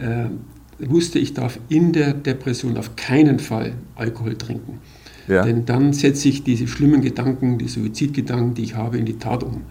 äh, 0.01 0.29
wusste, 0.79 1.19
ich 1.19 1.35
darf 1.35 1.59
in 1.69 1.93
der 1.93 2.15
Depression 2.15 2.77
auf 2.77 2.97
keinen 2.97 3.39
Fall 3.39 3.75
Alkohol 3.97 4.37
trinken. 4.37 4.79
Ja. 5.27 5.45
Denn 5.45 5.67
dann 5.67 5.93
setze 5.93 6.29
ich 6.29 6.43
diese 6.43 6.67
schlimmen 6.67 7.03
Gedanken, 7.03 7.59
die 7.59 7.69
Suizidgedanken, 7.69 8.55
die 8.55 8.63
ich 8.63 8.75
habe, 8.77 8.97
in 8.97 9.05
die 9.05 9.19
Tat 9.19 9.43
um. 9.43 9.63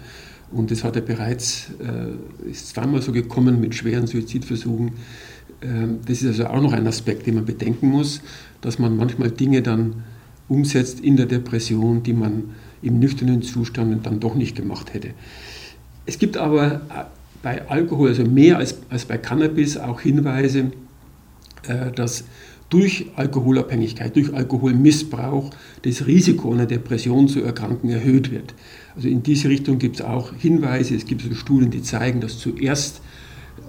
Und 0.52 0.70
das 0.70 0.84
hat 0.84 0.96
er 0.96 1.02
bereits, 1.02 1.72
äh, 1.80 2.50
ist 2.50 2.70
zweimal 2.70 3.02
so 3.02 3.12
gekommen 3.12 3.60
mit 3.60 3.74
schweren 3.74 4.06
Suizidversuchen. 4.06 4.90
Äh, 5.62 5.66
das 6.06 6.22
ist 6.22 6.28
also 6.28 6.46
auch 6.48 6.62
noch 6.62 6.74
ein 6.74 6.86
Aspekt, 6.86 7.26
den 7.26 7.36
man 7.36 7.46
bedenken 7.46 7.90
muss, 7.90 8.22
dass 8.62 8.80
man 8.80 8.98
manchmal 8.98 9.32
Dinge 9.32 9.62
dann 9.62 10.04
umsetzt 10.48 11.00
in 11.00 11.18
der 11.18 11.26
Depression, 11.26 12.04
die 12.04 12.14
man 12.14 12.56
im 12.82 13.00
nüchternen 13.00 13.42
Zustand 13.42 14.06
dann 14.06 14.20
doch 14.20 14.36
nicht 14.36 14.56
gemacht 14.56 14.94
hätte. 14.94 15.10
Es 16.06 16.20
gibt 16.20 16.38
aber 16.38 16.74
äh, 16.74 17.04
bei 17.44 17.68
Alkohol, 17.68 18.10
also 18.10 18.24
mehr 18.24 18.58
als, 18.58 18.78
als 18.90 19.06
bei 19.06 19.18
Cannabis, 19.18 19.78
auch 19.78 20.02
Hinweise, 20.02 20.72
äh, 21.68 21.92
dass 21.92 22.24
durch 22.70 23.06
Alkoholabhängigkeit, 23.16 24.16
durch 24.16 24.34
Alkoholmissbrauch 24.34 25.52
das 25.84 26.06
Risiko 26.06 26.52
einer 26.52 26.66
Depression 26.66 27.28
zu 27.28 27.42
erkranken 27.42 27.90
erhöht 27.90 28.32
wird. 28.32 28.54
Also 28.96 29.08
in 29.08 29.24
diese 29.24 29.48
Richtung 29.50 29.80
gibt 29.80 29.98
es 29.98 30.02
auch 30.02 30.34
Hinweise, 30.34 30.96
es 30.96 31.06
gibt 31.06 31.22
so 31.22 31.34
Studien, 31.34 31.72
die 31.72 31.82
zeigen, 31.82 32.20
dass 32.20 32.40
zuerst 32.40 33.02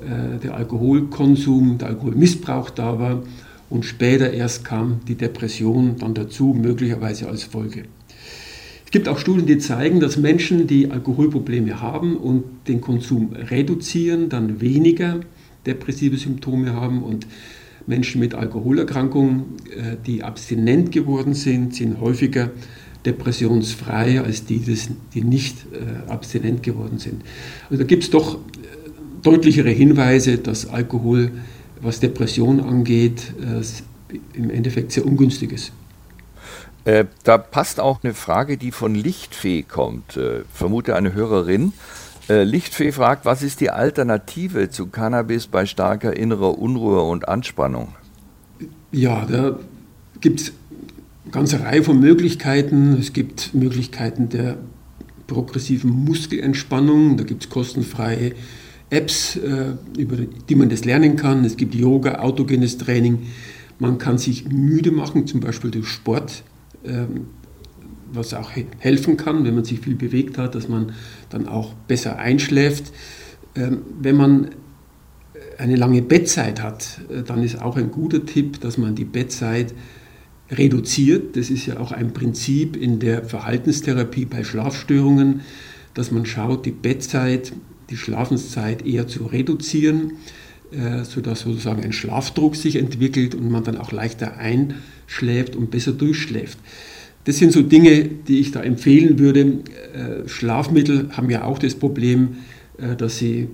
äh, 0.02 0.38
der 0.38 0.54
Alkoholkonsum, 0.54 1.78
der 1.78 1.88
Alkoholmissbrauch 1.88 2.70
da 2.70 2.98
war 2.98 3.22
und 3.70 3.84
später 3.84 4.32
erst 4.32 4.64
kam 4.64 5.00
die 5.06 5.14
Depression 5.14 5.96
dann 5.98 6.14
dazu, 6.14 6.54
möglicherweise 6.58 7.28
als 7.28 7.44
Folge. 7.44 7.84
Es 8.84 8.90
gibt 8.90 9.06
auch 9.08 9.18
Studien, 9.18 9.46
die 9.46 9.58
zeigen, 9.58 10.00
dass 10.00 10.16
Menschen, 10.16 10.66
die 10.66 10.90
Alkoholprobleme 10.90 11.82
haben 11.82 12.16
und 12.16 12.44
den 12.68 12.80
Konsum 12.80 13.34
reduzieren, 13.34 14.30
dann 14.30 14.62
weniger 14.62 15.20
depressive 15.66 16.16
Symptome 16.16 16.72
haben 16.72 17.02
und 17.02 17.26
Menschen 17.86 18.20
mit 18.20 18.34
Alkoholerkrankungen, 18.34 19.44
äh, 19.76 19.96
die 20.06 20.22
abstinent 20.22 20.92
geworden 20.92 21.34
sind, 21.34 21.74
sind 21.74 22.00
häufiger 22.00 22.50
depressionsfrei 23.04 24.20
als 24.20 24.44
die, 24.44 24.62
die 25.14 25.22
nicht 25.22 25.56
äh, 25.72 26.10
abstinent 26.10 26.62
geworden 26.62 26.98
sind. 26.98 27.22
Also 27.70 27.82
da 27.82 27.86
gibt 27.86 28.04
es 28.04 28.10
doch 28.10 28.36
äh, 28.36 28.38
deutlichere 29.22 29.70
Hinweise, 29.70 30.38
dass 30.38 30.66
Alkohol, 30.66 31.30
was 31.80 32.00
Depression 32.00 32.60
angeht, 32.60 33.34
im 34.32 34.50
Endeffekt 34.50 34.92
sehr 34.92 35.04
ungünstig 35.04 35.52
ist. 35.52 35.72
Äh, 36.84 37.04
da 37.24 37.36
passt 37.36 37.80
auch 37.80 38.02
eine 38.02 38.14
Frage, 38.14 38.56
die 38.56 38.72
von 38.72 38.94
Lichtfee 38.94 39.62
kommt. 39.62 40.16
Äh, 40.16 40.44
vermute 40.52 40.96
eine 40.96 41.12
Hörerin. 41.12 41.74
Äh, 42.28 42.44
Lichtfee 42.44 42.92
fragt, 42.92 43.26
was 43.26 43.42
ist 43.42 43.60
die 43.60 43.68
Alternative 43.68 44.70
zu 44.70 44.86
Cannabis 44.86 45.48
bei 45.48 45.66
starker 45.66 46.16
innerer 46.16 46.58
Unruhe 46.58 47.02
und 47.02 47.28
Anspannung? 47.28 47.94
Ja, 48.90 49.26
da 49.26 49.58
gibt 50.20 50.40
es 50.40 50.52
eine 51.24 51.32
ganze 51.32 51.60
Reihe 51.60 51.82
von 51.82 52.00
Möglichkeiten. 52.00 52.96
Es 52.98 53.12
gibt 53.12 53.54
Möglichkeiten 53.54 54.30
der 54.30 54.56
progressiven 55.26 55.90
Muskelentspannung. 55.90 57.18
Da 57.18 57.24
gibt 57.24 57.44
es 57.44 57.50
kostenfreie 57.50 58.32
Apps, 58.90 59.36
äh, 59.36 59.74
über 59.98 60.16
die 60.16 60.54
man 60.54 60.68
das 60.68 60.84
lernen 60.84 61.16
kann. 61.16 61.44
Es 61.44 61.56
gibt 61.56 61.74
Yoga, 61.74 62.20
autogenes 62.20 62.78
Training. 62.78 63.26
Man 63.78 63.98
kann 63.98 64.18
sich 64.18 64.48
müde 64.48 64.90
machen, 64.90 65.26
zum 65.26 65.40
Beispiel 65.40 65.70
durch 65.70 65.88
Sport. 65.88 66.42
Ähm, 66.84 67.26
was 68.12 68.32
auch 68.34 68.50
helfen 68.78 69.16
kann, 69.16 69.44
wenn 69.44 69.54
man 69.54 69.64
sich 69.64 69.80
viel 69.80 69.94
bewegt 69.94 70.38
hat, 70.38 70.54
dass 70.54 70.68
man 70.68 70.92
dann 71.28 71.46
auch 71.46 71.74
besser 71.74 72.18
einschläft. 72.18 72.92
Ähm, 73.54 73.82
wenn 74.00 74.16
man 74.16 74.50
eine 75.58 75.76
lange 75.76 76.02
Bettzeit 76.02 76.62
hat, 76.62 77.00
äh, 77.10 77.22
dann 77.22 77.42
ist 77.42 77.60
auch 77.60 77.76
ein 77.76 77.90
guter 77.90 78.24
Tipp, 78.24 78.60
dass 78.60 78.78
man 78.78 78.94
die 78.94 79.04
Bettzeit 79.04 79.74
reduziert. 80.50 81.36
Das 81.36 81.50
ist 81.50 81.66
ja 81.66 81.78
auch 81.78 81.92
ein 81.92 82.12
Prinzip 82.12 82.76
in 82.76 83.00
der 83.00 83.24
Verhaltenstherapie 83.24 84.24
bei 84.24 84.44
Schlafstörungen, 84.44 85.42
dass 85.94 86.10
man 86.10 86.24
schaut, 86.24 86.64
die 86.64 86.70
Bettzeit, 86.70 87.52
die 87.90 87.96
Schlafenszeit 87.96 88.86
eher 88.86 89.06
zu 89.06 89.26
reduzieren, 89.26 90.12
äh, 90.70 91.04
sodass 91.04 91.40
sozusagen 91.40 91.82
ein 91.82 91.92
Schlafdruck 91.92 92.56
sich 92.56 92.76
entwickelt 92.76 93.34
und 93.34 93.50
man 93.50 93.64
dann 93.64 93.78
auch 93.78 93.92
leichter 93.92 94.36
einschläft 94.36 94.82
schläft 95.08 95.56
und 95.56 95.72
besser 95.72 95.92
durchschläft. 95.92 96.58
Das 97.24 97.38
sind 97.38 97.52
so 97.52 97.62
Dinge, 97.62 98.04
die 98.04 98.38
ich 98.38 98.52
da 98.52 98.62
empfehlen 98.62 99.18
würde. 99.18 99.40
Äh, 99.40 100.28
Schlafmittel 100.28 101.08
haben 101.12 101.28
ja 101.30 101.44
auch 101.44 101.58
das 101.58 101.74
Problem, 101.74 102.36
äh, 102.78 102.94
dass 102.94 103.18
sie 103.18 103.48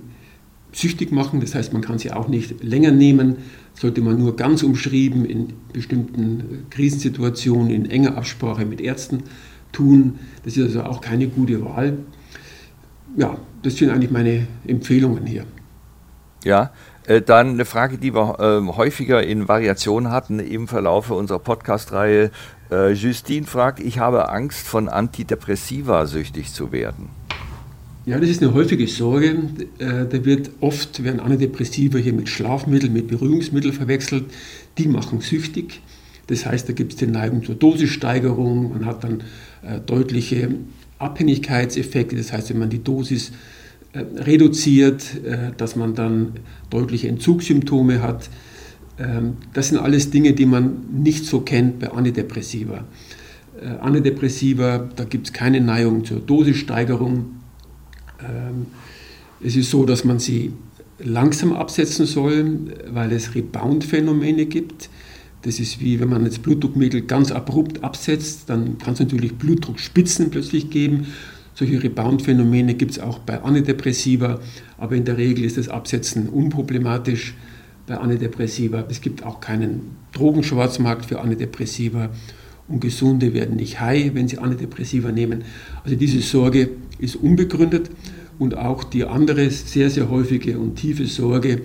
süchtig 0.71 1.11
machen. 1.11 1.39
Das 1.39 1.55
heißt, 1.55 1.73
man 1.73 1.81
kann 1.81 1.97
sie 1.97 2.11
auch 2.11 2.27
nicht 2.27 2.63
länger 2.63 2.91
nehmen. 2.91 3.37
Sollte 3.73 4.01
man 4.01 4.19
nur 4.19 4.35
ganz 4.35 4.63
umschrieben 4.63 5.25
in 5.25 5.47
bestimmten 5.73 6.65
Krisensituationen 6.69 7.71
in 7.71 7.89
enger 7.89 8.17
Absprache 8.17 8.65
mit 8.65 8.79
Ärzten 8.79 9.23
tun. 9.71 10.19
Das 10.43 10.55
ist 10.55 10.63
also 10.63 10.83
auch 10.83 11.01
keine 11.01 11.27
gute 11.27 11.63
Wahl. 11.63 11.97
Ja, 13.17 13.37
das 13.63 13.77
sind 13.77 13.89
eigentlich 13.91 14.11
meine 14.11 14.45
Empfehlungen 14.67 15.25
hier. 15.25 15.45
Ja, 16.43 16.71
äh, 17.07 17.21
dann 17.21 17.51
eine 17.51 17.65
Frage, 17.65 17.97
die 17.97 18.13
wir 18.13 18.39
äh, 18.39 18.75
häufiger 18.75 19.23
in 19.23 19.47
Variationen 19.47 20.11
hatten 20.11 20.39
im 20.39 20.67
Verlauf 20.67 21.11
unserer 21.11 21.39
Podcast-Reihe. 21.39 22.31
Äh, 22.71 22.91
Justine 22.91 23.45
fragt, 23.45 23.79
ich 23.79 23.99
habe 23.99 24.29
Angst, 24.29 24.67
von 24.67 24.89
Antidepressiva 24.89 26.05
süchtig 26.07 26.51
zu 26.51 26.71
werden. 26.71 27.09
Ja, 28.05 28.19
das 28.19 28.29
ist 28.29 28.43
eine 28.43 28.53
häufige 28.53 28.85
Sorge. 28.87 29.27
Äh, 29.79 30.05
da 30.07 30.25
wird 30.25 30.51
oft, 30.59 31.03
werden 31.03 31.19
Antidepressiva 31.19 31.97
hier 31.97 32.13
mit 32.13 32.27
Schlafmitteln, 32.27 32.91
mit 32.91 33.07
Beruhigungsmitteln 33.07 33.73
verwechselt. 33.73 34.25
Die 34.77 34.87
machen 34.87 35.21
süchtig. 35.21 35.81
Das 36.27 36.45
heißt, 36.45 36.67
da 36.67 36.73
gibt 36.73 36.93
es 36.93 36.97
die 36.97 37.07
Neigung 37.07 37.43
zur 37.43 37.55
Dosissteigerung. 37.55 38.73
Man 38.73 38.85
hat 38.85 39.03
dann 39.03 39.23
deutliche 39.85 40.49
Abhängigkeitseffekte. 40.99 42.15
Das 42.15 42.31
heißt, 42.31 42.49
wenn 42.49 42.59
man 42.59 42.69
die 42.69 42.83
Dosis 42.83 43.31
äh, 43.93 43.99
reduziert, 44.21 45.03
äh, 45.23 45.51
dass 45.57 45.75
man 45.75 45.95
dann 45.95 46.33
deutliche 46.69 47.07
Entzugssymptome 47.07 48.01
hat. 48.01 48.29
Ähm, 48.99 49.37
das 49.53 49.69
sind 49.69 49.77
alles 49.77 50.11
Dinge, 50.11 50.33
die 50.33 50.45
man 50.45 50.85
nicht 50.91 51.25
so 51.25 51.41
kennt 51.41 51.79
bei 51.79 51.91
Antidepressiva. 51.91 52.85
Äh, 53.61 53.67
Antidepressiva, 53.79 54.89
da 54.95 55.03
gibt 55.05 55.27
es 55.27 55.33
keine 55.33 55.61
Neigung 55.61 56.05
zur 56.05 56.19
Dosissteigerung. 56.19 57.25
Ähm, 58.19 58.67
es 59.41 59.55
ist 59.55 59.69
so, 59.69 59.85
dass 59.85 60.03
man 60.03 60.19
sie 60.19 60.53
langsam 60.99 61.53
absetzen 61.53 62.05
soll, 62.05 62.73
weil 62.89 63.11
es 63.11 63.35
Rebound-Phänomene 63.35 64.45
gibt. 64.45 64.89
Das 65.45 65.59
ist 65.59 65.79
wie 65.79 65.99
wenn 65.99 66.09
man 66.09 66.25
jetzt 66.25 66.43
Blutdruckmittel 66.43 67.01
ganz 67.01 67.31
abrupt 67.31 67.83
absetzt, 67.83 68.49
dann 68.49 68.77
kann 68.77 68.93
es 68.93 68.99
natürlich 68.99 69.35
Blutdruckspitzen 69.35 70.29
plötzlich 70.29 70.69
geben 70.69 71.07
solche 71.55 71.81
Rebound-Phänomene 71.81 72.73
gibt 72.73 72.91
es 72.91 72.99
auch 72.99 73.19
bei 73.19 73.41
Antidepressiva, 73.41 74.39
aber 74.77 74.95
in 74.95 75.05
der 75.05 75.17
Regel 75.17 75.45
ist 75.45 75.57
das 75.57 75.69
Absetzen 75.69 76.27
unproblematisch 76.27 77.33
bei 77.87 77.97
Antidepressiva. 77.97 78.85
Es 78.89 78.99
gibt 78.99 79.23
auch 79.23 79.39
keinen 79.39 79.95
Drogenschwarzmarkt 80.11 81.05
für 81.05 81.21
Antidepressiva 81.21 82.09
und 82.67 82.81
Gesunde 82.81 83.33
werden 83.33 83.55
nicht 83.55 83.79
high, 83.79 84.13
wenn 84.13 84.27
sie 84.27 84.37
Antidepressiva 84.37 85.11
nehmen. 85.11 85.45
Also 85.83 85.95
diese 85.95 86.19
Sorge 86.19 86.71
ist 86.99 87.15
unbegründet 87.15 87.89
und 88.37 88.57
auch 88.57 88.83
die 88.83 89.05
andere 89.05 89.49
sehr, 89.49 89.89
sehr 89.89 90.09
häufige 90.09 90.59
und 90.59 90.75
tiefe 90.75 91.05
Sorge, 91.05 91.61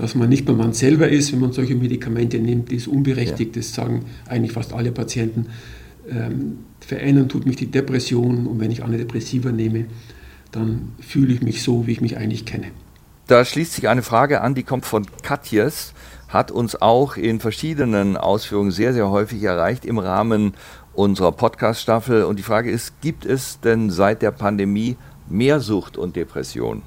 dass 0.00 0.14
man 0.14 0.30
nicht 0.30 0.46
mehr 0.46 0.56
man 0.56 0.72
selber 0.72 1.08
ist, 1.08 1.32
wenn 1.32 1.40
man 1.40 1.52
solche 1.52 1.74
Medikamente 1.74 2.38
nimmt, 2.38 2.72
ist 2.72 2.88
unberechtigt. 2.88 3.54
Ja. 3.54 3.60
Das 3.60 3.74
sagen 3.74 4.06
eigentlich 4.26 4.52
fast 4.52 4.72
alle 4.72 4.92
Patienten. 4.92 5.46
Ähm, 6.10 6.60
verändern 6.80 7.28
tut 7.28 7.44
mich 7.44 7.56
die 7.56 7.66
Depression 7.66 8.46
und 8.46 8.60
wenn 8.60 8.70
ich 8.70 8.82
Antidepressiva 8.82 9.52
nehme, 9.52 9.84
dann 10.52 10.92
fühle 11.00 11.34
ich 11.34 11.42
mich 11.42 11.62
so, 11.62 11.86
wie 11.86 11.92
ich 11.92 12.00
mich 12.00 12.16
eigentlich 12.16 12.46
kenne. 12.46 12.68
Da 13.26 13.44
schließt 13.44 13.74
sich 13.74 13.88
eine 13.88 14.02
Frage 14.02 14.40
an, 14.40 14.54
die 14.54 14.62
kommt 14.62 14.86
von 14.86 15.06
Katjes, 15.22 15.92
hat 16.28 16.50
uns 16.50 16.80
auch 16.80 17.16
in 17.16 17.38
verschiedenen 17.38 18.16
Ausführungen 18.16 18.70
sehr, 18.70 18.94
sehr 18.94 19.10
häufig 19.10 19.42
erreicht 19.42 19.84
im 19.84 19.98
Rahmen 19.98 20.54
unserer 20.94 21.32
Podcast-Staffel. 21.32 22.24
Und 22.24 22.38
die 22.38 22.42
Frage 22.42 22.70
ist, 22.70 23.00
gibt 23.02 23.26
es 23.26 23.60
denn 23.60 23.90
seit 23.90 24.22
der 24.22 24.30
Pandemie 24.30 24.96
mehr 25.28 25.60
Sucht 25.60 25.98
und 25.98 26.16
Depression? 26.16 26.82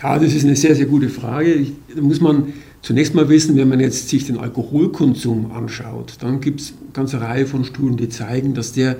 Ja, 0.00 0.16
das 0.16 0.32
ist 0.32 0.44
eine 0.44 0.54
sehr, 0.54 0.76
sehr 0.76 0.86
gute 0.86 1.08
Frage. 1.08 1.66
Da 1.94 2.00
muss 2.00 2.20
man 2.20 2.52
zunächst 2.82 3.16
mal 3.16 3.28
wissen, 3.28 3.56
wenn 3.56 3.68
man 3.68 3.80
jetzt 3.80 4.08
sich 4.08 4.26
den 4.26 4.38
Alkoholkonsum 4.38 5.50
anschaut, 5.50 6.14
dann 6.20 6.40
gibt 6.40 6.60
es 6.60 6.74
eine 6.80 6.92
ganze 6.92 7.20
Reihe 7.20 7.46
von 7.46 7.64
Studien, 7.64 7.96
die 7.96 8.08
zeigen, 8.08 8.54
dass 8.54 8.72
der 8.72 8.96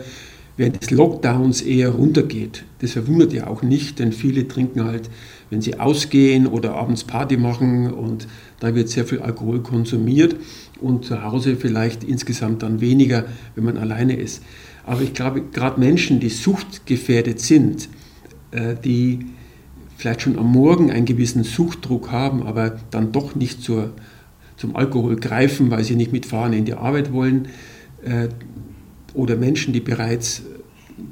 während 0.56 0.82
des 0.82 0.90
Lockdowns 0.90 1.62
eher 1.62 1.90
runtergeht. 1.90 2.64
Das 2.80 2.92
verwundert 2.92 3.32
ja 3.32 3.46
auch 3.46 3.62
nicht, 3.62 4.00
denn 4.00 4.10
viele 4.10 4.48
trinken 4.48 4.84
halt, 4.84 5.08
wenn 5.50 5.62
sie 5.62 5.78
ausgehen 5.78 6.48
oder 6.48 6.74
abends 6.74 7.04
Party 7.04 7.36
machen 7.36 7.92
und 7.92 8.26
da 8.58 8.74
wird 8.74 8.88
sehr 8.88 9.04
viel 9.04 9.20
Alkohol 9.20 9.62
konsumiert 9.62 10.34
und 10.80 11.04
zu 11.04 11.22
Hause 11.22 11.54
vielleicht 11.54 12.02
insgesamt 12.02 12.64
dann 12.64 12.80
weniger, 12.80 13.24
wenn 13.54 13.62
man 13.62 13.76
alleine 13.76 14.16
ist. 14.16 14.42
Aber 14.84 15.02
ich 15.02 15.14
glaube, 15.14 15.42
gerade 15.52 15.78
Menschen, 15.78 16.18
die 16.18 16.28
suchtgefährdet 16.28 17.38
sind, 17.38 17.88
äh, 18.50 18.74
die 18.84 19.20
vielleicht 19.98 20.22
schon 20.22 20.38
am 20.38 20.52
Morgen 20.52 20.90
einen 20.92 21.04
gewissen 21.04 21.42
Suchtdruck 21.42 22.12
haben, 22.12 22.44
aber 22.44 22.78
dann 22.90 23.10
doch 23.10 23.34
nicht 23.34 23.62
zur, 23.62 23.90
zum 24.56 24.76
Alkohol 24.76 25.16
greifen, 25.16 25.70
weil 25.70 25.82
sie 25.82 25.96
nicht 25.96 26.12
mitfahren 26.12 26.52
in 26.52 26.64
die 26.64 26.74
Arbeit 26.74 27.12
wollen, 27.12 27.48
äh, 28.04 28.28
oder 29.12 29.36
Menschen, 29.36 29.72
die 29.72 29.80
bereits 29.80 30.42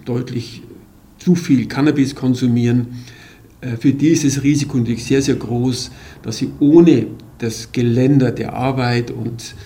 deutlich 0.05 0.63
zu 1.19 1.35
viel 1.35 1.67
Cannabis 1.67 2.15
konsumieren, 2.15 3.03
äh, 3.61 3.77
für 3.77 3.93
die 3.93 4.11
ist 4.11 4.25
das 4.25 4.45
Risiko 4.45 4.79
natürlich 4.79 5.05
sehr, 5.05 5.21
sehr 5.21 5.35
groß, 5.35 5.91
dass 6.23 6.39
sie 6.39 6.51
ohne 6.61 7.09
das 7.39 7.73
Geländer 7.73 8.31
der 8.31 8.53
Arbeit 8.53 9.11
und 9.11 9.57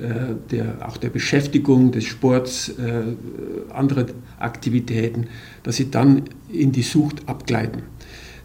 äh, 0.00 0.34
der, 0.50 0.88
auch 0.88 0.96
der 0.96 1.10
Beschäftigung, 1.10 1.92
des 1.92 2.04
Sports, 2.04 2.70
äh, 2.70 3.72
anderer 3.72 4.06
Aktivitäten, 4.38 5.26
dass 5.62 5.76
sie 5.76 5.90
dann 5.90 6.22
in 6.50 6.72
die 6.72 6.82
Sucht 6.82 7.28
abgleiten. 7.28 7.82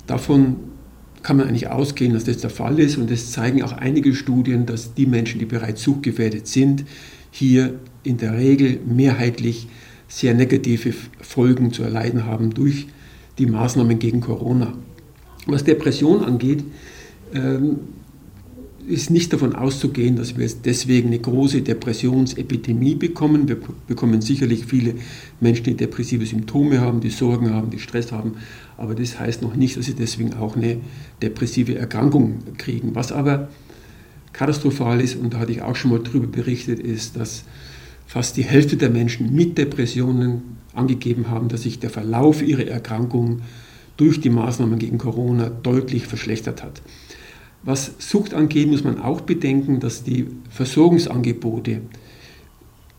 Davon 0.08 0.56
kann 1.24 1.38
man 1.38 1.48
eigentlich 1.48 1.68
ausgehen, 1.68 2.14
dass 2.14 2.24
das 2.24 2.38
der 2.38 2.50
Fall 2.50 2.80
ist 2.80 2.98
und 2.98 3.12
es 3.12 3.32
zeigen 3.32 3.62
auch 3.62 3.74
einige 3.74 4.14
Studien, 4.14 4.66
dass 4.66 4.94
die 4.94 5.06
Menschen, 5.06 5.40
die 5.40 5.46
bereits 5.46 5.84
suchtgefährdet 5.84 6.48
sind, 6.48 6.86
hier 7.32 7.76
in 8.04 8.18
der 8.18 8.38
Regel 8.38 8.80
mehrheitlich 8.86 9.68
sehr 10.08 10.34
negative 10.34 10.94
Folgen 11.22 11.74
zu 11.74 11.84
erleiden 11.84 12.26
haben 12.26 12.52
durch 12.54 12.88
die 13.38 13.46
Maßnahmen 13.46 14.00
gegen 14.00 14.22
Corona. 14.22 14.74
Was 15.46 15.64
Depression 15.64 16.24
angeht, 16.24 16.64
ähm, 17.34 17.80
ist 18.88 19.10
nicht 19.10 19.34
davon 19.34 19.54
auszugehen, 19.54 20.16
dass 20.16 20.38
wir 20.38 20.50
deswegen 20.64 21.08
eine 21.08 21.20
große 21.20 21.62
Depressionsepidemie 21.62 22.96
bekommen. 22.96 23.48
Wir 23.48 23.58
bekommen 23.86 24.22
sicherlich 24.22 24.66
viele 24.66 24.96
Menschen, 25.42 25.66
die 25.66 25.76
depressive 25.76 26.26
Symptome 26.26 26.80
haben, 26.80 27.02
die 27.02 27.10
Sorgen 27.10 27.54
haben, 27.54 27.70
die 27.70 27.80
Stress 27.80 28.14
haben. 28.14 28.36
Aber 28.78 28.94
das 28.94 29.20
heißt 29.20 29.42
noch 29.42 29.56
nicht, 29.56 29.76
dass 29.76 29.86
sie 29.86 29.96
deswegen 29.96 30.36
auch 30.36 30.56
eine 30.56 30.78
depressive 31.22 31.78
Erkrankung 31.78 32.40
kriegen. 32.58 32.94
Was 32.96 33.12
aber 33.12 33.50
katastrophal 34.34 35.02
ist, 35.02 35.16
und 35.16 35.34
da 35.34 35.40
hatte 35.40 35.52
ich 35.52 35.64
auch 35.64 35.76
schon 35.76 35.92
mal 35.92 36.00
darüber 36.00 36.28
berichtet, 36.28 36.80
ist, 36.80 37.16
dass 37.16 37.44
fast 38.06 38.38
die 38.38 38.44
Hälfte 38.44 38.78
der 38.78 38.92
Menschen 38.92 39.36
mit 39.36 39.58
Depressionen 39.58 40.58
angegeben 40.74 41.30
haben, 41.30 41.50
dass 41.50 41.64
sich 41.64 41.80
der 41.80 41.90
Verlauf 41.90 42.44
ihrer 42.44 42.68
Erkrankung 42.68 43.42
durch 43.98 44.22
die 44.22 44.30
Maßnahmen 44.30 44.78
gegen 44.78 45.00
Corona 45.00 45.50
deutlich 45.50 46.06
verschlechtert 46.06 46.64
hat. 46.64 46.84
Was 47.64 47.94
Sucht 47.98 48.36
angeht, 48.36 48.70
muss 48.70 48.84
man 48.84 49.00
auch 49.00 49.22
bedenken, 49.22 49.80
dass 49.80 50.04
die 50.04 50.28
Versorgungsangebote 50.52 51.82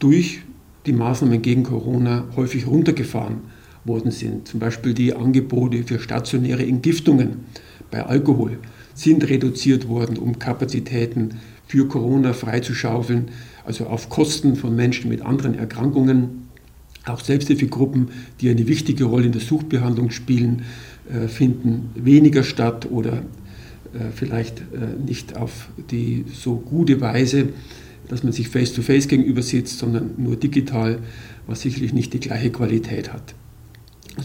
durch 0.00 0.40
die 0.86 0.92
Maßnahmen 0.92 1.40
gegen 1.40 1.62
Corona 1.62 2.24
häufig 2.36 2.66
runtergefahren 2.66 3.42
worden 3.84 4.10
sind. 4.10 4.48
Zum 4.48 4.60
Beispiel 4.60 4.94
die 4.94 5.14
Angebote 5.14 5.82
für 5.84 5.98
stationäre 5.98 6.66
Entgiftungen 6.66 7.44
bei 7.90 8.04
Alkohol 8.04 8.58
sind 8.94 9.28
reduziert 9.28 9.88
worden, 9.88 10.18
um 10.18 10.38
Kapazitäten 10.38 11.36
für 11.66 11.86
Corona 11.86 12.32
freizuschaufeln, 12.32 13.28
also 13.64 13.86
auf 13.86 14.08
Kosten 14.08 14.56
von 14.56 14.74
Menschen 14.74 15.08
mit 15.08 15.22
anderen 15.22 15.54
Erkrankungen. 15.54 16.48
Auch 17.04 17.20
Selbsthilfegruppen, 17.20 18.08
die 18.40 18.50
eine 18.50 18.66
wichtige 18.66 19.04
Rolle 19.04 19.26
in 19.26 19.32
der 19.32 19.40
Suchtbehandlung 19.40 20.10
spielen, 20.10 20.64
äh, 21.10 21.28
finden 21.28 21.90
weniger 21.94 22.42
statt 22.42 22.90
oder 22.90 23.22
äh, 23.94 24.10
vielleicht 24.14 24.60
äh, 24.60 25.02
nicht 25.06 25.36
auf 25.36 25.68
die 25.90 26.24
so 26.32 26.56
gute 26.56 27.00
Weise, 27.00 27.50
dass 28.08 28.22
man 28.22 28.32
sich 28.32 28.48
face-to-face 28.48 29.04
-face 29.04 29.08
gegenüber 29.08 29.42
sitzt, 29.42 29.78
sondern 29.78 30.10
nur 30.16 30.36
digital, 30.36 30.98
was 31.46 31.60
sicherlich 31.60 31.92
nicht 31.92 32.12
die 32.12 32.20
gleiche 32.20 32.50
Qualität 32.50 33.12
hat. 33.12 33.34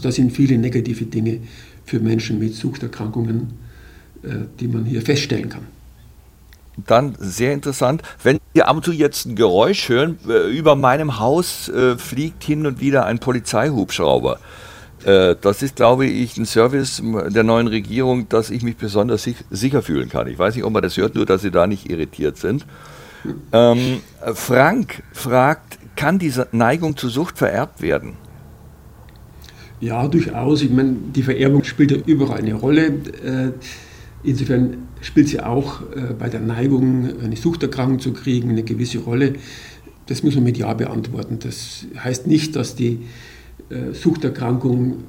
Das 0.02 0.14
sind 0.16 0.32
viele 0.32 0.58
negative 0.58 1.04
Dinge 1.04 1.40
für 1.84 2.00
Menschen 2.00 2.38
mit 2.38 2.54
Suchterkrankungen, 2.54 3.52
äh, 4.22 4.28
die 4.60 4.68
man 4.68 4.84
hier 4.84 5.02
feststellen 5.02 5.48
kann. 5.48 5.66
Dann 6.86 7.14
sehr 7.18 7.52
interessant, 7.52 8.02
wenn 8.22 8.38
wir 8.52 8.66
ab 8.66 8.76
und 8.76 8.84
zu 8.84 8.92
jetzt 8.92 9.26
ein 9.26 9.36
Geräusch 9.36 9.88
hören, 9.88 10.18
über 10.50 10.74
meinem 10.74 11.20
Haus 11.20 11.70
fliegt 11.98 12.42
hin 12.42 12.66
und 12.66 12.80
wieder 12.80 13.06
ein 13.06 13.20
Polizeihubschrauber. 13.20 14.40
Äh, 15.04 15.36
das 15.40 15.62
ist, 15.62 15.76
glaube 15.76 16.06
ich, 16.06 16.36
ein 16.36 16.46
Service 16.46 17.02
der 17.02 17.42
neuen 17.42 17.66
Regierung, 17.66 18.28
dass 18.28 18.50
ich 18.50 18.62
mich 18.62 18.76
besonders 18.76 19.28
sicher 19.50 19.82
fühlen 19.82 20.08
kann. 20.08 20.26
Ich 20.26 20.38
weiß 20.38 20.54
nicht, 20.54 20.64
ob 20.64 20.72
man 20.72 20.82
das 20.82 20.96
hört, 20.96 21.14
nur 21.14 21.26
dass 21.26 21.42
Sie 21.42 21.50
da 21.50 21.66
nicht 21.66 21.90
irritiert 21.90 22.38
sind. 22.38 22.66
Ähm, 23.52 24.00
Frank 24.34 25.02
fragt, 25.12 25.78
kann 25.96 26.18
diese 26.18 26.48
Neigung 26.52 26.96
zur 26.96 27.10
Sucht 27.10 27.38
vererbt 27.38 27.80
werden? 27.80 28.16
Ja, 29.84 30.08
durchaus. 30.08 30.62
Ich 30.62 30.70
meine, 30.70 30.96
die 31.14 31.22
Vererbung 31.22 31.62
spielt 31.62 31.90
ja 31.90 31.98
überall 32.06 32.38
eine 32.38 32.54
Rolle. 32.54 32.86
Äh, 32.86 33.52
insofern 34.22 34.88
spielt 35.02 35.28
sie 35.28 35.40
auch 35.40 35.82
äh, 35.94 36.14
bei 36.18 36.30
der 36.30 36.40
Neigung, 36.40 37.20
eine 37.22 37.36
Suchterkrankung 37.36 37.98
zu 37.98 38.14
kriegen, 38.14 38.48
eine 38.48 38.62
gewisse 38.62 39.00
Rolle. 39.00 39.34
Das 40.06 40.22
muss 40.22 40.36
man 40.36 40.44
mit 40.44 40.56
Ja 40.56 40.72
beantworten. 40.72 41.38
Das 41.38 41.84
heißt 42.02 42.26
nicht, 42.26 42.56
dass 42.56 42.76
die 42.76 43.00
äh, 43.68 43.92
Suchterkrankung 43.92 45.04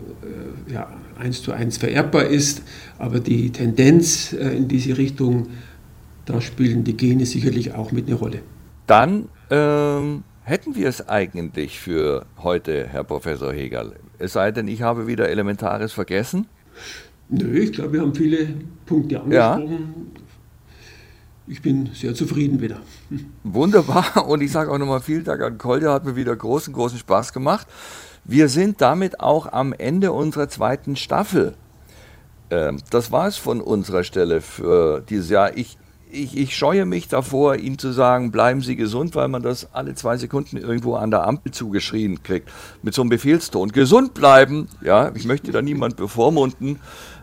ja, 0.67 0.91
eins 1.17 1.41
zu 1.43 1.51
eins 1.51 1.77
vererbbar 1.77 2.25
ist, 2.25 2.63
aber 2.97 3.19
die 3.19 3.51
Tendenz 3.51 4.33
in 4.33 4.67
diese 4.67 4.97
Richtung, 4.97 5.49
da 6.25 6.41
spielen 6.41 6.83
die 6.83 6.97
Gene 6.97 7.27
sicherlich 7.27 7.75
auch 7.75 7.91
mit 7.91 8.07
eine 8.07 8.15
Rolle. 8.15 8.39
Dann 8.87 9.29
ähm, 9.51 10.23
hätten 10.43 10.75
wir 10.75 10.89
es 10.89 11.07
eigentlich 11.07 11.79
für 11.79 12.25
heute, 12.41 12.87
Herr 12.87 13.03
Professor 13.03 13.53
Hegel. 13.53 13.93
Es 14.19 14.33
sei 14.33 14.51
denn, 14.51 14.67
ich 14.67 14.81
habe 14.81 15.07
wieder 15.07 15.29
Elementares 15.29 15.93
vergessen. 15.93 16.47
Nö, 17.29 17.57
ich 17.59 17.73
glaube, 17.73 17.93
wir 17.93 18.01
haben 18.01 18.13
viele 18.13 18.47
Punkte 18.85 19.21
angesprochen. 19.21 20.13
Ja. 20.13 20.21
Ich 21.47 21.61
bin 21.61 21.89
sehr 21.93 22.15
zufrieden 22.15 22.59
wieder. 22.59 22.79
Wunderbar. 23.43 24.27
Und 24.27 24.41
ich 24.41 24.51
sage 24.51 24.71
auch 24.71 24.77
nochmal 24.77 25.01
vielen 25.01 25.23
Dank 25.23 25.41
an 25.41 25.57
Kolja, 25.57 25.93
hat 25.93 26.05
mir 26.05 26.15
wieder 26.15 26.35
großen, 26.35 26.73
großen 26.73 26.97
Spaß 26.97 27.33
gemacht. 27.33 27.67
Wir 28.23 28.49
sind 28.49 28.81
damit 28.81 29.19
auch 29.19 29.51
am 29.51 29.73
Ende 29.73 30.11
unserer 30.11 30.49
zweiten 30.49 30.95
Staffel. 30.95 31.53
Ähm, 32.49 32.79
das 32.89 33.11
war 33.11 33.27
es 33.27 33.37
von 33.37 33.61
unserer 33.61 34.03
Stelle 34.03 34.41
für 34.41 35.01
dieses 35.01 35.29
Jahr. 35.29 35.55
Ich, 35.55 35.77
ich, 36.15 36.37
ich 36.37 36.55
scheue 36.55 36.85
mich 36.85 37.07
davor, 37.07 37.55
Ihnen 37.55 37.77
zu 37.77 37.91
sagen, 37.91 38.31
bleiben 38.31 38.61
Sie 38.61 38.75
gesund, 38.75 39.15
weil 39.15 39.27
man 39.27 39.43
das 39.43 39.73
alle 39.73 39.95
zwei 39.95 40.17
Sekunden 40.17 40.57
irgendwo 40.57 40.95
an 40.95 41.11
der 41.11 41.27
Ampel 41.27 41.51
zugeschrien 41.51 42.23
kriegt. 42.23 42.49
Mit 42.81 42.93
so 42.93 43.01
einem 43.01 43.09
Befehlston. 43.09 43.71
Gesund 43.71 44.13
bleiben. 44.13 44.67
Ja, 44.81 45.11
ich 45.13 45.25
möchte 45.25 45.51
da 45.51 45.61
niemand 45.61 45.95
bevormunden. 45.97 46.79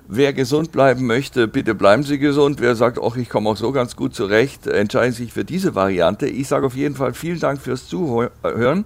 Wer 0.09 0.33
gesund 0.33 0.73
bleiben 0.73 1.07
möchte, 1.07 1.49
bitte 1.49 1.75
bleiben 1.75 2.03
Sie 2.03 2.19
gesund. 2.19 2.61
Wer 2.61 2.75
sagt, 2.75 2.99
ach, 3.03 3.17
ich 3.17 3.31
komme 3.31 3.49
auch 3.49 3.57
so 3.57 3.73
ganz 3.73 3.97
gut 3.97 4.15
zurecht, 4.15 4.67
entscheiden 4.67 5.13
Sie 5.13 5.25
sich 5.25 5.33
für 5.33 5.45
diese 5.45 5.75
Variante. 5.75 6.27
Ich 6.27 6.49
sage 6.49 6.67
auf 6.67 6.75
jeden 6.75 6.97
Fall 6.97 7.15
vielen 7.15 7.41
Dank 7.41 7.61
fürs 7.61 7.89
Zuhören. 7.89 8.85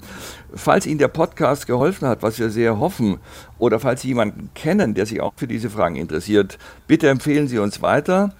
Falls 0.54 0.86
Ihnen 0.86 0.98
der 0.98 1.08
Podcast 1.08 1.66
geholfen 1.66 2.06
hat, 2.06 2.22
was 2.22 2.38
wir 2.38 2.50
sehr 2.50 2.78
hoffen, 2.78 3.16
oder 3.58 3.80
falls 3.80 4.02
Sie 4.02 4.08
jemanden 4.08 4.50
kennen, 4.54 4.94
der 4.94 5.06
sich 5.06 5.20
auch 5.20 5.32
für 5.36 5.48
diese 5.48 5.70
Fragen 5.70 5.96
interessiert, 5.96 6.58
bitte 6.86 7.08
empfehlen 7.08 7.48
Sie 7.48 7.58
uns 7.58 7.82
weiter. 7.82 8.32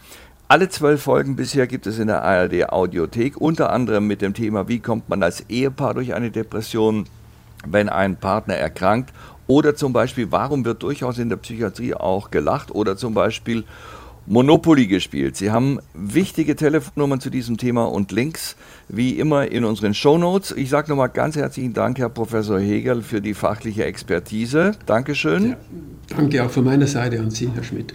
Alle 0.49 0.69
zwölf 0.69 1.03
Folgen 1.03 1.35
bisher 1.35 1.67
gibt 1.67 1.89
es 1.89 1.99
in 1.99 2.07
der 2.07 2.23
ARD 2.23 2.71
Audiothek, 2.71 3.37
unter 3.37 3.73
anderem 3.73 4.07
mit 4.07 4.23
dem 4.23 4.33
Thema, 4.33 4.69
wie 4.69 4.79
kommt 4.79 5.09
man 5.09 5.25
als 5.25 5.41
Ehepaar 5.49 5.95
durch 5.95 6.15
eine 6.15 6.31
Depression, 6.31 7.07
wenn 7.67 7.89
ein 7.89 8.17
Partner 8.17 8.55
erkrankt 8.55 9.13
oder 9.49 9.75
zum 9.75 9.93
Beispiel, 9.93 10.31
warum 10.31 10.65
wird 10.65 10.85
durchaus 10.85 11.19
in 11.19 11.29
der 11.31 11.37
Psychiatrie 11.37 11.95
auch 11.95 12.31
gelacht? 12.31 12.73
Oder 12.73 12.97
zum 12.97 13.15
Beispiel, 13.15 13.65
Monopoly 14.29 14.89
gespielt. 14.89 15.37
Sie 15.37 15.53
haben 15.53 15.79
wichtige 15.95 16.57
Telefonnummern 16.57 17.21
zu 17.21 17.31
diesem 17.31 17.59
Thema 17.59 17.85
und 17.85 18.11
Links 18.11 18.57
wie 18.89 19.19
immer 19.19 19.51
in 19.51 19.65
unseren 19.65 19.95
Shownotes. 19.95 20.51
Ich 20.51 20.69
sage 20.69 20.89
nochmal 20.89 21.11
ganz 21.11 21.37
herzlichen 21.37 21.75
Dank, 21.75 21.99
Herr 21.99 22.09
Professor 22.09 22.59
Hegel, 22.59 23.03
für 23.03 23.21
die 23.21 23.35
fachliche 23.35 23.85
Expertise. 23.85 24.73
Dankeschön. 24.87 25.51
Ja, 25.51 25.57
danke 26.09 26.45
auch 26.45 26.51
von 26.51 26.65
meiner 26.65 26.89
Seite 26.89 27.21
an 27.21 27.31
Sie, 27.31 27.49
Herr 27.55 27.63
Schmidt. 27.63 27.95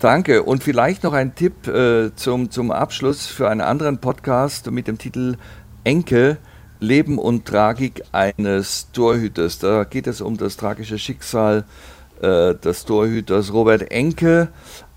Danke. 0.00 0.44
Und 0.44 0.62
vielleicht 0.62 1.02
noch 1.02 1.12
ein 1.12 1.34
Tipp 1.34 1.66
äh, 1.66 2.14
zum, 2.14 2.50
zum 2.50 2.70
Abschluss 2.70 3.26
für 3.26 3.48
einen 3.48 3.60
anderen 3.60 3.98
Podcast 3.98 4.70
mit 4.70 4.86
dem 4.86 4.98
Titel 4.98 5.36
Enke. 5.84 6.38
Leben 6.80 7.18
und 7.18 7.44
Tragik 7.44 8.04
eines 8.12 8.92
Torhüters. 8.92 9.58
Da 9.58 9.82
geht 9.82 10.06
es 10.06 10.20
um 10.20 10.36
das 10.36 10.56
tragische 10.56 10.98
Schicksal 10.98 11.64
äh, 12.20 12.54
des 12.54 12.84
Torhüters 12.84 13.52
Robert 13.52 13.90
Enke. 13.90 14.48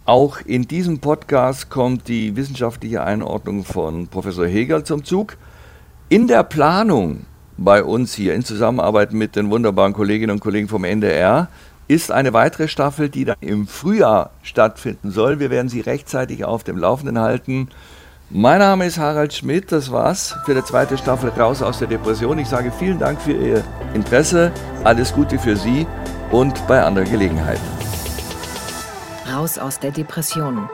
Auch 0.06 0.41
in 0.45 0.68
diesem 0.68 0.99
Podcast 0.99 1.70
kommt 1.70 2.08
die 2.08 2.36
wissenschaftliche 2.36 3.04
Einordnung 3.04 3.64
von 3.64 4.08
Professor 4.08 4.45
Hegel 4.45 4.84
zum 4.84 5.04
Zug. 5.04 5.38
In 6.10 6.28
der 6.28 6.43
Planung 6.43 7.26
bei 7.58 7.84
uns 7.84 8.14
hier 8.14 8.34
in 8.36 8.43
Zusammenarbeit 8.43 9.14
mit 9.14 9.36
den 9.36 9.49
wunderbaren 9.49 9.93
Kolleginnen 9.93 10.32
und 10.32 10.39
Kollegen 10.39 10.68
vom 10.68 10.84
NDR 10.84 11.49
ist 11.91 12.09
eine 12.09 12.31
weitere 12.31 12.69
Staffel, 12.69 13.09
die 13.09 13.25
dann 13.25 13.35
im 13.41 13.67
Frühjahr 13.67 14.29
stattfinden 14.43 15.11
soll. 15.11 15.41
Wir 15.41 15.49
werden 15.49 15.67
Sie 15.67 15.81
rechtzeitig 15.81 16.45
auf 16.45 16.63
dem 16.63 16.77
Laufenden 16.77 17.19
halten. 17.19 17.67
Mein 18.29 18.59
Name 18.59 18.85
ist 18.85 18.97
Harald 18.97 19.33
Schmidt. 19.33 19.73
Das 19.73 19.91
war's 19.91 20.33
für 20.45 20.55
die 20.55 20.63
zweite 20.63 20.97
Staffel 20.97 21.31
Raus 21.31 21.61
aus 21.61 21.79
der 21.79 21.89
Depression. 21.89 22.39
Ich 22.39 22.47
sage 22.47 22.71
vielen 22.71 22.97
Dank 22.97 23.21
für 23.21 23.33
Ihr 23.33 23.61
Interesse. 23.93 24.53
Alles 24.85 25.11
Gute 25.13 25.37
für 25.37 25.57
Sie 25.57 25.85
und 26.31 26.65
bei 26.65 26.81
anderer 26.81 27.03
Gelegenheit. 27.03 27.59
Raus 29.29 29.57
aus 29.57 29.77
der 29.77 29.91
Depression. 29.91 30.69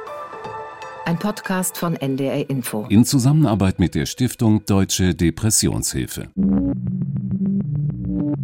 Ein 1.05 1.17
Podcast 1.17 1.79
von 1.79 1.95
NDR 1.95 2.47
Info. 2.47 2.85
In 2.89 3.05
Zusammenarbeit 3.05 3.79
mit 3.79 3.95
der 3.95 4.05
Stiftung 4.05 4.65
Deutsche 4.65 5.15
Depressionshilfe. 5.15 6.27